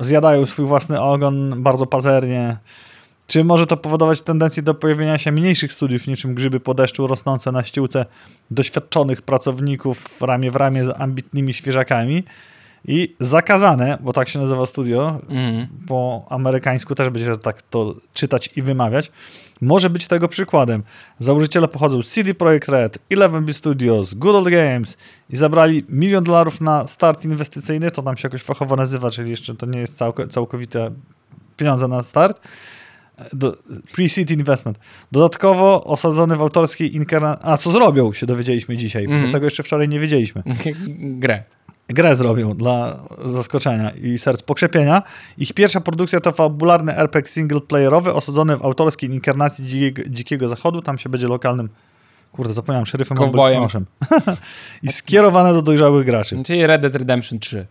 zjadają 0.00 0.46
swój 0.46 0.66
własny 0.66 1.00
ogon 1.00 1.62
bardzo 1.62 1.86
pazernie. 1.86 2.56
Czy 3.26 3.44
może 3.44 3.66
to 3.66 3.76
powodować 3.76 4.20
tendencję 4.20 4.62
do 4.62 4.74
pojawienia 4.74 5.18
się 5.18 5.32
mniejszych 5.32 5.72
studiów, 5.72 6.06
niczym 6.06 6.34
grzyby 6.34 6.60
po 6.60 6.74
deszczu 6.74 7.06
rosnące 7.06 7.52
na 7.52 7.64
ściółce 7.64 8.06
doświadczonych 8.50 9.22
pracowników 9.22 10.22
ramię 10.22 10.50
w 10.50 10.56
ramię 10.56 10.84
z 10.84 11.00
ambitnymi 11.00 11.54
świeżakami 11.54 12.24
i 12.84 13.14
zakazane, 13.20 13.98
bo 14.00 14.12
tak 14.12 14.28
się 14.28 14.38
nazywa 14.38 14.66
studio, 14.66 15.20
Mhm. 15.28 15.66
po 15.88 16.26
amerykańsku 16.30 16.94
też 16.94 17.10
będzie 17.10 17.36
tak 17.36 17.62
to 17.62 17.94
czytać 18.14 18.50
i 18.56 18.62
wymawiać, 18.62 19.12
może 19.60 19.90
być 19.90 20.06
tego 20.06 20.28
przykładem. 20.28 20.82
Założyciele 21.18 21.68
pochodzą 21.68 22.02
z 22.02 22.08
CD 22.12 22.34
Projekt 22.34 22.68
Red, 22.68 22.98
11 23.10 23.54
Studios, 23.54 24.14
Good 24.14 24.34
Old 24.34 24.48
Games 24.48 24.96
i 25.30 25.36
zabrali 25.36 25.84
milion 25.88 26.24
dolarów 26.24 26.60
na 26.60 26.86
start 26.86 27.24
inwestycyjny, 27.24 27.90
to 27.90 28.02
tam 28.02 28.16
się 28.16 28.26
jakoś 28.28 28.42
fachowo 28.42 28.76
nazywa, 28.76 29.10
czyli 29.10 29.30
jeszcze 29.30 29.54
to 29.54 29.66
nie 29.66 29.80
jest 29.80 29.96
całko, 29.96 30.26
całkowite 30.26 30.90
pieniądze 31.56 31.88
na 31.88 32.02
start. 32.02 32.40
Pre-seed 33.96 34.30
investment. 34.32 34.78
Dodatkowo 35.12 35.84
osadzony 35.84 36.36
w 36.36 36.42
autorskiej 36.42 36.96
inkarnacji. 36.96 37.44
A 37.48 37.56
co 37.56 37.72
zrobią, 37.72 38.12
się 38.12 38.26
dowiedzieliśmy 38.26 38.76
dzisiaj, 38.76 39.06
bo 39.06 39.12
Mhm. 39.12 39.32
tego 39.32 39.46
jeszcze 39.46 39.62
wczoraj 39.62 39.88
nie 39.88 40.00
wiedzieliśmy 40.00 40.42
Grę. 41.22 41.42
Grę 41.88 42.16
zrobią 42.16 42.54
dla 42.54 43.02
zaskoczenia 43.24 43.90
i 43.90 44.18
serc 44.18 44.42
pokrzepienia. 44.42 45.02
Ich 45.38 45.52
pierwsza 45.52 45.80
produkcja 45.80 46.20
to 46.20 46.32
fabularny 46.32 46.96
RPG 46.96 47.30
singleplayerowy 47.32 48.14
osadzony 48.14 48.56
w 48.56 48.64
autorskiej 48.64 49.10
inkarnacji 49.10 49.66
dzikiego, 49.66 50.02
dzikiego 50.10 50.48
zachodu. 50.48 50.82
Tam 50.82 50.98
się 50.98 51.08
będzie 51.08 51.28
lokalnym, 51.28 51.68
kurde, 52.32 52.54
zapomniałem, 52.54 52.86
szeryfem 52.86 53.18
listonoszem. 53.24 53.86
I 54.82 54.92
skierowane 54.92 55.52
do 55.52 55.62
dojrzałych 55.62 56.06
graczy. 56.06 56.42
Czyli 56.44 56.66
Red 56.66 56.82
Dead 56.82 56.94
Redemption 56.94 57.38
3. 57.38 57.66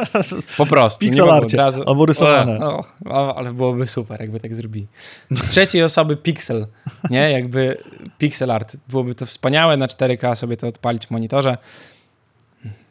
Po 0.56 0.66
prostu. 0.66 1.00
Pixel 1.00 1.30
arcie 1.30 1.56
razu- 1.56 1.82
albo 1.86 2.06
rysowane. 2.06 2.60
O, 2.60 2.84
o, 3.06 3.36
ale 3.36 3.52
byłoby 3.52 3.86
super, 3.86 4.20
jakby 4.20 4.40
tak 4.40 4.54
zrobili. 4.54 4.86
Z 5.30 5.46
trzeciej 5.46 5.82
osoby 5.82 6.16
pixel, 6.16 6.66
nie? 7.10 7.30
Jakby 7.30 7.78
pixel 8.18 8.50
art. 8.50 8.76
Byłoby 8.88 9.14
to 9.14 9.26
wspaniałe, 9.26 9.76
na 9.76 9.86
4K 9.86 10.34
sobie 10.34 10.56
to 10.56 10.66
odpalić 10.66 11.06
w 11.06 11.10
monitorze. 11.10 11.56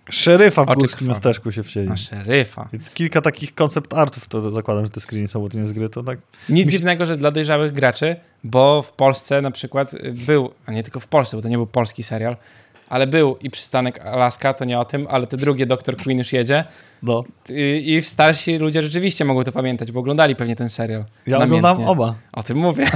Szeryfa 0.10 0.66
w 0.66 0.70
Oczy 0.70 0.80
górskim 0.80 1.08
miasteczku 1.08 1.52
się 1.52 1.64
wcieli. 1.64 1.88
Na 1.90 1.98
szeryfa. 1.98 2.70
Więc 2.74 2.90
Kilka 2.92 3.22
takich 3.22 3.56
koncept 3.56 3.94
artów, 3.94 4.28
to 4.28 4.52
zakładam, 4.52 4.86
że 4.86 4.92
te 4.92 5.00
screeny 5.00 5.28
są, 5.28 5.40
bo 5.42 5.50
to 5.50 5.58
nie 5.58 5.64
jest 5.64 5.74
gry, 5.74 5.90
to 5.90 6.04
tak. 6.04 6.20
Nic 6.50 6.72
dziwnego, 6.72 7.06
że 7.06 7.18
dla 7.18 7.32
dojrzałych 7.32 7.74
graczy, 7.74 8.16
bo 8.44 8.82
w 8.82 8.92
Polsce 8.92 9.42
na 9.42 9.52
przykład 9.52 9.92
był, 10.28 10.52
a 10.66 10.72
nie 10.72 10.84
tylko 10.84 11.00
w 11.00 11.08
Polsce, 11.08 11.38
bo 11.38 11.44
to 11.44 11.50
nie 11.50 11.58
był 11.58 11.68
polski 11.68 12.04
serial, 12.04 12.38
ale 12.90 13.08
był 13.08 13.38
i 13.42 13.50
przystanek 13.50 14.06
Alaska, 14.06 14.54
to 14.54 14.66
nie 14.66 14.80
o 14.80 14.86
tym, 14.86 15.08
ale 15.10 15.28
te 15.28 15.38
drugie 15.38 15.66
Dr. 15.66 15.98
Queen 15.98 16.18
już 16.18 16.34
jedzie 16.34 16.64
No. 17.04 17.24
i, 17.50 17.96
i 17.96 18.02
starsi 18.02 18.58
ludzie 18.58 18.82
rzeczywiście 18.82 19.26
mogą 19.26 19.44
to 19.44 19.52
pamiętać, 19.52 19.92
bo 19.92 20.00
oglądali 20.00 20.36
pewnie 20.36 20.56
ten 20.56 20.70
serial. 20.70 21.06
Ja 21.28 21.40
Namiętnie. 21.40 21.58
oglądam 21.58 21.88
oba. 21.90 22.16
O 22.34 22.44
tym 22.44 22.58
mówię. 22.58 22.86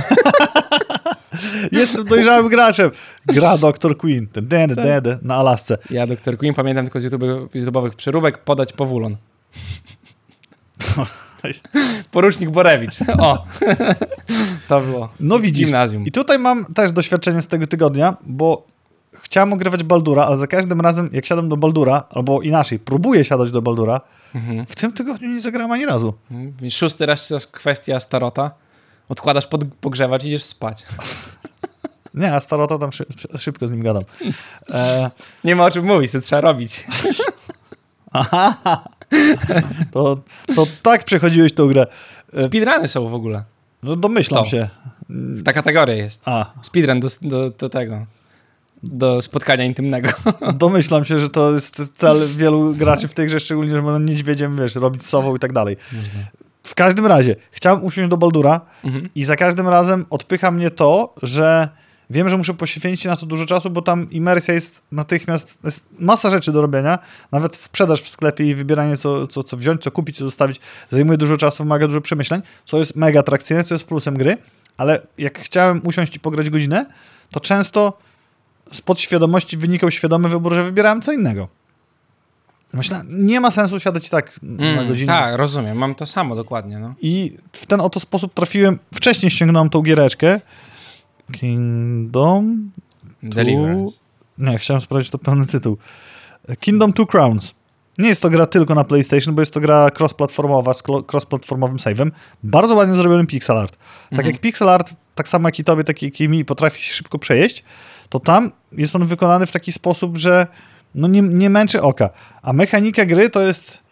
Jestem 1.71 2.05
dojrzałym 2.05 2.49
graczem. 2.49 2.91
Gra 3.25 3.57
Dr. 3.57 3.97
Queen. 3.97 4.27
Ten, 4.27 4.47
ten, 4.75 5.19
na 5.21 5.35
Alasce. 5.35 5.77
Ja 5.89 6.07
Dr. 6.07 6.37
Queen 6.37 6.53
pamiętam 6.53 6.85
tylko 6.85 6.99
z 6.99 7.03
YouTube- 7.05 7.47
YouTube'owych 7.55 7.89
przeróbek 7.95 8.37
podać 8.43 8.73
powulon. 8.73 9.17
Porucznik 12.11 12.49
Borewicz. 12.49 12.95
O! 13.19 13.43
to 14.67 14.81
było. 14.81 15.09
No 15.19 15.39
widzisz. 15.39 15.65
Gimnazjum. 15.65 16.05
I 16.05 16.11
tutaj 16.11 16.39
mam 16.39 16.65
też 16.73 16.91
doświadczenie 16.91 17.41
z 17.41 17.47
tego 17.47 17.67
tygodnia, 17.67 18.17
bo 18.25 18.67
chciałem 19.21 19.53
ogrywać 19.53 19.83
Baldura, 19.83 20.23
ale 20.25 20.37
za 20.37 20.47
każdym 20.47 20.81
razem, 20.81 21.09
jak 21.13 21.25
siadam 21.25 21.49
do 21.49 21.57
Baldura, 21.57 22.03
albo 22.09 22.41
inaczej, 22.41 22.79
próbuję 22.79 23.23
siadać 23.25 23.51
do 23.51 23.61
Baldura, 23.61 24.01
Mhm. 24.35 24.65
w 24.65 24.75
tym 24.75 24.93
tygodniu 24.93 25.29
nie 25.29 25.41
zagrałem 25.41 25.71
ani 25.71 25.85
razu. 25.85 26.13
Szósty 26.71 27.05
raz 27.05 27.33
kwestia 27.51 27.99
starota. 27.99 28.51
Odkładasz 29.09 29.47
pod 29.47 29.63
pogrzewacz 29.81 30.23
i 30.23 30.27
idziesz 30.27 30.43
spać. 30.43 30.85
Nie, 32.13 32.33
a 32.35 32.39
Starota 32.39 32.77
tam 32.77 32.91
szy, 32.91 33.05
szy- 33.17 33.39
szybko 33.39 33.67
z 33.67 33.71
nim 33.71 33.83
gadam. 33.83 34.03
E, 34.73 35.11
Nie 35.43 35.55
ma 35.55 35.65
o 35.65 35.71
czym 35.71 35.85
mówić, 35.85 36.11
to 36.11 36.21
trzeba 36.21 36.41
robić. 36.41 36.87
to, 39.91 40.17
to 40.55 40.67
tak 40.83 41.03
przechodziłeś 41.03 41.53
tą 41.53 41.67
grę. 41.67 41.87
E, 42.33 42.41
Speedruny 42.41 42.87
są 42.87 43.09
w 43.09 43.13
ogóle. 43.13 43.43
no 43.83 43.95
domyślam 43.95 44.43
To. 44.43 44.49
się. 44.49 44.69
Ta 45.45 45.53
kategoria 45.53 45.95
jest. 45.95 46.21
A, 46.25 46.45
Speedrun 46.61 46.99
do, 46.99 47.07
do, 47.21 47.49
do 47.49 47.69
tego. 47.69 48.05
Do 48.83 49.21
spotkania 49.21 49.65
intymnego. 49.65 50.09
domyślam 50.53 51.05
się, 51.05 51.19
że 51.19 51.29
to 51.29 51.53
jest 51.53 51.81
cel 51.97 52.27
wielu 52.37 52.73
graczy 52.73 53.07
w 53.07 53.13
tej 53.13 53.27
grze, 53.27 53.39
szczególnie, 53.39 53.69
że 53.71 53.81
będą 53.81 53.99
niedźwiedziem, 53.99 54.57
wiesz, 54.57 54.75
robić 54.75 55.03
z 55.03 55.09
sobą 55.09 55.35
i 55.35 55.39
tak 55.39 55.53
dalej. 55.53 55.77
W 56.63 56.75
każdym 56.75 57.05
razie, 57.05 57.35
chciałem 57.51 57.83
usiąść 57.83 58.09
do 58.09 58.17
Baldura 58.17 58.61
Mhm. 58.83 59.09
i 59.15 59.23
za 59.25 59.35
każdym 59.35 59.67
razem 59.67 60.05
odpycha 60.09 60.51
mnie 60.51 60.69
to, 60.69 61.13
że 61.23 61.69
wiem, 62.11 62.29
że 62.29 62.37
muszę 62.37 62.53
poświęcić 62.53 63.05
na 63.05 63.15
to 63.15 63.25
dużo 63.25 63.45
czasu, 63.45 63.69
bo 63.69 63.81
tam 63.81 64.11
imersja 64.11 64.53
jest 64.53 64.81
natychmiast, 64.91 65.57
jest 65.63 65.85
masa 65.99 66.29
rzeczy 66.29 66.51
do 66.51 66.61
robienia, 66.61 66.99
nawet 67.31 67.55
sprzedaż 67.55 68.01
w 68.01 68.09
sklepie 68.09 68.45
i 68.49 68.55
wybieranie 68.55 68.97
co, 68.97 69.27
co, 69.27 69.43
co 69.43 69.57
wziąć, 69.57 69.81
co 69.81 69.91
kupić, 69.91 70.17
co 70.17 70.25
zostawić, 70.25 70.59
zajmuje 70.89 71.17
dużo 71.17 71.37
czasu, 71.37 71.63
wymaga 71.63 71.87
dużo 71.87 72.01
przemyśleń, 72.01 72.41
co 72.65 72.77
jest 72.77 72.95
mega 72.95 73.19
atrakcyjne, 73.19 73.63
co 73.63 73.75
jest 73.75 73.85
plusem 73.85 74.17
gry, 74.17 74.37
ale 74.77 75.01
jak 75.17 75.39
chciałem 75.39 75.81
usiąść 75.83 76.15
i 76.15 76.19
pograć 76.19 76.49
godzinę, 76.49 76.85
to 77.31 77.39
często 77.39 77.97
z 78.71 78.81
podświadomości 78.81 79.57
wynikał 79.57 79.91
świadomy 79.91 80.29
wybór, 80.29 80.53
że 80.53 80.63
wybierałem 80.63 81.01
co 81.01 81.11
innego. 81.11 81.47
Myślę, 82.73 83.01
nie 83.07 83.39
ma 83.41 83.51
sensu 83.51 83.79
siadać 83.79 84.09
tak 84.09 84.31
na 84.41 84.63
Mm, 84.73 84.87
godzinę. 84.87 85.07
tak, 85.13 85.35
rozumiem. 85.35 85.77
Mam 85.77 85.95
to 85.95 86.05
samo 86.05 86.35
dokładnie. 86.35 86.79
No. 86.79 86.93
I 87.01 87.37
w 87.53 87.65
ten 87.65 87.81
oto 87.81 87.99
sposób 87.99 88.33
trafiłem. 88.33 88.79
Wcześniej 88.93 89.29
ściągnąłem 89.29 89.69
tą 89.69 89.81
giereczkę. 89.81 90.39
Kingdom. 91.31 92.71
Deliverance. 93.23 93.97
Nie, 94.37 94.57
chciałem 94.57 94.81
sprawdzić 94.81 95.11
to 95.11 95.17
pełny 95.17 95.45
tytuł. 95.45 95.77
Kingdom 96.59 96.93
Two 96.93 97.05
Crowns. 97.05 97.53
Nie 97.99 98.07
jest 98.07 98.21
to 98.21 98.29
gra 98.29 98.45
tylko 98.45 98.75
na 98.75 98.83
PlayStation, 98.83 99.35
bo 99.35 99.41
jest 99.41 99.53
to 99.53 99.59
gra 99.59 99.87
cross-platformowa 99.99 100.73
z 100.73 100.83
cross-platformowym 100.83 101.77
save'em. 101.77 102.11
Bardzo 102.43 102.75
ładnie 102.75 102.95
zrobiony 102.95 103.27
pixel 103.27 103.57
art. 103.57 103.77
Tak 103.77 104.11
Mhm. 104.11 104.27
jak 104.27 104.41
pixel 104.41 104.69
art, 104.69 104.93
tak 105.15 105.27
samo 105.27 105.47
jak 105.47 105.59
i 105.59 105.63
tobie, 105.63 105.83
tak 105.83 106.01
jak 106.01 106.21
i 106.21 106.29
mi, 106.29 106.45
potrafi 106.45 106.81
się 106.83 106.93
szybko 106.93 107.19
przejeść, 107.19 107.63
to 108.09 108.19
tam 108.19 108.51
jest 108.71 108.95
on 108.95 109.05
wykonany 109.05 109.45
w 109.45 109.51
taki 109.51 109.71
sposób, 109.71 110.17
że 110.17 110.47
no 110.95 111.07
nie, 111.07 111.21
nie 111.21 111.49
męczy 111.49 111.81
oka. 111.81 112.09
A 112.41 112.53
mechanika 112.53 113.05
gry 113.05 113.29
to 113.29 113.41
jest 113.41 113.83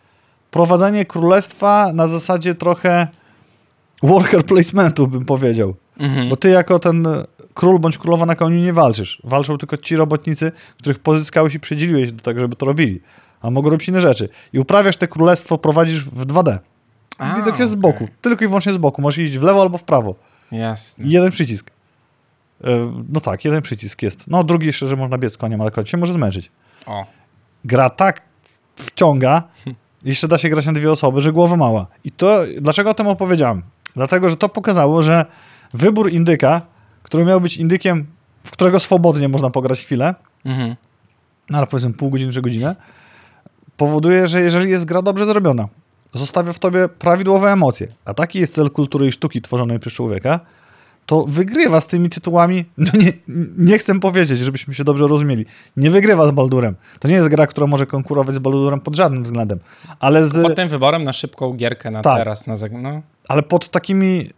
prowadzenie 0.51 1.05
królestwa 1.05 1.93
na 1.93 2.07
zasadzie 2.07 2.55
trochę 2.55 3.07
worker 4.03 4.43
placementu, 4.43 5.07
bym 5.07 5.25
powiedział. 5.25 5.75
Mhm. 5.99 6.29
Bo 6.29 6.35
ty 6.35 6.49
jako 6.49 6.79
ten 6.79 7.07
król 7.53 7.79
bądź 7.79 7.97
królowa 7.97 8.25
na 8.25 8.35
koniu 8.35 8.59
nie 8.63 8.73
walczysz. 8.73 9.21
Walczą 9.23 9.57
tylko 9.57 9.77
ci 9.77 9.95
robotnicy, 9.95 10.51
których 10.77 10.99
pozyskałeś 10.99 11.53
i 11.55 11.59
przydzieliłeś 11.59 12.11
do 12.11 12.21
tego, 12.23 12.39
żeby 12.39 12.55
to 12.55 12.65
robili. 12.65 13.01
A 13.41 13.49
mogą 13.51 13.69
robić 13.69 13.87
inne 13.87 14.01
rzeczy. 14.01 14.29
I 14.53 14.59
uprawiasz 14.59 14.97
te 14.97 15.07
królestwo, 15.07 15.57
prowadzisz 15.57 16.05
w 16.05 16.25
2D. 16.25 16.57
A, 17.17 17.35
Widok 17.35 17.59
jest 17.59 17.71
z 17.71 17.75
boku. 17.75 18.07
Tylko 18.21 18.45
i 18.45 18.47
wyłącznie 18.47 18.73
z 18.73 18.77
boku. 18.77 19.01
Możesz 19.01 19.17
iść 19.17 19.37
w 19.37 19.43
lewo 19.43 19.61
albo 19.61 19.77
w 19.77 19.83
prawo. 19.83 20.15
Jasne. 20.51 21.05
I 21.05 21.09
jeden 21.11 21.31
przycisk. 21.31 21.71
E, 22.63 22.91
No 23.09 23.19
tak, 23.21 23.45
jeden 23.45 23.61
przycisk 23.61 24.01
jest. 24.01 24.27
No 24.27 24.43
drugi 24.43 24.67
jeszcze, 24.67 24.87
że 24.87 24.95
można 24.95 25.17
biec 25.17 25.37
koniem, 25.37 25.61
ale 25.61 25.71
koń 25.71 25.85
się 25.85 25.97
może 25.97 26.13
zmęczyć. 26.13 26.51
O. 26.85 27.05
Gra 27.65 27.89
tak 27.89 28.21
wciąga, 28.75 29.43
jeszcze 30.05 30.27
da 30.27 30.37
się 30.37 30.49
grać 30.49 30.65
na 30.65 30.73
dwie 30.73 30.91
osoby, 30.91 31.21
że 31.21 31.31
głowa 31.31 31.55
mała. 31.55 31.87
I 32.03 32.11
to, 32.11 32.39
dlaczego 32.61 32.89
o 32.89 32.93
tym 32.93 33.07
opowiedziałem? 33.07 33.61
Dlatego, 33.95 34.29
że 34.29 34.37
to 34.37 34.49
pokazało, 34.49 35.01
że 35.01 35.25
wybór 35.74 36.11
indyka, 36.11 36.61
który 37.03 37.26
miał 37.26 37.41
być 37.41 37.57
indykiem, 37.57 38.05
w 38.43 38.51
którego 38.51 38.80
swobodnie 38.80 39.30
można 39.30 39.49
pograć 39.49 39.82
chwilę, 39.82 40.15
Mhm. 40.45 40.76
no 41.49 41.57
ale 41.57 41.67
powiedzmy 41.67 41.93
pół 41.93 42.09
godziny 42.09 42.32
czy 42.32 42.41
godzinę, 42.41 42.76
powoduje, 43.78 44.28
że 44.28 44.41
jeżeli 44.41 44.70
jest 44.72 44.86
gra 44.86 45.01
dobrze 45.01 45.26
zrobiona, 45.26 45.67
zostawia 46.13 46.53
w 46.53 46.59
tobie 46.59 46.88
prawidłowe 46.89 47.51
emocje, 47.51 47.88
a 48.05 48.13
taki 48.13 48.39
jest 48.39 48.53
cel 48.53 48.70
kultury 48.72 49.07
i 49.07 49.11
sztuki 49.11 49.41
tworzonej 49.41 49.80
przez 49.80 49.93
człowieka, 49.93 50.39
to 51.05 51.24
wygrywa 51.28 51.82
z 51.82 51.88
tymi 51.88 52.09
tytułami, 52.09 52.65
no 52.78 52.91
nie, 52.93 53.13
nie 53.57 53.78
chcę 53.78 53.99
powiedzieć, 53.99 54.39
żebyśmy 54.39 54.74
się 54.74 54.84
dobrze 54.84 55.07
rozumieli, 55.07 55.45
nie 55.78 55.89
wygrywa 55.89 56.26
z 56.26 56.32
Baldurem. 56.32 56.76
To 56.99 57.07
nie 57.07 57.13
jest 57.13 57.28
gra, 57.28 57.47
która 57.47 57.67
może 57.67 57.86
konkurować 57.86 58.36
z 58.36 58.39
Baldurem 58.39 58.80
pod 58.80 58.95
żadnym 58.95 59.24
względem, 59.24 59.59
ale, 59.99 60.26
z, 60.26 60.43
Pod 60.43 60.55
tym 60.55 60.70
wyborem 60.70 61.03
na 61.03 61.13
szybką 61.13 61.53
gierkę 61.53 61.91
na 61.91 62.01
Tak. 62.01 62.17
teraz. 62.17 62.47
Na 62.47 62.55
no. 62.82 63.01
ale 63.28 63.43
pod 63.43 63.70
takimi 63.70 64.30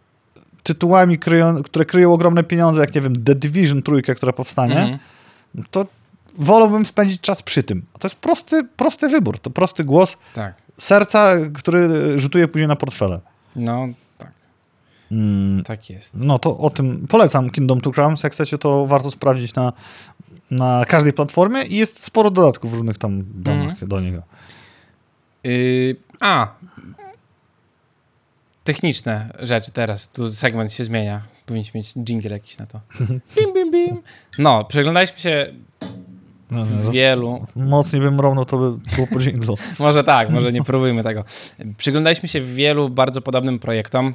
tytułami, 0.62 1.18
kryją, 1.18 1.62
które 1.62 1.84
kryją 1.84 2.12
ogromne 2.12 2.44
pieniądze, 2.44 2.80
jak 2.80 2.94
nie 2.94 3.00
wiem, 3.00 3.24
The 3.24 3.34
Division 3.34 3.82
trójka, 3.82 4.14
która 4.14 4.32
powstanie, 4.32 4.78
Mhm. 4.80 4.98
to 5.70 5.86
wolałbym 6.38 6.86
spędzić 6.86 7.20
czas 7.20 7.42
przy 7.42 7.62
tym. 7.62 7.82
To 7.98 8.08
jest 8.08 8.16
prosty, 8.16 8.64
prosty 8.76 9.08
wybór, 9.08 9.38
to 9.38 9.50
prosty 9.50 9.84
głos 9.84 10.16
Tak. 10.34 10.54
serca, 10.78 11.32
który 11.54 11.88
rzutuje 12.20 12.48
później 12.48 12.68
na 12.68 12.76
portfele. 12.76 13.20
No, 13.56 13.88
tak. 14.18 14.30
Mm, 15.12 15.64
Tak 15.64 15.90
jest. 15.90 16.14
no 16.14 16.38
to 16.38 16.58
o 16.58 16.70
tym 16.70 17.06
polecam 17.08 17.50
Kingdom 17.50 17.80
Two 17.80 17.92
Crowns. 17.92 18.22
Jak 18.22 18.32
chcecie, 18.32 18.58
to 18.58 18.86
warto 18.86 19.10
sprawdzić 19.10 19.54
na, 19.54 19.72
na 20.50 20.84
każdej 20.88 21.12
platformie 21.12 21.62
i 21.64 21.76
jest 21.76 22.04
sporo 22.04 22.30
dodatków 22.30 22.72
różnych 22.72 22.98
tam 22.98 23.24
domach 23.34 23.68
Mhm. 23.68 23.88
do 23.88 24.00
niego. 24.00 24.22
Yy, 25.44 25.96
a. 26.20 26.48
Techniczne 28.64 29.30
rzeczy 29.40 29.72
teraz. 29.72 30.08
Tu 30.08 30.30
segment 30.32 30.72
się 30.72 30.84
zmienia. 30.84 31.22
Powinniśmy 31.46 31.78
mieć 31.78 31.92
jingle 31.94 32.30
jakiś 32.30 32.58
na 32.58 32.66
to. 32.66 32.80
Bim, 33.36 33.54
bim, 33.54 33.70
bim. 33.70 34.02
No, 34.38 34.64
przeglądaliśmy 34.64 35.18
się 35.18 35.46
No, 36.50 36.58
no, 36.58 36.64
w 36.64 36.84
roz- 36.84 36.94
wielu. 36.94 37.46
Mocniej 37.56 38.02
bym 38.02 38.20
romnął, 38.20 38.44
to 38.44 38.58
by 38.58 38.70
było 38.96 39.06
po 39.06 39.18
dżinglu. 39.20 39.56
Może 39.78 40.04
tak, 40.04 40.30
może 40.30 40.52
nie 40.52 40.62
próbujmy 40.62 41.02
tego. 41.02 41.24
Przyglądaliśmy 41.76 42.28
się 42.28 42.40
wielu 42.40 42.88
bardzo 42.88 43.20
podobnym 43.22 43.58
projektom 43.58 44.14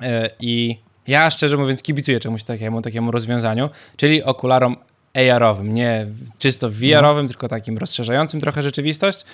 yy, 0.00 0.08
i 0.40 0.78
ja 1.06 1.30
szczerze 1.30 1.56
mówiąc 1.56 1.82
kibicuję 1.82 2.20
czemuś 2.20 2.44
takiemu, 2.44 2.82
takiemu 2.82 3.10
rozwiązaniu, 3.10 3.70
czyli 3.96 4.22
okularom 4.22 4.76
AR-owym, 5.14 5.74
nie 5.74 6.06
czysto 6.38 6.70
VR-owym, 6.70 7.28
tylko 7.28 7.48
takim 7.48 7.78
rozszerzającym 7.78 8.40
trochę 8.40 8.62
rzeczywistość. 8.62 9.24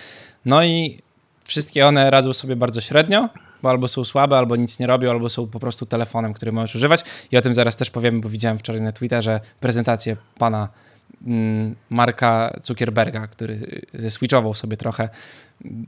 No 0.45 0.65
i 0.65 0.99
wszystkie 1.45 1.87
one 1.87 2.11
radzą 2.11 2.33
sobie 2.33 2.57
bardzo 2.57 2.81
średnio, 2.81 3.29
bo 3.65 3.71
albo 3.71 3.89
są 3.89 4.05
słabe, 4.05 4.39
albo 4.39 4.57
nic 4.57 4.79
nie 4.79 4.87
robią, 4.87 5.11
albo 5.11 5.31
są 5.31 5.47
po 5.47 5.61
prostu 5.61 5.87
telefonem, 5.87 6.33
który 6.35 6.53
możesz 6.53 6.75
używać. 6.75 7.05
I 7.33 7.37
o 7.37 7.41
tym 7.41 7.55
zaraz 7.55 7.77
też 7.77 7.91
powiemy, 7.91 8.21
bo 8.21 8.29
widziałem 8.29 8.59
wczoraj 8.59 8.83
na 8.83 8.93
Twitterze 8.93 9.41
prezentację 9.61 10.17
pana 10.39 10.69
mm, 11.27 11.75
Marka 11.91 12.57
Zuckerberga, 12.63 13.27
który 13.27 13.83
zeswitchował 13.95 14.55
sobie 14.55 14.77
trochę 14.77 15.09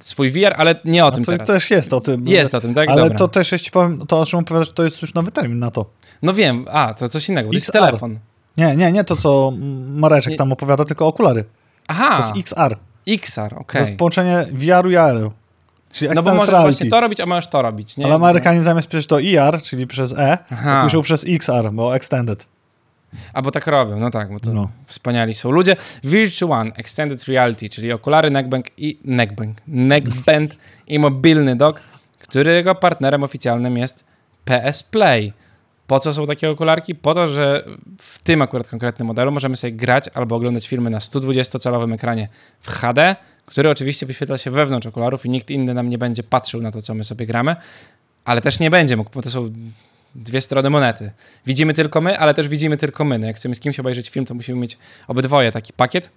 swój 0.00 0.30
VR, 0.30 0.54
ale 0.56 0.74
nie 0.84 1.04
o 1.04 1.10
tym 1.12 1.24
to 1.24 1.32
teraz. 1.32 1.46
też 1.46 1.70
jest 1.70 1.92
o 1.92 2.00
tym. 2.00 2.28
Jest 2.28 2.54
o 2.54 2.60
tym, 2.60 2.74
tak? 2.74 2.88
Ale 2.88 3.02
Dobra. 3.02 3.18
to 3.18 3.28
też, 3.28 3.52
jeśli 3.52 3.70
powiem, 3.70 4.06
to 4.06 4.20
o 4.20 4.26
czym 4.26 4.38
opowiadasz, 4.40 4.70
to 4.72 4.84
jest 4.84 5.02
już 5.02 5.14
nowy 5.14 5.30
termin 5.30 5.58
na 5.58 5.70
to. 5.70 5.86
No 6.22 6.34
wiem, 6.34 6.64
a, 6.70 6.94
to 6.94 7.08
coś 7.08 7.28
innego, 7.28 7.48
to 7.48 7.54
jest 7.54 7.72
telefon. 7.72 8.18
Nie, 8.56 8.76
nie, 8.76 8.92
nie 8.92 9.04
to, 9.04 9.16
co 9.16 9.52
Mareczek 9.86 10.30
Nie. 10.30 10.36
tam 10.36 10.52
opowiada, 10.52 10.84
tylko 10.84 11.06
okulary. 11.06 11.42
To 11.44 11.48
Aha, 11.88 12.16
jest 12.16 12.52
XR. 12.52 12.76
XR, 13.06 13.50
To 13.50 13.56
okej. 13.56 13.80
jest 13.80 13.96
połączenie 13.96 14.46
VR-u 14.52 14.90
i 14.90 14.96
AR-u. 14.96 15.32
Czyli 15.96 16.10
No 16.14 16.22
bo 16.22 16.34
możesz 16.34 16.54
właśnie 16.60 16.90
to 16.90 17.00
robić, 17.00 17.20
a 17.20 17.26
możesz 17.26 17.48
to 17.48 17.62
robić, 17.62 17.96
nie? 17.96 18.04
Ale 18.06 18.14
Amerykanie 18.14 18.62
zamiast 18.62 18.88
pisać 18.88 19.06
to 19.06 19.18
IR, 19.18 19.62
czyli 19.62 19.86
przez 19.86 20.12
E, 20.18 20.38
Aha. 20.52 20.82
piszą 20.84 21.02
przez 21.02 21.24
XR, 21.28 21.70
bo 21.72 21.96
extended. 21.96 22.46
A 23.32 23.42
bo 23.42 23.50
tak 23.50 23.66
robią, 23.66 23.98
no 24.00 24.10
tak, 24.10 24.32
bo 24.32 24.40
to 24.40 24.52
No. 24.52 24.70
wspaniali 24.86 25.34
są 25.34 25.50
ludzie. 25.50 25.76
Virtual 26.04 26.52
One, 26.60 26.70
Extended 26.76 27.24
Reality, 27.24 27.68
czyli 27.68 27.92
okulary 27.92 28.30
neckband 28.30 28.70
i 28.78 28.98
neckband, 29.04 29.60
neckband 29.66 30.56
i 30.86 30.98
mobilny 30.98 31.56
dock, 31.56 31.80
którego 32.18 32.74
partnerem 32.74 33.24
oficjalnym 33.24 33.76
jest 33.76 34.04
PS 34.44 34.82
Play. 34.82 35.32
Po 35.86 36.00
co 36.00 36.12
są 36.12 36.26
takie 36.26 36.50
okularki? 36.50 36.94
Po 36.94 37.14
to, 37.14 37.28
że 37.28 37.64
w 37.98 38.18
tym 38.22 38.42
akurat 38.42 38.68
konkretnym 38.68 39.06
modelu 39.08 39.32
możemy 39.32 39.56
sobie 39.56 39.72
grać 39.72 40.04
albo 40.14 40.36
oglądać 40.36 40.68
filmy 40.68 40.90
na 40.90 40.98
120-calowym 40.98 41.94
ekranie 41.94 42.28
w 42.60 42.70
HD, 42.70 43.16
który 43.46 43.70
oczywiście 43.70 44.06
wyświetla 44.06 44.38
się 44.38 44.50
wewnątrz 44.50 44.86
okularów 44.86 45.26
i 45.26 45.30
nikt 45.30 45.50
inny 45.50 45.74
nam 45.74 45.90
nie 45.90 45.98
będzie 45.98 46.22
patrzył 46.22 46.62
na 46.62 46.70
to, 46.70 46.82
co 46.82 46.94
my 46.94 47.04
sobie 47.04 47.26
gramy, 47.26 47.56
ale 48.24 48.42
też 48.42 48.60
nie 48.60 48.70
będzie 48.70 48.96
mógł, 48.96 49.10
bo 49.14 49.22
to 49.22 49.30
są 49.30 49.52
dwie 50.14 50.40
strony 50.40 50.70
monety. 50.70 51.10
Widzimy 51.46 51.74
tylko 51.74 52.00
my, 52.00 52.18
ale 52.18 52.34
też 52.34 52.48
widzimy 52.48 52.76
tylko 52.76 53.04
my. 53.04 53.18
No 53.18 53.26
jak 53.26 53.36
chcemy 53.36 53.54
z 53.54 53.60
kimś 53.60 53.80
obejrzeć 53.80 54.10
film, 54.10 54.26
to 54.26 54.34
musimy 54.34 54.60
mieć 54.60 54.78
obydwoje 55.08 55.52
taki 55.52 55.72
pakiet. 55.72 56.10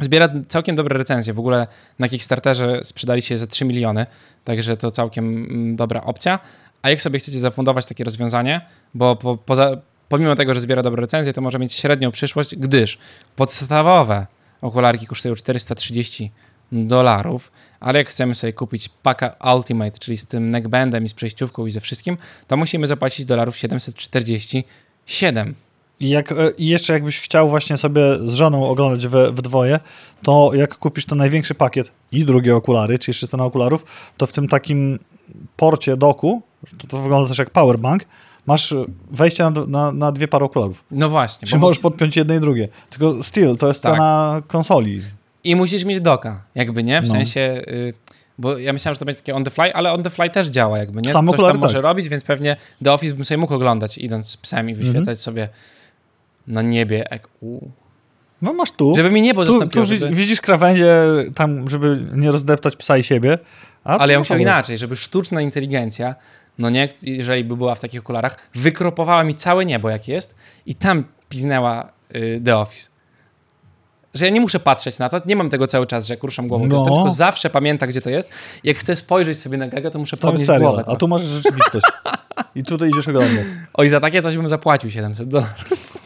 Zbiera 0.00 0.28
całkiem 0.48 0.76
dobre 0.76 0.98
recenzje. 0.98 1.32
W 1.32 1.38
ogóle 1.38 1.66
na 1.98 2.08
Kickstarterze 2.08 2.80
sprzedali 2.84 3.22
się 3.22 3.36
za 3.36 3.46
3 3.46 3.64
miliony, 3.64 4.06
także 4.44 4.76
to 4.76 4.90
całkiem 4.90 5.24
mm, 5.24 5.76
dobra 5.76 6.00
opcja. 6.00 6.38
A 6.82 6.90
jak 6.90 7.02
sobie 7.02 7.18
chcecie 7.18 7.38
zafundować 7.38 7.86
takie 7.86 8.04
rozwiązanie, 8.04 8.60
bo 8.94 9.16
po, 9.16 9.36
poza, 9.36 9.76
pomimo 10.08 10.36
tego, 10.36 10.54
że 10.54 10.60
zbiera 10.60 10.82
dobre 10.82 11.00
recenzje, 11.00 11.32
to 11.32 11.40
może 11.40 11.58
mieć 11.58 11.72
średnią 11.72 12.10
przyszłość, 12.10 12.56
gdyż 12.56 12.98
podstawowe 13.36 14.26
okularki 14.62 15.06
kosztują 15.06 15.34
430 15.34 16.30
dolarów, 16.72 17.52
ale 17.80 17.98
jak 17.98 18.08
chcemy 18.08 18.34
sobie 18.34 18.52
kupić 18.52 18.88
paka 18.88 19.36
Ultimate, 19.54 19.98
czyli 19.98 20.18
z 20.18 20.26
tym 20.26 20.50
neckbandem 20.50 21.04
i 21.04 21.08
z 21.08 21.14
przejściówką 21.14 21.66
i 21.66 21.70
ze 21.70 21.80
wszystkim, 21.80 22.16
to 22.46 22.56
musimy 22.56 22.86
zapłacić 22.86 23.26
dolarów 23.26 23.56
747. 23.56 25.54
I, 26.00 26.08
jak, 26.08 26.32
e, 26.32 26.36
jeszcze 26.58 26.92
jakbyś 26.92 27.20
chciał 27.20 27.48
właśnie 27.48 27.76
sobie 27.76 28.02
z 28.24 28.34
żoną 28.34 28.68
oglądać 28.68 29.06
we, 29.06 29.32
w 29.32 29.42
dwoje, 29.42 29.80
to 30.22 30.50
jak 30.54 30.78
kupisz 30.78 31.06
ten 31.06 31.18
największy 31.18 31.54
pakiet 31.54 31.92
i 32.12 32.24
drugie 32.24 32.56
okulary, 32.56 32.98
czy 32.98 33.10
jeszcze 33.10 33.26
cena 33.26 33.44
okularów, 33.44 33.84
to 34.16 34.26
w 34.26 34.32
tym 34.32 34.48
takim 34.48 34.98
porcie 35.56 35.96
doku, 35.96 36.42
to, 36.78 36.86
to 36.86 36.98
wygląda 36.98 37.28
też 37.28 37.38
jak 37.38 37.50
powerbank, 37.50 38.04
masz 38.46 38.74
wejście 39.10 39.44
na, 39.44 39.50
na, 39.66 39.92
na 39.92 40.12
dwie 40.12 40.28
pary 40.28 40.44
okularów. 40.44 40.84
No 40.90 41.08
właśnie. 41.08 41.48
Czy 41.48 41.54
bo- 41.54 41.60
możesz 41.60 41.78
podpiąć 41.78 42.16
jedne 42.16 42.36
i 42.36 42.40
drugie. 42.40 42.68
Tylko 42.90 43.22
still, 43.22 43.56
to 43.56 43.68
jest 43.68 43.82
Tak. 43.82 43.92
cena 43.92 44.42
konsoli. 44.46 45.00
I 45.44 45.56
musisz 45.56 45.84
mieć 45.84 46.00
doka, 46.00 46.42
jakby 46.54 46.84
nie? 46.84 47.00
W 47.02 47.04
No. 47.04 47.10
sensie, 47.10 47.40
y, 47.68 47.94
bo 48.38 48.58
ja 48.58 48.72
myślałem, 48.72 48.94
że 48.94 48.98
to 48.98 49.04
będzie 49.04 49.20
takie 49.20 49.34
on 49.34 49.44
the 49.44 49.50
fly, 49.50 49.74
ale 49.74 49.92
on 49.92 50.02
the 50.02 50.10
fly 50.10 50.30
też 50.30 50.46
działa, 50.48 50.78
jakby 50.78 51.02
nie? 51.02 51.10
Sam 51.12 51.28
Coś 51.28 51.40
tam 51.40 51.58
może 51.58 51.74
tak. 51.74 51.82
robić, 51.82 52.08
więc 52.08 52.24
pewnie 52.24 52.56
The 52.84 52.92
Office 52.92 53.14
bym 53.14 53.24
sobie 53.24 53.38
mógł 53.38 53.54
oglądać, 53.54 53.98
idąc 53.98 54.28
z 54.28 54.36
psem 54.36 54.70
i 54.70 54.74
wyświetlać 54.74 55.00
Mhm. 55.00 55.16
sobie 55.16 55.48
na 56.46 56.62
niebie. 56.62 57.04
Jak, 57.10 57.28
u. 57.40 57.68
No 58.42 58.52
masz 58.52 58.70
tu. 58.70 58.94
Żeby 58.96 59.10
mi 59.10 59.22
niebo 59.22 59.44
tu, 59.44 59.52
zastąpiło, 59.52 59.84
tu 59.84 59.90
żeby... 59.94 60.10
widzisz 60.10 60.40
krawędzie 60.40 60.94
tam, 61.34 61.68
żeby 61.68 61.98
nie 62.14 62.30
rozdeptać 62.30 62.76
psa 62.76 62.98
i 62.98 63.02
siebie. 63.02 63.38
Ale 63.84 64.12
ja 64.12 64.18
masz 64.18 64.30
inaczej, 64.30 64.78
żeby 64.78 64.96
sztuczna 64.96 65.40
inteligencja, 65.40 66.14
no 66.60 66.70
nie, 66.70 66.88
jeżeli 67.02 67.44
by 67.44 67.56
była 67.56 67.74
w 67.74 67.80
takich 67.80 68.00
okularach, 68.00 68.36
wykropowała 68.54 69.24
mi 69.24 69.34
całe 69.34 69.64
niebo, 69.64 69.90
jak 69.90 70.08
jest 70.08 70.34
i 70.66 70.74
tam 70.74 71.04
piznęła 71.28 71.92
y, 72.16 72.40
The 72.44 72.56
Office. 72.56 72.88
Że 74.14 74.24
ja 74.24 74.30
nie 74.30 74.40
muszę 74.40 74.60
patrzeć 74.60 74.98
na 74.98 75.08
to, 75.08 75.20
nie 75.26 75.36
mam 75.36 75.50
tego 75.50 75.66
cały 75.66 75.86
czas, 75.86 76.06
że 76.06 76.14
jak 76.14 76.22
ruszam 76.22 76.48
głową, 76.48 76.66
No. 76.66 76.74
jestem, 76.74 76.94
tylko 76.94 77.10
zawsze 77.10 77.50
pamięta, 77.50 77.86
gdzie 77.86 78.00
to 78.00 78.10
jest. 78.10 78.30
Jak 78.64 78.76
chcę 78.76 78.96
spojrzeć 78.96 79.40
sobie 79.40 79.58
na 79.58 79.68
gagę, 79.68 79.90
to 79.90 79.98
muszę 79.98 80.16
jest 80.16 80.22
podnieść 80.22 80.46
serial, 80.46 80.62
głowę. 80.74 80.84
a 80.86 80.96
tu 80.96 81.08
masz 81.08 81.22
rzeczywistość. 81.22 81.86
I 82.54 82.62
tutaj 82.62 82.90
idziesz 82.90 83.08
oglądać. 83.08 83.44
Oj, 83.74 83.88
za 83.88 84.00
takie 84.00 84.22
coś 84.22 84.36
bym 84.36 84.48
zapłacił 84.48 84.90
700 84.90 85.28
dolarów. 85.28 85.54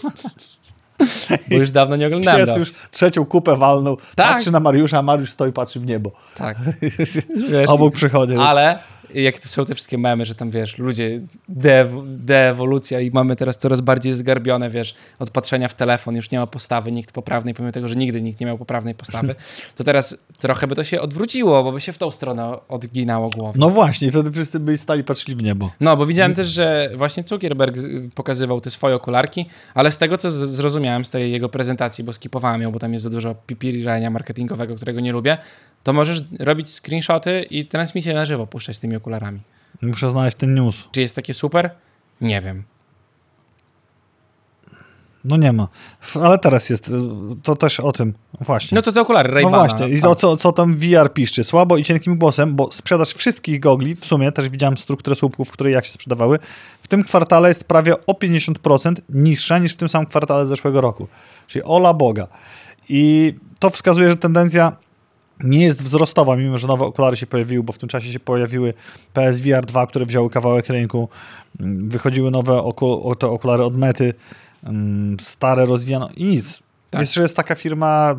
Bo 1.50 1.56
już 1.56 1.70
dawno 1.70 1.96
nie 1.96 2.06
oglądałem 2.06 2.40
Jest 2.40 2.56
już 2.56 2.70
trzecią 2.90 3.24
kupę 3.26 3.56
walnął, 3.56 3.96
Tak. 4.14 4.28
patrzy 4.28 4.50
na 4.50 4.60
Mariusza, 4.60 4.98
a 4.98 5.02
Mariusz 5.02 5.30
stoi, 5.32 5.52
patrzy 5.52 5.80
w 5.80 5.86
niebo. 5.86 6.10
Tak. 6.36 6.56
Wiesz, 7.50 7.68
Obok 7.68 7.94
przychodzi. 7.94 8.36
Ale 8.36 8.78
jak 9.14 9.38
to 9.38 9.48
są 9.48 9.64
te 9.64 9.74
wszystkie 9.74 9.98
memy, 9.98 10.24
że 10.24 10.34
tam 10.34 10.50
wiesz, 10.50 10.78
ludzie, 10.78 11.20
de- 11.48 12.02
deewolucja 12.06 13.00
i 13.00 13.10
mamy 13.10 13.36
teraz 13.36 13.56
coraz 13.58 13.80
bardziej 13.80 14.12
zgarbione, 14.12 14.70
wiesz, 14.70 14.94
od 15.18 15.30
patrzenia 15.30 15.68
w 15.68 15.74
telefon, 15.74 16.16
już 16.16 16.30
nie 16.30 16.38
ma 16.38 16.46
postawy, 16.46 16.92
nikt 16.92 17.12
poprawnej, 17.12 17.54
pomimo 17.54 17.72
tego, 17.72 17.88
że 17.88 17.96
nigdy 17.96 18.22
nikt 18.22 18.40
nie 18.40 18.46
miał 18.46 18.58
poprawnej 18.58 18.94
postawy, 18.94 19.34
to 19.76 19.84
teraz 19.84 20.18
trochę 20.38 20.66
by 20.66 20.74
to 20.74 20.84
się 20.84 21.00
odwróciło, 21.00 21.64
bo 21.64 21.72
by 21.72 21.80
się 21.80 21.92
w 21.92 21.98
tą 21.98 22.10
stronę 22.10 22.58
odginało 22.68 23.30
głowę. 23.30 23.58
No 23.58 23.70
właśnie, 23.70 24.10
wtedy 24.10 24.32
wszyscy 24.32 24.60
byli 24.60 24.78
stali, 24.78 25.04
patrzyli 25.04 25.36
w 25.36 25.42
niebo. 25.42 25.70
No, 25.80 25.96
bo 25.96 26.06
widziałem 26.06 26.34
też, 26.34 26.48
że 26.48 26.90
właśnie 26.96 27.22
Zuckerberg 27.26 27.76
pokazywał 28.14 28.60
te 28.60 28.70
swoje 28.70 28.94
okularki, 28.94 29.46
ale 29.74 29.90
z 29.90 29.98
tego, 29.98 30.18
co 30.18 30.30
zrozumiałem 30.30 31.04
z 31.04 31.10
tej 31.10 31.32
jego 31.32 31.48
prezentacji, 31.48 32.04
bo 32.04 32.12
skipowałem 32.12 32.62
ją, 32.62 32.72
bo 32.72 32.78
tam 32.78 32.92
jest 32.92 33.04
za 33.04 33.10
dużo 33.10 33.34
pipirirania 33.46 34.10
marketingowego, 34.10 34.74
którego 34.76 35.00
nie 35.00 35.12
lubię, 35.12 35.38
to 35.84 35.92
możesz 35.92 36.22
robić 36.40 36.70
screenshoty 36.70 37.46
i 37.50 37.66
transmisję 37.66 38.14
na 38.14 38.26
żywo 38.26 38.46
puszczać 38.46 38.78
tymi 38.78 38.96
okularami. 38.96 39.40
Muszę 39.82 40.10
znaleźć 40.10 40.36
ten 40.36 40.54
news. 40.54 40.76
Czy 40.92 41.00
jest 41.00 41.16
takie 41.16 41.34
super? 41.34 41.70
Nie 42.20 42.40
wiem. 42.40 42.64
No 45.24 45.36
nie 45.36 45.52
ma. 45.52 45.68
Ale 46.22 46.38
teraz 46.38 46.70
jest, 46.70 46.92
to 47.42 47.56
też 47.56 47.80
o 47.80 47.92
tym, 47.92 48.14
właśnie. 48.40 48.76
No 48.76 48.82
to 48.82 48.92
te 48.92 49.00
okulary 49.00 49.28
No 49.28 49.34
Ray-Bana. 49.34 49.50
właśnie, 49.50 49.88
i 49.88 50.02
o 50.02 50.14
co, 50.14 50.36
co 50.36 50.52
tam 50.52 50.74
VR 50.74 51.12
piszczy? 51.14 51.44
Słabo 51.44 51.76
i 51.76 51.84
cienkim 51.84 52.18
głosem, 52.18 52.54
bo 52.54 52.72
sprzedaż 52.72 53.12
wszystkich 53.14 53.60
gogli, 53.60 53.94
w 53.94 54.04
sumie 54.04 54.32
też 54.32 54.48
widziałem 54.48 54.78
strukturę 54.78 55.16
słupków, 55.16 55.50
które 55.50 55.70
jak 55.70 55.84
się 55.86 55.92
sprzedawały, 55.92 56.38
w 56.82 56.88
tym 56.88 57.04
kwartale 57.04 57.48
jest 57.48 57.64
prawie 57.64 58.06
o 58.06 58.12
50% 58.12 58.94
niższa 59.08 59.58
niż 59.58 59.72
w 59.72 59.76
tym 59.76 59.88
samym 59.88 60.06
kwartale 60.06 60.46
zeszłego 60.46 60.80
roku. 60.80 61.08
Czyli 61.46 61.62
ola 61.62 61.94
Boga. 61.94 62.28
I 62.88 63.34
to 63.58 63.70
wskazuje, 63.70 64.10
że 64.10 64.16
tendencja 64.16 64.76
nie 65.40 65.64
jest 65.64 65.82
wzrostowa, 65.82 66.36
mimo 66.36 66.58
że 66.58 66.66
nowe 66.66 66.84
okulary 66.84 67.16
się 67.16 67.26
pojawiły, 67.26 67.64
bo 67.64 67.72
w 67.72 67.78
tym 67.78 67.88
czasie 67.88 68.12
się 68.12 68.20
pojawiły 68.20 68.74
PSVR 69.12 69.66
2, 69.66 69.86
które 69.86 70.06
wzięły 70.06 70.30
kawałek 70.30 70.68
rynku, 70.68 71.08
Mm, 71.60 71.88
wychodziły 71.88 72.30
nowe 72.30 72.62
oku, 72.62 73.14
te 73.18 73.26
okulary 73.26 73.64
od 73.64 73.76
Mety, 73.76 74.14
mm, 74.64 75.16
stare 75.20 75.64
rozwijano 75.64 76.08
i 76.16 76.24
nic. 76.24 76.62
Tak. 76.90 77.00
Jeszcze 77.00 77.22
jest 77.22 77.36
taka 77.36 77.54
firma 77.54 78.14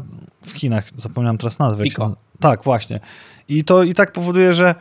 w 0.46 0.52
Chinach, 0.52 0.86
zapomniałem 0.98 1.38
teraz 1.38 1.60
nazwę. 1.60 1.84
Pico. 1.84 2.16
Tak, 2.40 2.64
właśnie. 2.64 3.00
I 3.50 3.64
to 3.64 3.84
i 3.84 3.94
tak 3.94 4.12
powoduje, 4.12 4.54
że 4.54 4.76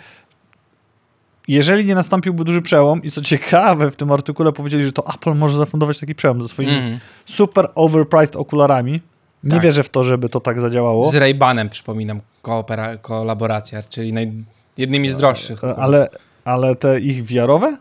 jeżeli 1.49 1.85
nie 1.85 1.95
nastąpiłby 1.95 2.45
duży 2.45 2.63
przełom, 2.63 3.03
i 3.03 3.11
co 3.11 3.21
ciekawe, 3.21 3.91
w 3.91 3.97
tym 3.97 4.13
artykule 4.13 4.53
powiedzieli, 4.53 4.85
że 4.85 4.93
to 4.93 5.05
Apple 5.15 5.35
może 5.35 5.57
zafundować 5.57 5.99
taki 6.01 6.15
przełom 6.15 6.43
ze 6.43 6.49
swoimi 6.49 6.73
Mhm. 6.73 6.99
super 7.25 7.69
overpriced 7.75 8.37
okularami. 8.37 9.01
Nie 9.45 9.51
Tak. 9.51 9.61
wierzę 9.61 9.83
w 9.83 9.91
to, 9.91 10.05
żeby 10.05 10.29
to 10.29 10.41
tak 10.41 10.61
zadziałało. 10.61 11.05
Z 11.05 11.15
Ray-Banem, 11.15 11.69
przypominam, 11.69 12.21
koopera- 12.43 12.99
kolaboracja, 13.01 13.83
czyli 13.83 14.13
naj... 14.13 14.33
jednymi 14.79 15.09
z 15.09 15.17
droższych. 15.17 15.65
E, 15.65 15.77
Ale, 15.77 16.09
ale 16.45 16.75
te 16.75 17.01
ich 17.01 17.23
wiarowe? 17.25 17.77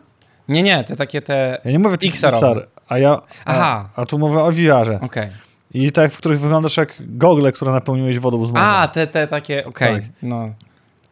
Nie, 0.48 0.62
nie, 0.62 0.84
te 0.84 0.96
takie 0.96 1.22
te... 1.22 1.60
Ja 1.64 1.70
nie 1.70 1.78
mówię 1.78 1.96
XR-owe. 2.04 2.50
XR, 2.50 2.66
a 2.88 2.98
ja. 2.98 3.20
Aha. 3.44 3.88
A, 3.96 4.00
a 4.02 4.06
tu 4.06 4.18
mówię 4.18 4.38
o 4.40 4.52
VR-ze. 4.52 5.00
Okej. 5.00 5.28
I 5.74 5.92
tak, 5.92 6.12
w 6.12 6.18
których 6.18 6.40
wyglądasz 6.40 6.76
jak 6.76 6.94
gogle, 7.00 7.52
które 7.52 7.72
napełniłeś 7.72 8.18
wodą 8.18 8.46
z 8.46 8.52
morza. 8.52 8.66
A, 8.66 8.88
te, 8.88 9.06
te 9.06 9.26
takie, 9.28 9.64
okej. 9.64 9.94
Tak. 9.94 10.04
No. 10.22 10.48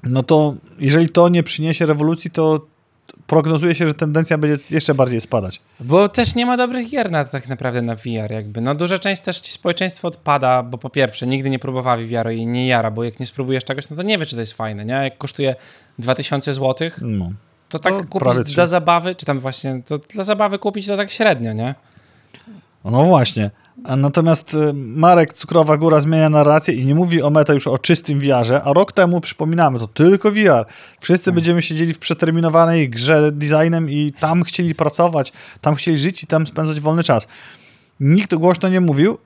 No 0.03 0.23
to 0.23 0.55
jeżeli 0.79 1.09
to 1.09 1.29
nie 1.29 1.43
przyniesie 1.43 1.87
rewolucji, 1.87 2.31
to 2.31 2.61
prognozuje 3.27 3.75
się, 3.75 3.87
że 3.87 3.95
tendencja 3.95 4.39
będzie 4.39 4.63
jeszcze 4.71 4.95
bardziej 4.95 5.21
spadać. 5.21 5.61
Bo 5.81 6.09
też 6.09 6.35
nie 6.35 6.47
ma 6.47 6.57
dobrych 6.57 6.91
gier 6.91 7.11
na 7.11 7.25
tak 7.25 7.49
naprawdę 7.49 7.83
na 7.83 7.95
VR 7.97 8.31
jakby. 8.31 8.61
No 8.61 8.75
duża 8.75 8.99
część 8.99 9.23
też 9.23 9.41
ci 9.41 9.53
społeczeństwo 9.53 10.09
odpada, 10.09 10.63
bo 10.63 10.79
po 10.79 10.91
pierwsze 10.91 11.27
nigdy 11.27 11.51
nie 11.51 11.59
próbowała 11.59 11.97
VR-u 11.97 12.31
i 12.31 12.47
nie 12.47 12.67
jara, 12.67 12.91
bo 12.91 13.05
jak 13.05 13.21
nie 13.21 13.27
spróbujesz 13.27 13.65
czegoś, 13.65 13.91
no 13.91 13.97
to 13.97 14.03
nie 14.03 14.19
wie, 14.19 14.27
czy 14.27 14.35
to 14.37 14.41
jest 14.41 14.53
fajne, 14.53 14.85
nie? 14.85 14.93
Jak 14.95 15.19
kosztuje 15.19 15.55
2000 15.99 16.55
zł, 16.55 16.91
No. 17.03 17.33
to 17.69 17.79
tak 17.79 17.93
To 18.11 18.19
prawie 18.19 18.39
kupić 18.39 18.55
dla 18.55 18.67
zabawy, 18.67 19.15
czy 19.15 19.27
tam 19.27 19.41
właśnie, 19.41 19.83
to 19.87 19.99
dla 19.99 20.25
zabawy 20.25 20.59
kupić 20.59 20.87
to 20.87 20.97
tak 20.97 21.11
średnio, 21.11 21.53
nie? 21.53 21.75
No 22.85 23.05
właśnie. 23.05 23.51
Natomiast 23.77 24.55
y, 24.55 24.73
Marek 24.75 25.33
Cukrowa 25.33 25.77
Góra 25.77 26.01
zmienia 26.01 26.29
narrację 26.29 26.75
i 26.75 26.85
nie 26.85 26.95
mówi 26.95 27.23
o 27.23 27.31
meta 27.31 27.53
już 27.55 27.67
o 27.67 27.79
czystym 27.79 28.21
VR-ze, 28.21 28.63
a 28.63 28.73
rok 28.73 28.93
temu, 28.93 29.21
przypominamy, 29.21 29.79
to 29.79 29.87
tylko 29.87 30.31
VR. 30.31 30.67
Wszyscy 31.01 31.25
Tak. 31.25 31.35
będziemy 31.35 31.63
siedzieli 31.63 31.95
w 31.95 31.99
przeterminowanej 31.99 32.91
grze 32.91 33.33
designem 33.33 33.91
i 33.91 34.13
tam 34.21 34.43
chcieli 34.43 34.75
pracować, 34.75 35.33
tam 35.61 35.75
chcieli 35.75 35.99
żyć 35.99 36.23
i 36.23 36.27
tam 36.27 36.47
spędzać 36.47 36.81
wolny 36.81 37.03
czas. 37.03 37.29
Nikt 38.01 38.35
głośno 38.35 38.69
nie 38.69 38.81
mówił, 38.81 39.19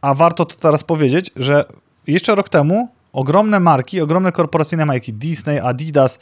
a 0.00 0.14
warto 0.14 0.44
to 0.44 0.56
teraz 0.56 0.84
powiedzieć, 0.84 1.30
że 1.36 1.64
jeszcze 2.06 2.34
rok 2.34 2.48
temu 2.48 2.88
ogromne 3.12 3.60
marki, 3.60 4.00
ogromne 4.00 4.32
korporacyjne 4.32 4.86
marki, 4.86 5.12
Disney, 5.12 5.58
Adidas, 5.60 6.18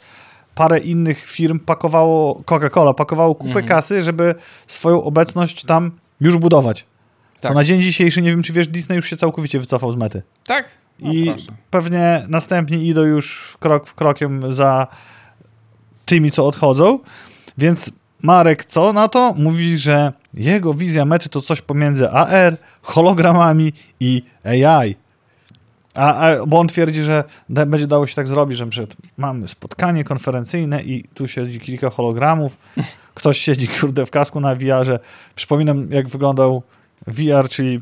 parę 0.55 0.79
innych 0.79 1.25
firm 1.25 1.59
pakowało, 1.59 2.41
Coca-Cola 2.45 2.93
pakowało 2.93 3.35
kupę 3.35 3.49
Mhm. 3.49 3.67
kasy, 3.67 4.01
żeby 4.01 4.35
swoją 4.67 5.03
obecność 5.03 5.63
tam 5.65 5.91
już 6.21 6.37
budować. 6.37 6.85
To 7.43 7.47
Tak. 7.49 7.55
na 7.57 7.63
dzień 7.63 7.81
dzisiejszy, 7.81 8.21
nie 8.21 8.29
wiem 8.29 8.43
czy 8.43 8.53
wiesz, 8.53 8.67
Disney 8.67 8.95
już 8.95 9.09
się 9.09 9.17
całkowicie 9.17 9.59
wycofał 9.59 9.91
z 9.91 9.95
mety. 9.95 10.21
Tak? 10.47 10.69
No, 10.99 11.11
I 11.13 11.25
proszę. 11.25 11.51
pewnie 11.71 12.25
następni 12.29 12.87
idą 12.87 13.01
już 13.01 13.57
krok 13.59 13.87
w 13.87 13.93
krokiem 13.93 14.53
za 14.53 14.87
tymi, 16.05 16.31
co 16.31 16.45
odchodzą. 16.47 16.99
Więc 17.57 17.91
Marek 18.21 18.65
co 18.65 18.93
na 18.93 19.07
to? 19.07 19.33
Mówi, 19.37 19.77
że 19.77 20.13
jego 20.33 20.73
wizja 20.73 21.05
mety 21.05 21.29
to 21.29 21.41
coś 21.41 21.61
pomiędzy 21.61 22.09
AR, 22.09 22.57
hologramami 22.81 23.73
i 23.99 24.23
AI. 24.43 24.95
A, 25.93 26.13
a, 26.15 26.45
bo 26.45 26.59
on 26.59 26.67
twierdzi, 26.67 27.03
że 27.03 27.23
da, 27.49 27.65
będzie 27.65 27.87
dało 27.87 28.07
się 28.07 28.15
tak 28.15 28.27
zrobić, 28.27 28.57
że 28.57 28.67
przykład 28.67 28.95
mamy 29.17 29.47
spotkanie 29.47 30.03
konferencyjne 30.03 30.83
i 30.83 31.03
tu 31.13 31.27
siedzi 31.27 31.59
kilka 31.59 31.89
hologramów, 31.89 32.57
ktoś 33.13 33.37
siedzi 33.37 33.67
kurde 33.67 34.05
w 34.05 34.11
kasku 34.11 34.39
na 34.39 34.55
VR-ze. 34.55 34.99
Przypominam 35.35 35.91
jak 35.91 36.09
wyglądał 36.09 36.63
VR, 37.07 37.49
czyli 37.49 37.79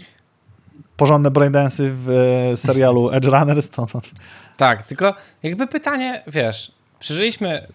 porządne 0.98 1.32
braindensy 1.32 1.92
w 1.94 2.10
e, 2.54 2.58
serialu 2.58 3.10
Edge 3.10 3.26
Runners. 3.26 3.70
To, 3.70 3.86
to, 3.86 4.02
Tak, 4.58 4.84
tylko 4.84 5.16
jakby 5.44 5.68
pytanie, 5.68 6.24
wiesz, 6.28 6.72
przeżyliśmy 7.00 7.68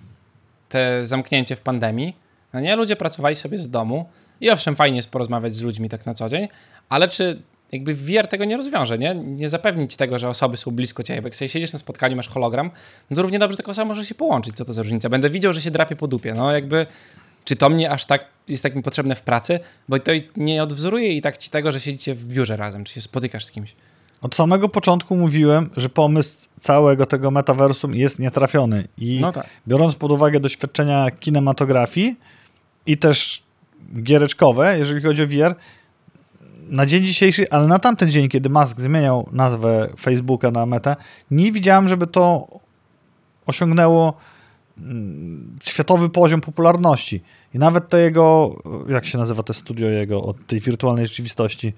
te 0.68 1.06
zamknięcie 1.06 1.56
w 1.56 1.60
pandemii, 1.60 2.16
no 2.52 2.60
nie, 2.60 2.76
ludzie 2.76 2.96
pracowali 2.96 3.36
sobie 3.36 3.58
z 3.58 3.70
domu 3.70 4.08
i 4.40 4.50
owszem, 4.50 4.76
fajnie 4.76 4.96
jest 4.96 5.10
porozmawiać 5.10 5.54
z 5.54 5.60
ludźmi 5.60 5.88
tak 5.88 6.06
na 6.06 6.14
co 6.14 6.28
dzień, 6.28 6.48
ale 6.88 7.08
czy 7.08 7.42
jakby 7.72 7.94
VR 7.94 8.28
tego 8.28 8.44
nie 8.44 8.56
rozwiąże, 8.56 8.98
nie? 8.98 9.14
Nie 9.14 9.48
zapewni 9.48 9.88
ci 9.88 9.96
tego, 9.96 10.18
że 10.18 10.28
osoby 10.28 10.56
są 10.56 10.70
blisko 10.70 11.02
ciebie, 11.02 11.22
bo 11.22 11.28
jak 11.28 11.36
sobie 11.36 11.48
siedzisz 11.48 11.72
na 11.72 11.78
spotkaniu, 11.78 12.16
masz 12.16 12.28
hologram, 12.28 12.70
no 13.10 13.16
to 13.16 13.22
równie 13.22 13.38
dobrze 13.38 13.56
taka 13.56 13.70
osoba 13.70 13.84
może 13.84 14.04
się 14.04 14.14
połączyć, 14.14 14.56
co 14.56 14.64
to 14.64 14.72
za 14.72 14.82
różnica. 14.82 15.08
Będę 15.08 15.30
widział, 15.30 15.52
że 15.52 15.60
się 15.60 15.70
drapie 15.70 15.96
po 15.96 16.06
dupie, 16.06 16.34
no 16.34 16.52
jakby 16.52 16.86
czy 17.46 17.56
to 17.56 17.68
mnie 17.68 17.90
aż 17.90 18.04
tak 18.04 18.24
jest 18.48 18.62
tak 18.62 18.74
mi 18.74 18.82
potrzebne 18.82 19.14
w 19.14 19.22
pracy, 19.22 19.60
bo 19.88 19.98
to 19.98 20.12
nie 20.36 20.62
odwzoruje 20.62 21.12
i 21.12 21.22
tak 21.22 21.38
ci 21.38 21.50
tego, 21.50 21.72
że 21.72 21.80
siedzicie 21.80 22.14
w 22.14 22.24
biurze 22.24 22.56
razem, 22.56 22.84
czy 22.84 22.94
się 22.94 23.00
spotykasz 23.00 23.44
z 23.44 23.50
kimś. 23.50 23.74
Od 24.22 24.34
samego 24.34 24.68
początku 24.68 25.16
mówiłem, 25.16 25.70
że 25.76 25.88
pomysł 25.88 26.48
całego 26.60 27.06
tego 27.06 27.30
metaversum 27.30 27.94
jest 27.94 28.18
nietrafiony 28.18 28.88
i 28.98 29.18
No 29.20 29.32
tak. 29.32 29.46
biorąc 29.68 29.94
pod 29.94 30.12
uwagę 30.12 30.40
doświadczenia 30.40 31.10
kinematografii 31.10 32.16
i 32.86 32.96
też 32.96 33.42
giereczkowe, 34.02 34.78
jeżeli 34.78 35.02
chodzi 35.02 35.22
o 35.22 35.26
VR, 35.26 35.54
na 36.68 36.86
dzień 36.86 37.04
dzisiejszy, 37.04 37.50
ale 37.50 37.66
na 37.66 37.78
tamten 37.78 38.10
dzień, 38.10 38.28
kiedy 38.28 38.48
Musk 38.48 38.80
zmieniał 38.80 39.28
nazwę 39.32 39.88
Facebooka 40.00 40.50
na 40.50 40.66
Meta, 40.66 40.96
nie 41.30 41.52
widziałem, 41.52 41.88
żeby 41.88 42.06
to 42.06 42.46
osiągnęło 43.46 44.16
światowy 45.62 46.08
poziom 46.08 46.40
popularności. 46.40 47.22
I 47.54 47.58
nawet 47.58 47.88
te 47.88 48.00
jego, 48.00 48.56
jak 48.88 49.06
się 49.06 49.18
nazywa 49.18 49.42
te 49.42 49.54
studio 49.54 49.88
jego 49.88 50.22
od 50.22 50.46
tej 50.46 50.60
wirtualnej 50.60 51.06
rzeczywistości, 51.06 51.72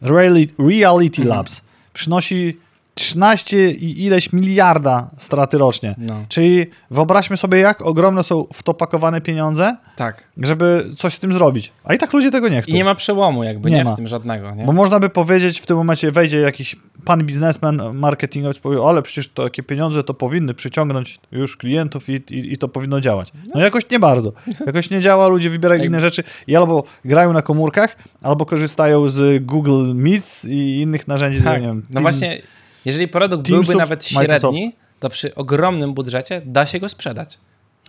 Reality, 0.00 0.54
Reality 0.58 1.22
Mhm. 1.22 1.36
Labs, 1.36 1.62
przynosi 1.92 2.56
13 2.98 3.70
i 3.70 4.04
ileś 4.04 4.32
miliarda 4.32 5.10
straty 5.18 5.58
rocznie. 5.58 5.94
No. 5.98 6.14
Czyli 6.28 6.66
wyobraźmy 6.90 7.36
sobie, 7.36 7.58
jak 7.58 7.82
ogromne 7.82 8.24
są 8.24 8.44
w 8.52 8.62
to 8.62 8.74
pakowane 8.74 9.20
pieniądze, 9.20 9.76
Tak. 9.96 10.28
żeby 10.36 10.84
coś 10.96 11.14
z 11.14 11.18
tym 11.18 11.32
zrobić. 11.32 11.72
A 11.84 11.94
i 11.94 11.98
tak 11.98 12.12
ludzie 12.12 12.30
tego 12.30 12.48
nie 12.48 12.62
chcą. 12.62 12.72
I 12.72 12.74
nie 12.74 12.84
ma 12.84 12.94
przełomu 12.94 13.44
jakby, 13.44 13.70
Nie 13.70 13.76
nie, 13.76 13.84
ma. 13.84 13.92
w 13.92 13.96
tym 13.96 14.08
żadnego, 14.08 14.54
nie? 14.54 14.64
Bo 14.64 14.72
można 14.72 15.00
by 15.00 15.08
powiedzieć, 15.08 15.60
w 15.60 15.66
tym 15.66 15.76
momencie 15.76 16.10
wejdzie 16.10 16.40
jakiś 16.40 16.76
pan 17.04 17.24
biznesmen, 17.24 17.82
marketingowiec, 17.94 18.58
powie, 18.58 18.78
ale 18.88 19.02
przecież 19.02 19.28
to 19.28 19.44
takie 19.44 19.62
pieniądze 19.62 20.04
to 20.04 20.14
powinny 20.14 20.54
przyciągnąć 20.54 21.20
już 21.32 21.56
klientów 21.56 22.08
i, 22.08 22.12
i, 22.12 22.52
i 22.52 22.56
to 22.56 22.68
powinno 22.68 23.00
działać. 23.00 23.32
No 23.54 23.60
jakoś 23.60 23.90
nie 23.90 23.98
bardzo. 23.98 24.32
Jakoś 24.66 24.90
nie 24.90 25.00
działa, 25.00 25.28
ludzie 25.28 25.50
wybierają 25.50 25.84
inne 25.88 26.00
rzeczy 26.00 26.22
i 26.46 26.56
albo 26.56 26.82
grają 27.04 27.32
na 27.32 27.42
komórkach, 27.42 27.96
albo 28.22 28.46
korzystają 28.46 29.08
z 29.08 29.44
Google 29.44 29.94
Meets 29.94 30.44
i 30.44 30.80
innych 30.80 31.08
narzędzi. 31.08 31.42
Tak. 31.42 31.60
nie 31.62 31.66
wiem, 31.68 31.86
no 31.90 32.00
właśnie, 32.00 32.38
jeżeli 32.84 33.08
produkt 33.08 33.46
Teamsów 33.46 33.66
byłby 33.66 33.78
nawet 33.78 34.12
Microsoft. 34.12 34.40
średni, 34.40 34.76
to 35.00 35.08
przy 35.08 35.34
ogromnym 35.34 35.94
budżecie 35.94 36.42
da 36.44 36.66
się 36.66 36.80
go 36.80 36.88
sprzedać. 36.88 37.38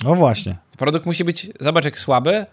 No 0.03 0.15
właśnie. 0.15 0.57
Produkt 0.77 1.05
musi 1.05 1.23
być, 1.23 1.47
zobacz 1.59 1.85
jak 1.85 1.99
słaby 1.99 2.45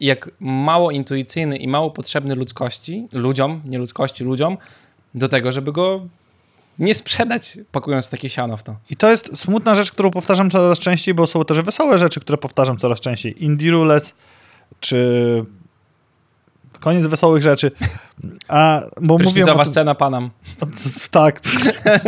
jak 0.00 0.30
mało 0.40 0.90
intuicyjny 0.90 1.56
i 1.56 1.68
mało 1.68 1.90
potrzebny 1.90 2.34
ludzkości, 2.34 3.08
ludziom, 3.12 3.60
nie 3.64 3.78
ludzkości, 3.78 4.24
ludziom, 4.24 4.58
do 5.14 5.28
tego, 5.28 5.52
żeby 5.52 5.72
go 5.72 6.06
nie 6.78 6.94
sprzedać, 6.94 7.58
pakując 7.72 8.10
takie 8.10 8.30
siano 8.30 8.56
w 8.56 8.62
to. 8.62 8.76
I 8.90 8.96
to 8.96 9.10
jest 9.10 9.38
smutna 9.38 9.74
rzecz, 9.74 9.92
którą 9.92 10.10
powtarzam 10.10 10.50
coraz 10.50 10.78
częściej, 10.78 11.14
bo 11.14 11.26
są 11.26 11.44
też 11.44 11.60
wesołe 11.60 11.98
rzeczy, 11.98 12.20
które 12.20 12.38
powtarzam 12.38 12.76
coraz 12.76 13.00
częściej. 13.00 13.44
Indie 13.44 13.70
Rules, 13.70 14.14
czy 14.80 15.44
koniec 16.82 17.06
wesołych 17.06 17.42
rzeczy. 17.42 17.70
A, 18.48 18.80
bo 19.00 19.00
mówiłem 19.00 19.18
Prysznicowa 19.18 19.60
o 19.60 19.64
tym, 19.64 19.72
scena 19.72 19.94
Panam. 19.94 20.30
tak. 21.10 21.40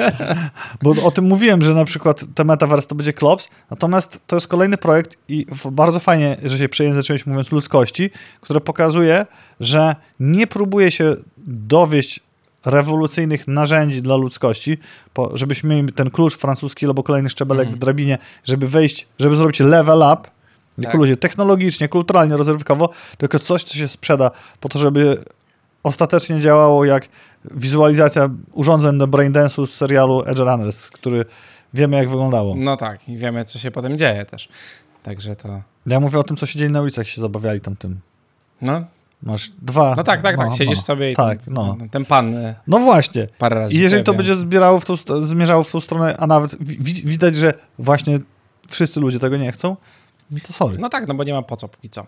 bo 0.82 0.90
o 1.04 1.10
tym 1.10 1.24
mówiłem, 1.24 1.62
że 1.64 1.74
na 1.74 1.84
przykład 1.84 2.24
te 2.34 2.44
Metaverse 2.44 2.88
to 2.88 2.94
będzie 2.94 3.12
klops, 3.12 3.48
natomiast 3.70 4.20
to 4.26 4.36
jest 4.36 4.46
kolejny 4.48 4.76
projekt 4.76 5.16
i 5.28 5.46
bardzo 5.70 6.00
fajnie, 6.00 6.36
że 6.44 6.58
się 6.58 6.68
przejęzyczyłeś 6.68 7.26
mówiąc 7.26 7.52
ludzkości, 7.52 8.10
które 8.40 8.60
pokazuje, 8.60 9.26
że 9.60 9.96
nie 10.20 10.46
próbuje 10.46 10.90
się 10.90 11.16
dowieść 11.46 12.20
rewolucyjnych 12.64 13.48
narzędzi 13.48 14.02
dla 14.02 14.16
ludzkości, 14.16 14.78
po, 15.14 15.36
żebyśmy 15.36 15.74
mieli 15.76 15.92
ten 15.92 16.10
klucz 16.10 16.36
francuski 16.36 16.86
albo 16.86 17.02
kolejny 17.02 17.28
szczebelek 17.28 17.64
Mhm. 17.64 17.76
w 17.76 17.80
drabinie, 17.80 18.18
żeby 18.44 18.68
wejść, 18.68 19.06
żeby 19.18 19.36
zrobić 19.36 19.60
level 19.60 19.98
up, 20.12 20.30
jako 20.78 20.92
Tak. 20.92 21.00
ludzie, 21.00 21.16
technologicznie, 21.16 21.88
kulturalnie, 21.88 22.36
rozrywkowo, 22.36 22.88
tylko 23.18 23.38
coś, 23.38 23.64
co 23.64 23.74
się 23.74 23.88
sprzeda 23.88 24.30
po 24.60 24.68
to, 24.68 24.78
żeby 24.78 25.24
ostatecznie 25.82 26.40
działało 26.40 26.84
jak 26.84 27.08
wizualizacja 27.50 28.30
urządzeń 28.52 28.98
do 28.98 29.06
braindance'u 29.08 29.66
z 29.66 29.74
serialu 29.74 30.22
Edge 30.26 30.38
Runners, 30.38 30.90
który 30.90 31.24
wiemy 31.74 31.96
jak 31.96 32.08
wyglądało. 32.08 32.54
No 32.58 32.76
tak, 32.76 33.08
i 33.08 33.16
wiemy, 33.16 33.44
co 33.44 33.58
się 33.58 33.70
potem 33.70 33.98
dzieje 33.98 34.24
też. 34.24 34.48
Także 35.02 35.36
to... 35.36 35.62
Ja 35.86 36.00
mówię 36.00 36.18
o 36.18 36.22
tym, 36.22 36.36
co 36.36 36.46
siedzieli 36.46 36.72
na 36.72 36.80
ulicach, 36.82 37.08
się 37.08 37.20
zabawiali 37.20 37.60
tam 37.60 37.76
tym. 37.76 38.00
No, 38.62 38.84
Masz 39.22 39.50
dwa. 39.62 39.94
no 39.96 40.02
tak, 40.02 40.22
tak, 40.22 40.36
tak. 40.36 40.46
no, 40.50 40.56
Siedzisz 40.56 40.76
no. 40.76 40.82
sobie 40.82 41.12
i 41.12 41.14
Tak, 41.16 41.38
ten, 41.42 41.54
no. 41.54 41.76
ten 41.90 42.04
pan 42.04 42.34
y, 42.34 42.54
No 42.66 42.78
właśnie. 42.78 43.28
parę 43.38 43.56
razy 43.60 43.74
I 43.74 43.78
jeżeli 43.80 44.02
to 44.02 44.12
pojawia. 44.12 44.26
będzie 44.28 44.40
zbierało 44.42 44.80
w 44.80 44.84
tą, 44.84 44.96
zmierzało 45.22 45.62
w 45.64 45.70
tą 45.70 45.80
stronę, 45.80 46.16
a 46.18 46.26
nawet 46.26 46.56
wi- 46.64 46.76
wi- 46.80 47.02
widać, 47.08 47.36
że 47.36 47.54
właśnie 47.78 48.18
wszyscy 48.68 49.00
ludzie 49.00 49.18
tego 49.20 49.36
nie 49.36 49.52
chcą, 49.52 49.76
no 50.34 50.40
to 50.46 50.52
sorry. 50.52 50.78
No 50.78 50.88
tak, 50.88 51.08
no 51.08 51.14
bo 51.14 51.24
nie 51.24 51.32
ma 51.32 51.42
po 51.42 51.56
co 51.56 51.68
póki 51.68 51.90
co. 51.90 52.06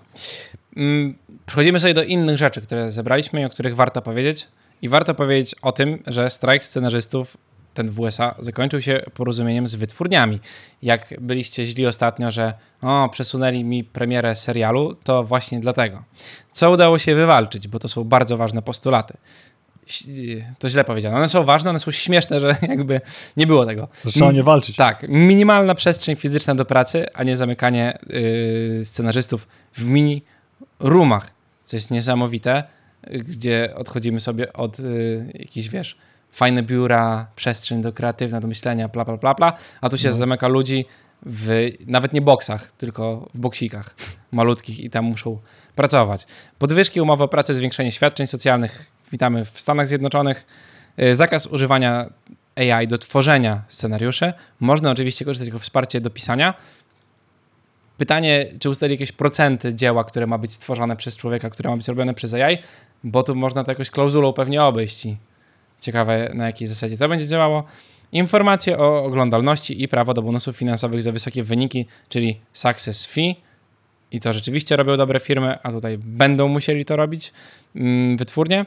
Mm, 0.76 1.14
Przechodzimy 1.46 1.80
sobie 1.80 1.94
do 1.94 2.02
innych 2.02 2.38
rzeczy, 2.38 2.60
które 2.60 2.92
zebraliśmy 2.92 3.40
i 3.40 3.44
o 3.44 3.48
których 3.48 3.76
warto 3.76 4.02
powiedzieć. 4.02 4.46
I 4.82 4.88
warto 4.88 5.14
powiedzieć 5.14 5.54
o 5.62 5.72
tym, 5.72 6.02
że 6.06 6.30
strajk 6.30 6.64
scenarzystów, 6.64 7.36
ten 7.74 7.90
w 7.90 8.00
USA, 8.00 8.34
zakończył 8.38 8.80
się 8.82 9.02
porozumieniem 9.14 9.66
z 9.66 9.74
wytwórniami. 9.74 10.40
Jak 10.82 11.14
byliście 11.20 11.64
źli 11.64 11.86
ostatnio, 11.86 12.30
że 12.30 12.54
o, 12.82 13.08
przesunęli 13.12 13.64
mi 13.64 13.84
premierę 13.84 14.36
serialu, 14.36 14.94
to 15.04 15.24
właśnie 15.24 15.60
dlatego. 15.60 16.02
Co 16.52 16.70
udało 16.70 16.98
się 16.98 17.14
wywalczyć, 17.14 17.68
bo 17.68 17.78
to 17.78 17.88
są 17.88 18.04
bardzo 18.04 18.36
ważne 18.36 18.62
postulaty. 18.62 19.16
To 20.58 20.68
źle 20.68 20.84
powiedziane. 20.84 21.16
One 21.16 21.28
są 21.28 21.44
ważne, 21.44 21.70
one 21.70 21.80
są 21.80 21.90
śmieszne, 21.90 22.40
że 22.40 22.48
jakby 22.68 23.00
nie 23.36 23.46
było 23.46 23.66
tego. 23.66 23.88
Że 24.04 24.12
trzeba 24.12 24.32
nie 24.32 24.42
walczyć. 24.42 24.76
Tak, 24.76 25.06
minimalna 25.08 25.74
przestrzeń 25.74 26.16
fizyczna 26.16 26.54
do 26.54 26.64
pracy, 26.64 27.06
a 27.14 27.22
nie 27.22 27.36
zamykanie 27.36 27.98
yy, 28.78 28.84
scenarzystów 28.84 29.48
w 29.72 29.84
mini 29.84 30.22
roomach, 30.80 31.30
co 31.64 31.76
jest 31.76 31.90
niesamowite, 31.90 32.64
gdzie 33.10 33.72
odchodzimy 33.74 34.20
sobie 34.20 34.52
od 34.52 34.78
yy, 34.78 35.32
jakichś, 35.34 35.68
wiesz, 35.68 35.96
fajne 36.32 36.62
biura, 36.62 37.26
przestrzeń 37.36 37.82
do 37.82 37.92
kreatywna, 37.92 38.40
do 38.40 38.48
myślenia, 38.48 38.88
bla, 38.88 39.04
bla, 39.04 39.16
bla, 39.16 39.34
bla, 39.34 39.52
a 39.80 39.88
tu 39.88 39.98
się 39.98 40.08
no. 40.08 40.14
zamyka 40.14 40.48
ludzi 40.48 40.84
w 41.26 41.70
nawet 41.86 42.12
nie 42.12 42.20
boksach, 42.20 42.72
tylko 42.72 43.28
w 43.34 43.38
boksikach 43.38 43.94
malutkich 44.32 44.80
i 44.80 44.90
tam 44.90 45.04
muszą 45.04 45.38
pracować. 45.74 46.26
Podwyżki 46.58 47.00
umowy 47.00 47.24
o 47.24 47.28
pracę, 47.28 47.54
zwiększenie 47.54 47.92
świadczeń 47.92 48.26
socjalnych, 48.26 48.95
witamy 49.12 49.44
w 49.44 49.60
Stanach 49.60 49.88
Zjednoczonych, 49.88 50.46
y, 51.02 51.16
zakaz 51.16 51.46
używania 51.46 52.10
AI 52.56 52.86
do 52.88 52.98
tworzenia 52.98 53.62
scenariuszy. 53.68 54.32
Można 54.60 54.90
oczywiście 54.90 55.24
korzystać 55.24 55.44
z 55.44 55.46
jego 55.46 55.58
wsparcia 55.58 56.00
do 56.00 56.10
pisania. 56.10 56.54
Pytanie, 57.98 58.46
czy 58.60 58.70
ustali 58.70 58.92
jakieś 58.92 59.12
procenty 59.12 59.74
dzieła, 59.74 60.04
które 60.04 60.26
ma 60.26 60.38
być 60.38 60.52
stworzone 60.52 60.96
przez 60.96 61.16
człowieka, 61.16 61.50
które 61.50 61.70
ma 61.70 61.76
być 61.76 61.88
robione 61.88 62.14
przez 62.14 62.34
AI, 62.34 62.58
bo 63.04 63.22
tu 63.22 63.34
można 63.34 63.64
to 63.64 63.70
jakoś 63.70 63.90
klauzulą 63.90 64.32
pewnie 64.32 64.62
obejść. 64.62 65.06
Ciekawe, 65.80 66.30
na 66.34 66.46
jakiej 66.46 66.68
zasadzie 66.68 66.96
to 66.96 67.08
będzie 67.08 67.26
działało. 67.26 67.64
Informacje 68.12 68.78
o 68.78 69.04
oglądalności 69.04 69.82
i 69.82 69.88
prawo 69.88 70.14
do 70.14 70.22
bonusów 70.22 70.56
finansowych 70.56 71.02
za 71.02 71.12
wysokie 71.12 71.42
wyniki, 71.42 71.86
czyli 72.08 72.40
success 72.52 73.06
fee. 73.06 73.36
I 74.12 74.20
to 74.20 74.32
rzeczywiście 74.32 74.76
robią 74.76 74.96
dobre 74.96 75.20
firmy, 75.20 75.58
a 75.62 75.72
tutaj 75.72 75.98
będą 75.98 76.48
musieli 76.48 76.84
to 76.84 76.96
robić 76.96 77.32
mm, 77.76 78.16
wytwórnie. 78.16 78.66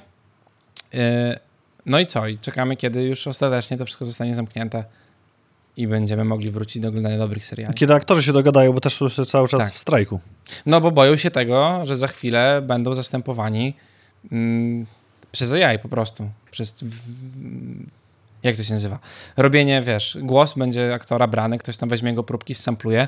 E, 0.94 1.40
no 1.86 2.00
i 2.00 2.06
co? 2.06 2.28
I 2.28 2.38
czekamy, 2.38 2.76
kiedy 2.76 3.04
już 3.04 3.28
ostatecznie 3.28 3.78
to 3.78 3.86
wszystko 3.86 4.06
zostanie 4.06 4.36
zamknięte 4.36 4.84
i 5.78 5.88
będziemy 5.88 6.26
mogli 6.26 6.52
wrócić 6.52 6.82
do 6.82 6.90
oglądania 6.90 7.18
dobrych 7.18 7.46
seriali. 7.46 7.74
Kiedy 7.74 7.94
aktorzy 7.94 8.24
się 8.24 8.34
dogadają, 8.34 8.74
bo 8.74 8.82
też 8.82 8.96
są 8.96 9.26
cały 9.26 9.48
czas 9.48 9.60
tak. 9.60 9.74
w 9.74 9.78
strajku. 9.78 10.20
No 10.66 10.82
bo 10.82 10.92
boją 10.92 11.16
się 11.16 11.32
tego, 11.32 11.86
że 11.86 11.96
za 11.96 12.08
chwilę 12.08 12.62
będą 12.62 12.94
zastępowani 12.94 13.74
mm, 14.32 14.86
przez 15.32 15.54
AI 15.54 15.80
po 15.80 15.90
prostu. 15.90 16.30
Przez 16.52 16.86
jak 18.44 18.56
to 18.56 18.64
się 18.64 18.74
nazywa? 18.74 19.00
Robienie, 19.38 19.82
wiesz, 19.82 20.18
głos 20.22 20.54
będzie 20.54 20.94
aktora 20.94 21.28
brany, 21.28 21.58
ktoś 21.58 21.78
tam 21.78 21.90
weźmie 21.90 22.10
jego 22.10 22.24
próbki, 22.24 22.56
sampluje, 22.56 23.08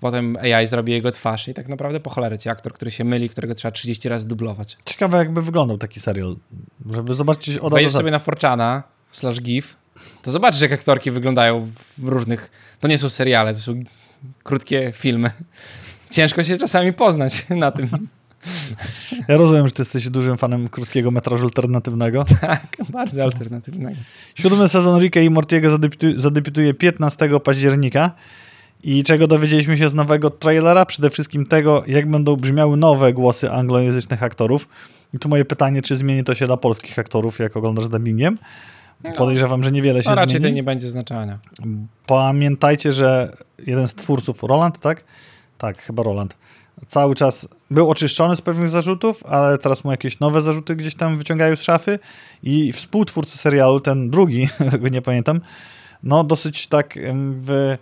potem 0.00 0.36
AI 0.36 0.66
zrobi 0.66 0.92
jego 0.92 1.10
twarz 1.10 1.48
i 1.48 1.54
tak 1.54 1.68
naprawdę 1.68 2.00
po 2.00 2.10
cholerę 2.10 2.38
ci 2.38 2.48
aktor, 2.48 2.72
który 2.72 2.90
się 2.90 3.04
myli, 3.04 3.28
którego 3.28 3.54
trzeba 3.54 3.72
30 3.72 4.08
razy 4.08 4.28
dublować. 4.28 4.76
Ciekawe 4.84 5.18
jakby 5.18 5.42
wyglądał 5.42 5.78
taki 5.78 6.00
serial, 6.00 6.36
żeby 6.90 7.14
zobaczyć 7.14 7.56
od 7.56 7.72
Wejdziesz 7.72 7.92
sobie 7.92 8.10
na 8.10 8.18
Forczana 8.18 8.82
slash 9.12 9.40
GIF, 9.40 9.76
to 10.22 10.30
zobaczysz 10.30 10.60
jak 10.60 10.72
aktorki 10.72 11.10
wyglądają 11.10 11.68
w 11.98 12.08
różnych, 12.08 12.50
to 12.80 12.88
nie 12.88 12.98
są 12.98 13.08
seriale, 13.08 13.54
to 13.54 13.60
są 13.60 13.80
krótkie 14.42 14.92
filmy. 14.94 15.30
Ciężko 16.10 16.44
się 16.44 16.58
czasami 16.58 16.92
poznać 16.92 17.46
na 17.50 17.70
tym. 17.70 17.88
Ja 19.28 19.36
rozumiem, 19.36 19.68
że 19.68 19.72
ty 19.72 19.82
jesteś 19.82 20.10
dużym 20.10 20.36
fanem 20.36 20.68
krótkiego 20.68 21.10
metrażu 21.10 21.44
alternatywnego. 21.44 22.24
Tak, 22.40 22.66
bardzo 22.90 23.22
alternatywnego. 23.22 23.96
Siódmy 24.34 24.68
sezon 24.68 25.00
Ricka 25.00 25.20
i 25.20 25.30
Mortiego 25.30 25.70
zadebiutuje, 25.70 26.20
zadebiutuje 26.20 26.74
15 26.74 27.40
października. 27.40 28.12
I 28.82 29.04
czego 29.04 29.26
dowiedzieliśmy 29.26 29.76
się 29.76 29.88
z 29.88 29.94
nowego 29.94 30.30
trailera? 30.30 30.86
Przede 30.86 31.10
wszystkim 31.10 31.46
tego, 31.46 31.82
jak 31.86 32.10
będą 32.10 32.36
brzmiały 32.36 32.76
nowe 32.76 33.12
głosy 33.12 33.50
anglojęzycznych 33.50 34.22
aktorów. 34.22 34.68
I 35.14 35.18
tu 35.18 35.28
moje 35.28 35.44
pytanie, 35.44 35.82
czy 35.82 35.96
zmieni 35.96 36.24
to 36.24 36.34
się 36.34 36.46
dla 36.46 36.56
polskich 36.56 36.98
aktorów, 36.98 37.38
jak 37.38 37.56
oglądasz 37.56 37.84
z 37.84 37.88
dubbingiem? 37.88 38.38
No, 39.04 39.10
Podejrzewam, 39.12 39.64
że 39.64 39.72
niewiele 39.72 40.02
się 40.02 40.10
no, 40.10 40.14
raczej 40.14 40.28
zmieni. 40.28 40.42
raczej 40.42 40.52
to 40.52 40.56
nie 40.56 40.62
będzie 40.62 40.88
znaczenia. 40.88 41.38
Pamiętajcie, 42.06 42.92
że 42.92 43.36
jeden 43.66 43.88
z 43.88 43.94
twórców, 43.94 44.42
Roland, 44.42 44.80
tak? 44.80 45.04
Tak, 45.58 45.82
chyba 45.82 46.02
Roland 46.02 46.36
cały 46.86 47.14
czas 47.14 47.48
był 47.70 47.90
oczyszczony 47.90 48.36
z 48.36 48.42
pewnych 48.42 48.68
zarzutów, 48.68 49.26
ale 49.26 49.58
teraz 49.58 49.84
mu 49.84 49.90
jakieś 49.90 50.20
nowe 50.20 50.42
zarzuty 50.42 50.76
gdzieś 50.76 50.94
tam 50.94 51.18
wyciągają 51.18 51.56
z 51.56 51.62
szafy 51.62 51.98
i 52.42 52.72
współtwórca 52.72 53.36
serialu, 53.36 53.80
ten 53.80 54.10
drugi, 54.10 54.48
tego 54.70 54.88
nie 54.88 55.02
pamiętam, 55.02 55.40
no 56.02 56.24
dosyć 56.24 56.66
tak 56.66 56.98
w 57.36 57.76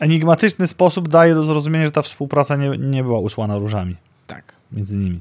enigmatyczny 0.00 0.66
sposób 0.66 1.08
daje 1.08 1.34
do 1.34 1.44
zrozumienia, 1.44 1.86
że 1.86 1.92
ta 1.92 2.02
współpraca 2.02 2.56
nie, 2.56 2.78
nie 2.78 3.02
była 3.02 3.20
usłana 3.20 3.58
różami. 3.58 3.96
Tak. 4.26 4.52
Między 4.72 4.96
nimi. 4.96 5.20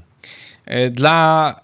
E, 0.65 0.89
dla 0.89 1.55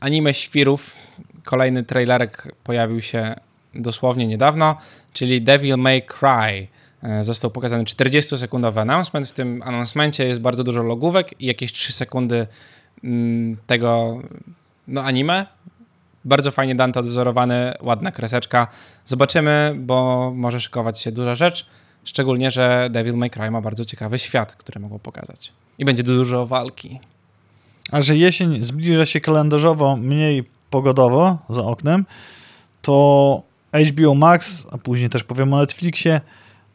anime 0.00 0.34
świrów 0.34 0.96
kolejny 1.44 1.82
trailerek 1.82 2.54
pojawił 2.64 3.00
się 3.00 3.34
dosłownie 3.74 4.26
niedawno, 4.26 4.76
czyli 5.12 5.42
Devil 5.42 5.76
May 5.76 6.02
Cry. 6.02 6.68
E, 7.02 7.24
został 7.24 7.50
pokazany 7.50 7.84
40-sekundowy 7.84 8.80
announcement. 8.80 9.28
W 9.28 9.32
tym 9.32 9.62
announcemencie 9.64 10.24
jest 10.24 10.40
bardzo 10.40 10.64
dużo 10.64 10.82
logówek 10.82 11.40
i 11.40 11.46
jakieś 11.46 11.72
3 11.72 11.92
sekundy 11.92 12.46
mm, 13.04 13.56
tego 13.66 14.18
no, 14.88 15.02
anime. 15.02 15.46
Bardzo 16.28 16.50
fajnie 16.50 16.74
Dante 16.74 17.00
odwzorowany, 17.00 17.74
ładna 17.82 18.12
kreseczka. 18.12 18.66
Zobaczymy, 19.04 19.74
bo 19.78 20.30
może 20.34 20.60
szykować 20.60 21.00
się 21.00 21.12
duża 21.12 21.34
rzecz. 21.34 21.66
Szczególnie, 22.04 22.50
że 22.50 22.88
Devil 22.90 23.14
May 23.14 23.30
Cry 23.30 23.50
ma 23.50 23.60
bardzo 23.60 23.84
ciekawy 23.84 24.18
świat, 24.18 24.54
który 24.54 24.80
mogą 24.80 24.98
pokazać. 24.98 25.52
I 25.78 25.84
będzie 25.84 26.02
dużo 26.02 26.46
walki. 26.46 27.00
A 27.92 28.02
że 28.02 28.16
jesień 28.16 28.64
zbliża 28.64 29.06
się 29.06 29.20
kalendarzowo, 29.20 29.96
mniej 29.96 30.44
pogodowo 30.70 31.38
za 31.50 31.62
oknem, 31.62 32.06
to 32.82 33.42
HBO 33.88 34.14
Max, 34.14 34.66
a 34.70 34.78
później 34.78 35.08
też 35.08 35.24
powiem 35.24 35.54
o 35.54 35.58
Netflixie, 35.58 36.20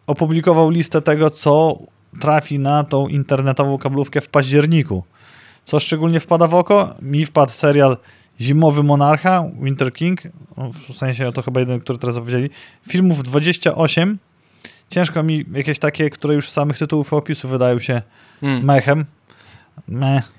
opublikował 0.07 0.69
listę 0.69 1.01
tego, 1.01 1.29
co 1.29 1.77
trafi 2.19 2.59
na 2.59 2.83
tą 2.83 3.07
internetową 3.07 3.77
kablówkę 3.77 4.21
w 4.21 4.29
październiku. 4.29 5.03
Co 5.65 5.79
szczególnie 5.79 6.19
wpada 6.19 6.47
w 6.47 6.55
oko? 6.55 6.95
Mi 7.01 7.25
wpadł 7.25 7.51
serial 7.51 7.97
Zimowy 8.41 8.83
Monarcha, 8.83 9.49
Winter 9.61 9.93
King, 9.93 10.21
w 10.57 10.93
sensie 10.93 11.31
to 11.31 11.41
chyba 11.41 11.59
jeden, 11.59 11.79
który 11.79 11.99
teraz 11.99 12.17
opowiedzieli. 12.17 12.49
Filmów 12.87 13.23
28. 13.23 14.17
Ciężko 14.89 15.23
mi 15.23 15.45
jakieś 15.53 15.79
takie, 15.79 16.09
które 16.09 16.35
już 16.35 16.49
z 16.49 16.53
samych 16.53 16.77
tytułów 16.77 17.13
opisu 17.13 17.47
wydają 17.47 17.79
się 17.79 18.01
mm. 18.41 18.65
mechem. 18.65 19.05
Meh 19.87 20.31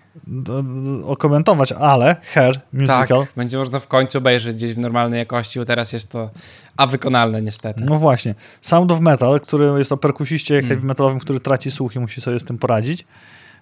okomentować, 1.04 1.72
ale 1.72 2.16
Hair 2.22 2.60
Musical... 2.72 3.06
Tak, 3.08 3.34
będzie 3.36 3.58
można 3.58 3.80
w 3.80 3.88
końcu 3.88 4.18
obejrzeć 4.18 4.56
gdzieś 4.56 4.74
w 4.74 4.78
normalnej 4.78 5.18
jakości, 5.18 5.58
bo 5.58 5.64
teraz 5.64 5.92
jest 5.92 6.12
to 6.12 6.30
a 6.76 6.86
wykonalne 6.86 7.42
niestety. 7.42 7.80
No 7.84 7.98
właśnie. 7.98 8.34
Sound 8.60 8.92
of 8.92 9.00
Metal, 9.00 9.40
który 9.40 9.78
jest 9.78 9.92
o 9.92 9.96
perkusiście 9.96 10.54
mm. 10.54 10.68
heavy 10.68 10.86
metalowym, 10.86 11.18
który 11.18 11.40
traci 11.40 11.70
słuch 11.70 11.96
i 11.96 11.98
musi 11.98 12.20
sobie 12.20 12.40
z 12.40 12.44
tym 12.44 12.58
poradzić. 12.58 13.06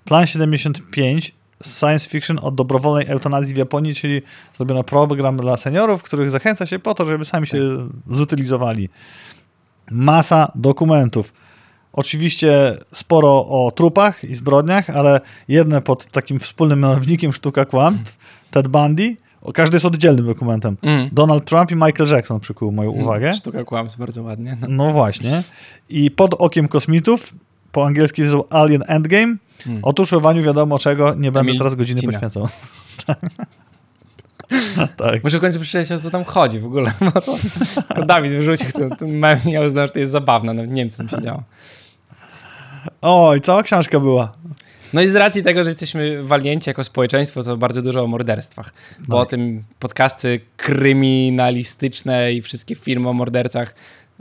Plan 0.04 0.26
75 0.26 1.34
science 1.64 2.08
fiction 2.08 2.38
o 2.42 2.50
dobrowolnej 2.50 3.06
eutanazji 3.08 3.54
w 3.54 3.56
Japonii, 3.56 3.94
czyli 3.94 4.22
zrobiono 4.54 4.84
program 4.84 5.36
dla 5.36 5.56
seniorów, 5.56 6.02
których 6.02 6.30
zachęca 6.30 6.66
się 6.66 6.78
po 6.78 6.94
to, 6.94 7.06
żeby 7.06 7.24
sami 7.24 7.46
się 7.46 7.58
zutylizowali. 8.10 8.88
Masa 9.90 10.52
dokumentów 10.54 11.32
Oczywiście 11.92 12.76
sporo 12.92 13.46
o 13.46 13.72
trupach 13.74 14.24
i 14.24 14.34
zbrodniach, 14.34 14.90
ale 14.90 15.20
jedne 15.48 15.82
pod 15.82 16.06
takim 16.06 16.40
wspólnym 16.40 16.80
mianownikiem 16.80 17.32
sztuka 17.32 17.64
kłamstw. 17.64 18.18
Ted 18.50 18.68
Bundy, 18.68 19.16
każdy 19.54 19.76
jest 19.76 19.86
oddzielnym 19.86 20.26
dokumentem. 20.26 20.76
Mm. 20.82 21.08
Donald 21.12 21.44
Trump 21.44 21.70
i 21.70 21.74
Michael 21.74 22.10
Jackson 22.10 22.40
przykuł 22.40 22.72
moją 22.72 22.92
mm. 22.92 23.02
uwagę. 23.02 23.32
Sztuka 23.32 23.64
kłamstw, 23.64 23.98
bardzo 23.98 24.22
ładnie. 24.22 24.56
No. 24.60 24.66
no 24.70 24.92
właśnie. 24.92 25.42
I 25.88 26.10
pod 26.10 26.34
okiem 26.34 26.68
kosmitów, 26.68 27.34
po 27.72 27.86
angielsku 27.86 28.20
jest 28.20 28.34
Alien 28.50 28.84
Endgame. 28.86 29.36
Mm. 29.66 29.84
O 29.84 29.92
tuszowaniu 29.92 30.42
wiadomo 30.42 30.78
czego 30.78 31.14
nie 31.14 31.32
będę 31.32 31.52
teraz 31.58 31.74
godziny 31.74 32.00
Cina. 32.00 32.12
poświęcał. 32.12 32.46
tak. 34.96 35.24
Muszę 35.24 35.38
w 35.38 35.40
końcu 35.40 35.60
przeczytać, 35.60 35.92
o 35.92 36.02
co 36.02 36.10
tam 36.10 36.24
chodzi 36.24 36.58
w 36.58 36.66
ogóle. 36.66 36.92
Bo 37.00 37.20
to, 37.20 37.36
to 37.94 38.06
Dawid 38.06 38.32
wyrzucił 38.32 38.72
ten, 38.72 38.90
ten 38.90 39.18
mem 39.18 39.38
i 39.46 39.50
ja 39.50 39.60
uznałem, 39.60 39.88
że 39.88 39.92
to 39.92 39.98
jest 39.98 40.12
zabawne. 40.12 40.54
No, 40.54 40.64
nie 40.64 40.82
wiem, 40.82 40.90
co 40.90 40.96
tam 40.96 41.08
się 41.08 41.20
działo. 41.20 41.42
Oj, 43.02 43.40
cała 43.40 43.62
książka 43.62 44.00
była. 44.00 44.32
No 44.92 45.00
i 45.00 45.08
z 45.08 45.14
racji 45.14 45.42
tego, 45.42 45.64
że 45.64 45.70
jesteśmy 45.70 46.22
walnięci 46.22 46.70
jako 46.70 46.84
społeczeństwo, 46.84 47.42
to 47.42 47.56
bardzo 47.56 47.82
dużo 47.82 48.02
o 48.02 48.06
morderstwach. 48.06 48.72
Bo 48.98 49.16
no. 49.16 49.22
o 49.22 49.26
tym 49.26 49.64
podcasty 49.78 50.40
kryminalistyczne 50.56 52.32
i 52.32 52.42
wszystkie 52.42 52.74
filmy 52.74 53.08
o 53.08 53.12
mordercach 53.12 53.74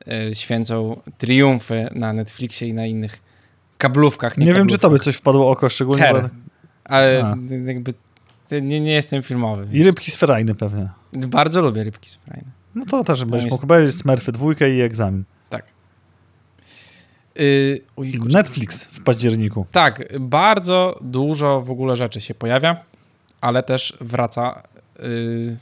e, 0.07 0.35
święcą 0.35 1.01
triumfy 1.17 1.89
na 1.95 2.13
Netflixie 2.13 2.67
i 2.67 2.73
na 2.73 2.85
innych 2.85 3.30
kablówkach. 3.81 4.37
Nie, 4.37 4.45
nie 4.45 4.53
wiem, 4.53 4.67
czy 4.67 4.77
tobie 4.77 4.99
coś 4.99 5.15
wpadło 5.15 5.51
oko 5.51 5.69
szczególnie. 5.69 6.03
Her. 6.03 6.29
Ale 6.83 7.23
A. 7.23 7.35
jakby 7.65 7.93
nie, 8.51 8.81
nie 8.81 8.91
jestem 8.91 9.23
filmowy. 9.23 9.67
I 9.71 9.83
rybki 9.83 10.11
sferajne 10.11 10.55
pewnie. 10.55 10.89
Bardzo 11.13 11.61
lubię 11.61 11.83
rybki 11.83 12.09
sferajne. 12.09 12.47
No 12.75 12.85
to 12.85 13.03
też 13.03 13.25
będziesz 13.25 13.43
jest... 13.43 13.51
mógł 13.51 13.63
obejrzeć 13.63 13.95
Smurfy 13.95 14.31
dwójkę 14.31 14.75
i 14.75 14.81
egzamin. 14.81 15.23
Yy, 17.35 17.81
Netflix 18.33 18.83
w 18.83 19.03
październiku. 19.03 19.65
Tak, 19.71 20.19
bardzo 20.19 20.99
dużo 21.01 21.61
w 21.61 21.71
ogóle 21.71 21.95
rzeczy 21.95 22.21
się 22.21 22.33
pojawia. 22.33 22.83
ale 23.41 23.63
też 23.63 23.97
wraca 24.01 24.63
y, 24.99 25.57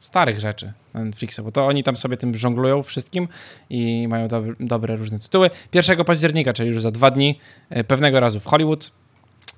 starych 0.00 0.40
rzeczy 0.40 0.72
Netflixa, 0.94 1.40
bo 1.44 1.52
to 1.52 1.66
oni 1.66 1.82
tam 1.82 1.96
sobie 1.96 2.16
tym 2.16 2.34
żonglują 2.36 2.82
wszystkim 2.82 3.28
i 3.70 4.08
mają 4.08 4.28
dobre, 4.28 4.52
dobre 4.60 4.96
różne 4.96 5.18
tytuły. 5.18 5.50
1 5.74 6.04
października, 6.04 6.52
czyli 6.52 6.70
już 6.70 6.82
za 6.82 6.90
dwa 6.90 7.10
dni, 7.10 7.38
y, 7.76 7.84
pewnego 7.84 8.20
razu 8.20 8.40
w 8.40 8.44
Hollywood, 8.46 8.90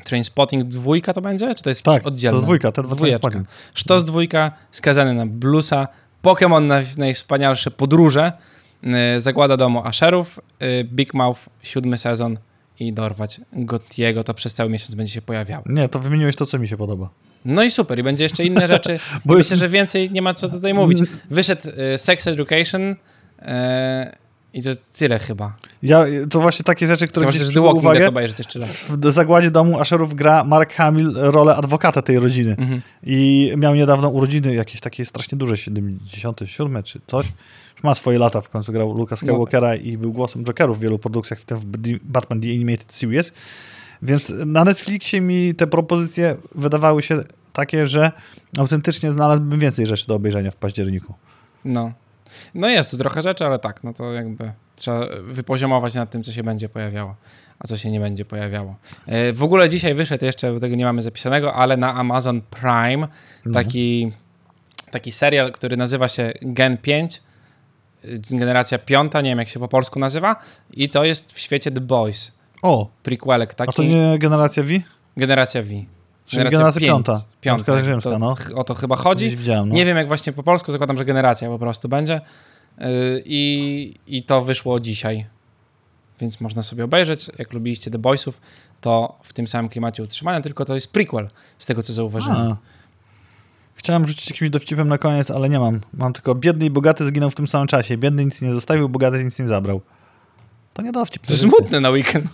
Trainspotting 0.04 0.64
dwójka 0.64 1.12
to 1.12 1.20
będzie? 1.20 1.54
Czy 1.54 1.62
to 1.62 1.70
jest 1.70 1.82
Tak, 1.82 1.94
jakieś 1.94 2.06
oddzielne? 2.06 2.38
to 2.40 2.44
dwójka, 2.44 2.72
te 2.72 2.82
dwa 2.82 2.96
Dwójeczka. 2.96 3.42
Sztos 3.74 4.04
dwójka, 4.04 4.52
skazany 4.70 5.14
na 5.14 5.26
bluesa, 5.26 5.88
Pokémon 6.22 6.62
na 6.62 6.80
najwspanialsze 6.98 7.70
podróże, 7.70 8.32
y, 9.16 9.20
Zagłada 9.20 9.56
domu 9.56 9.82
Asherów, 9.84 10.40
y, 10.62 10.84
Big 10.84 11.14
Mouth, 11.14 11.40
siódmy 11.62 11.98
sezon 11.98 12.36
i 12.80 12.92
dorwać 12.92 13.40
Gotiego, 13.52 14.24
to 14.24 14.34
przez 14.34 14.54
cały 14.54 14.70
miesiąc 14.70 14.94
będzie 14.94 15.12
się 15.12 15.22
pojawiało. 15.22 15.64
Nie, 15.66 15.88
to 15.88 15.98
wymieniłeś 15.98 16.36
to, 16.36 16.46
co 16.46 16.58
mi 16.58 16.68
się 16.68 16.76
podoba. 16.76 17.10
No 17.44 17.62
i 17.62 17.70
super, 17.70 17.98
i 17.98 18.02
będzie 18.02 18.24
jeszcze 18.24 18.44
inne 18.44 18.68
rzeczy. 18.68 18.98
Bo 19.24 19.34
Myślę, 19.34 19.56
że 19.56 19.68
więcej 19.68 20.10
nie 20.10 20.22
ma 20.22 20.34
co 20.34 20.48
tutaj 20.48 20.74
mówić. 20.74 20.98
Wyszedł 21.30 21.62
y, 21.94 21.98
Sex 21.98 22.26
Education 22.26 22.82
y, 22.82 22.96
i 24.52 24.62
to 24.62 24.70
tyle 24.98 25.18
chyba. 25.18 25.56
Ja, 25.82 26.04
to 26.30 26.40
właśnie 26.40 26.64
takie 26.64 26.86
rzeczy, 26.86 27.06
To 27.06 27.10
które 27.10 27.26
myślę, 27.26 27.44
gdzieś 27.44 27.54
Dead 27.54 27.74
uwagę. 27.74 28.10
W 28.88 29.12
zagładzie 29.12 29.50
domu 29.50 29.80
Asherów 29.80 30.14
gra 30.14 30.44
Mark 30.44 30.72
Hamill 30.72 31.12
rolę 31.14 31.56
adwokata 31.56 32.02
tej 32.02 32.18
rodziny. 32.18 32.56
Mhm. 32.58 32.80
I 33.02 33.52
miał 33.56 33.74
niedawno 33.74 34.08
urodziny, 34.08 34.54
jakieś 34.54 34.80
takie 34.80 35.04
strasznie 35.04 35.38
duże, 35.38 35.56
77 35.56 36.82
czy 36.82 37.00
coś. 37.06 37.26
Ma 37.82 37.94
swoje 37.94 38.18
lata, 38.18 38.40
w 38.40 38.48
końcu 38.48 38.72
grał 38.72 38.92
Luka 38.94 39.12
No 39.12 39.16
Skywalkera 39.16 39.76
i 39.76 39.96
był 39.96 40.12
głosem 40.12 40.44
Jokerów 40.44 40.78
w 40.78 40.80
wielu 40.80 40.98
produkcjach, 40.98 41.40
w 41.40 41.44
tym 41.44 41.58
w 41.58 41.64
Batman 42.04 42.40
The 42.40 42.48
Animated 42.48 42.94
Series. 42.94 43.32
Więc 44.02 44.32
na 44.46 44.64
Netflixie 44.64 45.20
mi 45.20 45.54
te 45.54 45.66
propozycje 45.66 46.36
wydawały 46.54 47.02
się 47.02 47.24
takie, 47.52 47.86
że 47.86 48.12
autentycznie 48.58 49.12
znalazłbym 49.12 49.60
więcej 49.60 49.86
rzeczy 49.86 50.06
do 50.06 50.14
obejrzenia 50.14 50.50
w 50.50 50.56
październiku. 50.56 51.14
No. 51.64 51.92
No 52.54 52.68
jest 52.68 52.90
tu 52.90 52.98
trochę 52.98 53.22
rzeczy, 53.22 53.46
ale 53.46 53.58
tak, 53.58 53.84
no 53.84 53.92
to 53.92 54.12
jakby 54.12 54.52
trzeba 54.76 55.06
wypoziomować 55.22 55.94
nad 55.94 56.10
tym, 56.10 56.22
co 56.22 56.32
się 56.32 56.42
będzie 56.42 56.68
pojawiało, 56.68 57.16
a 57.58 57.66
co 57.66 57.76
się 57.76 57.90
nie 57.90 58.00
będzie 58.00 58.24
pojawiało. 58.24 58.76
E, 59.06 59.32
W 59.32 59.42
ogóle 59.42 59.68
dzisiaj 59.68 59.94
wyszedł 59.94 60.24
jeszcze, 60.24 60.52
bo 60.52 60.60
tego 60.60 60.76
nie 60.76 60.84
mamy 60.84 61.02
zapisanego, 61.02 61.54
ale 61.54 61.76
na 61.76 61.94
Amazon 61.94 62.40
Prime 62.40 63.08
taki, 63.54 64.12
taki 64.90 65.12
serial, 65.12 65.52
który 65.52 65.76
nazywa 65.76 66.08
się 66.08 66.32
Gen 66.42 66.76
5, 66.76 67.22
y, 68.04 68.20
generacja 68.30 68.78
piąta, 68.78 69.20
nie 69.20 69.30
wiem 69.30 69.38
jak 69.38 69.48
się 69.48 69.60
po 69.60 69.68
polsku 69.68 69.98
nazywa, 69.98 70.36
i 70.74 70.88
to 70.88 71.04
jest 71.04 71.32
w 71.32 71.38
świecie 71.38 71.70
The 71.70 71.80
Boys, 71.80 72.32
O, 72.62 72.88
prequelek 73.02 73.54
taki, 73.54 73.70
a 73.70 73.72
to 73.72 73.82
nie 73.82 74.18
generacja 74.18 74.62
V? 74.62 74.68
generacja 75.16 75.62
V. 75.62 75.68
Generacja 76.32 76.80
pięć- 76.80 76.86
piąta. 76.86 77.22
Piątka 77.40 77.82
rzymska, 77.82 78.10
to, 78.10 78.18
no. 78.18 78.36
O 78.54 78.64
to 78.64 78.74
chyba 78.74 78.96
chodzi. 78.96 79.36
No. 79.46 79.64
Nie 79.64 79.84
wiem 79.84 79.96
jak 79.96 80.08
właśnie 80.08 80.32
po 80.32 80.42
polsku, 80.42 80.72
zakładam, 80.72 80.96
że 80.96 81.04
generacja 81.04 81.48
po 81.48 81.58
prostu 81.58 81.88
będzie. 81.88 82.20
Yy, 82.78 82.86
I, 83.24 83.94
I 84.06 84.22
to 84.22 84.42
wyszło 84.42 84.80
dzisiaj. 84.80 85.26
Więc 86.20 86.40
można 86.40 86.62
sobie 86.62 86.84
obejrzeć. 86.84 87.30
Jak 87.38 87.52
lubiliście 87.52 87.90
The 87.90 87.98
Boysów, 87.98 88.40
to 88.80 89.18
w 89.22 89.32
tym 89.32 89.46
samym 89.46 89.68
klimacie 89.68 90.02
utrzymane, 90.02 90.42
tylko 90.42 90.64
to 90.64 90.74
jest 90.74 90.92
prequel, 90.92 91.28
z 91.58 91.66
tego 91.66 91.82
co 91.82 91.92
zauważyłem. 91.92 92.38
A. 92.38 92.56
Chciałem 93.74 94.08
rzucić 94.08 94.30
jakimś 94.30 94.50
dowcipem 94.50 94.88
na 94.88 94.98
koniec, 94.98 95.30
ale 95.30 95.48
nie 95.48 95.58
mam. 95.58 95.80
Mam 95.94 96.12
tylko 96.12 96.34
biedny 96.34 96.66
i 96.66 96.70
bogaty 96.70 97.06
zginął 97.06 97.30
w 97.30 97.34
tym 97.34 97.48
samym 97.48 97.66
czasie. 97.68 97.96
Biedny 97.96 98.24
nic 98.24 98.42
nie 98.42 98.54
zostawił, 98.54 98.88
bogaty 98.88 99.24
nic 99.24 99.38
nie 99.38 99.48
zabrał. 99.48 99.80
To 100.72 100.82
nie 100.82 100.92
dowcip. 100.92 101.26
To 101.26 101.32
smutne 101.32 101.80
na 101.80 101.90
weekend. 101.90 102.26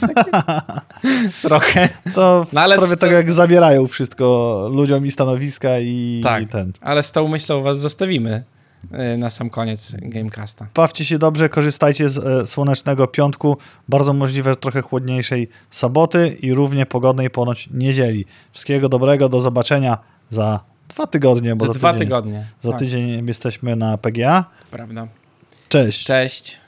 Trochę. 1.43 1.89
To 2.15 2.45
w 2.45 2.53
No 2.53 2.61
ale 2.61 2.77
sprawie 2.77 2.93
sto- 2.97 3.01
tego, 3.01 3.17
jak 3.17 3.33
zabierają 3.33 3.87
wszystko 3.87 4.69
ludziom 4.73 5.07
i 5.07 5.11
stanowiska 5.11 5.69
i, 5.81 6.21
Tak. 6.25 6.43
i 6.43 6.47
ten. 6.47 6.73
Ale 6.81 7.03
z 7.03 7.13
tą 7.13 7.29
myślą 7.29 7.63
was 7.63 7.79
zostawimy 7.81 8.45
yy, 8.93 9.19
na 9.19 9.31
sam 9.31 9.51
koniec 9.51 9.93
Gamecasta. 10.03 10.67
Bawcie 10.75 11.05
się 11.05 11.19
dobrze, 11.19 11.49
korzystajcie 11.49 12.09
z 12.09 12.19
e, 12.19 12.47
słonecznego 12.47 13.07
piątku, 13.07 13.57
bardzo 13.89 14.13
możliwe 14.13 14.57
trochę 14.57 14.83
chłodniejszej 14.83 15.49
soboty 15.71 16.37
i 16.43 16.55
równie 16.55 16.87
pogodnej 16.87 17.31
ponoć 17.31 17.69
niedzieli. 17.73 18.25
Wszystkiego 18.53 18.89
dobrego, 18.89 19.29
do 19.29 19.41
zobaczenia 19.41 19.99
za 20.31 20.61
dwa 20.89 21.07
tygodnie, 21.07 21.55
bo 21.57 21.67
Za 21.67 21.73
za, 21.73 21.79
dwa 21.79 21.93
tydzień, 21.93 22.07
tygodnie. 22.09 22.45
za 22.63 22.71
Tak, 22.71 22.79
tydzień 22.79 23.27
jesteśmy 23.29 23.77
na 23.77 23.99
PGA. 23.99 24.45
Prawda. 24.71 25.07
Cześć. 25.69 26.05
Cześć. 26.05 26.61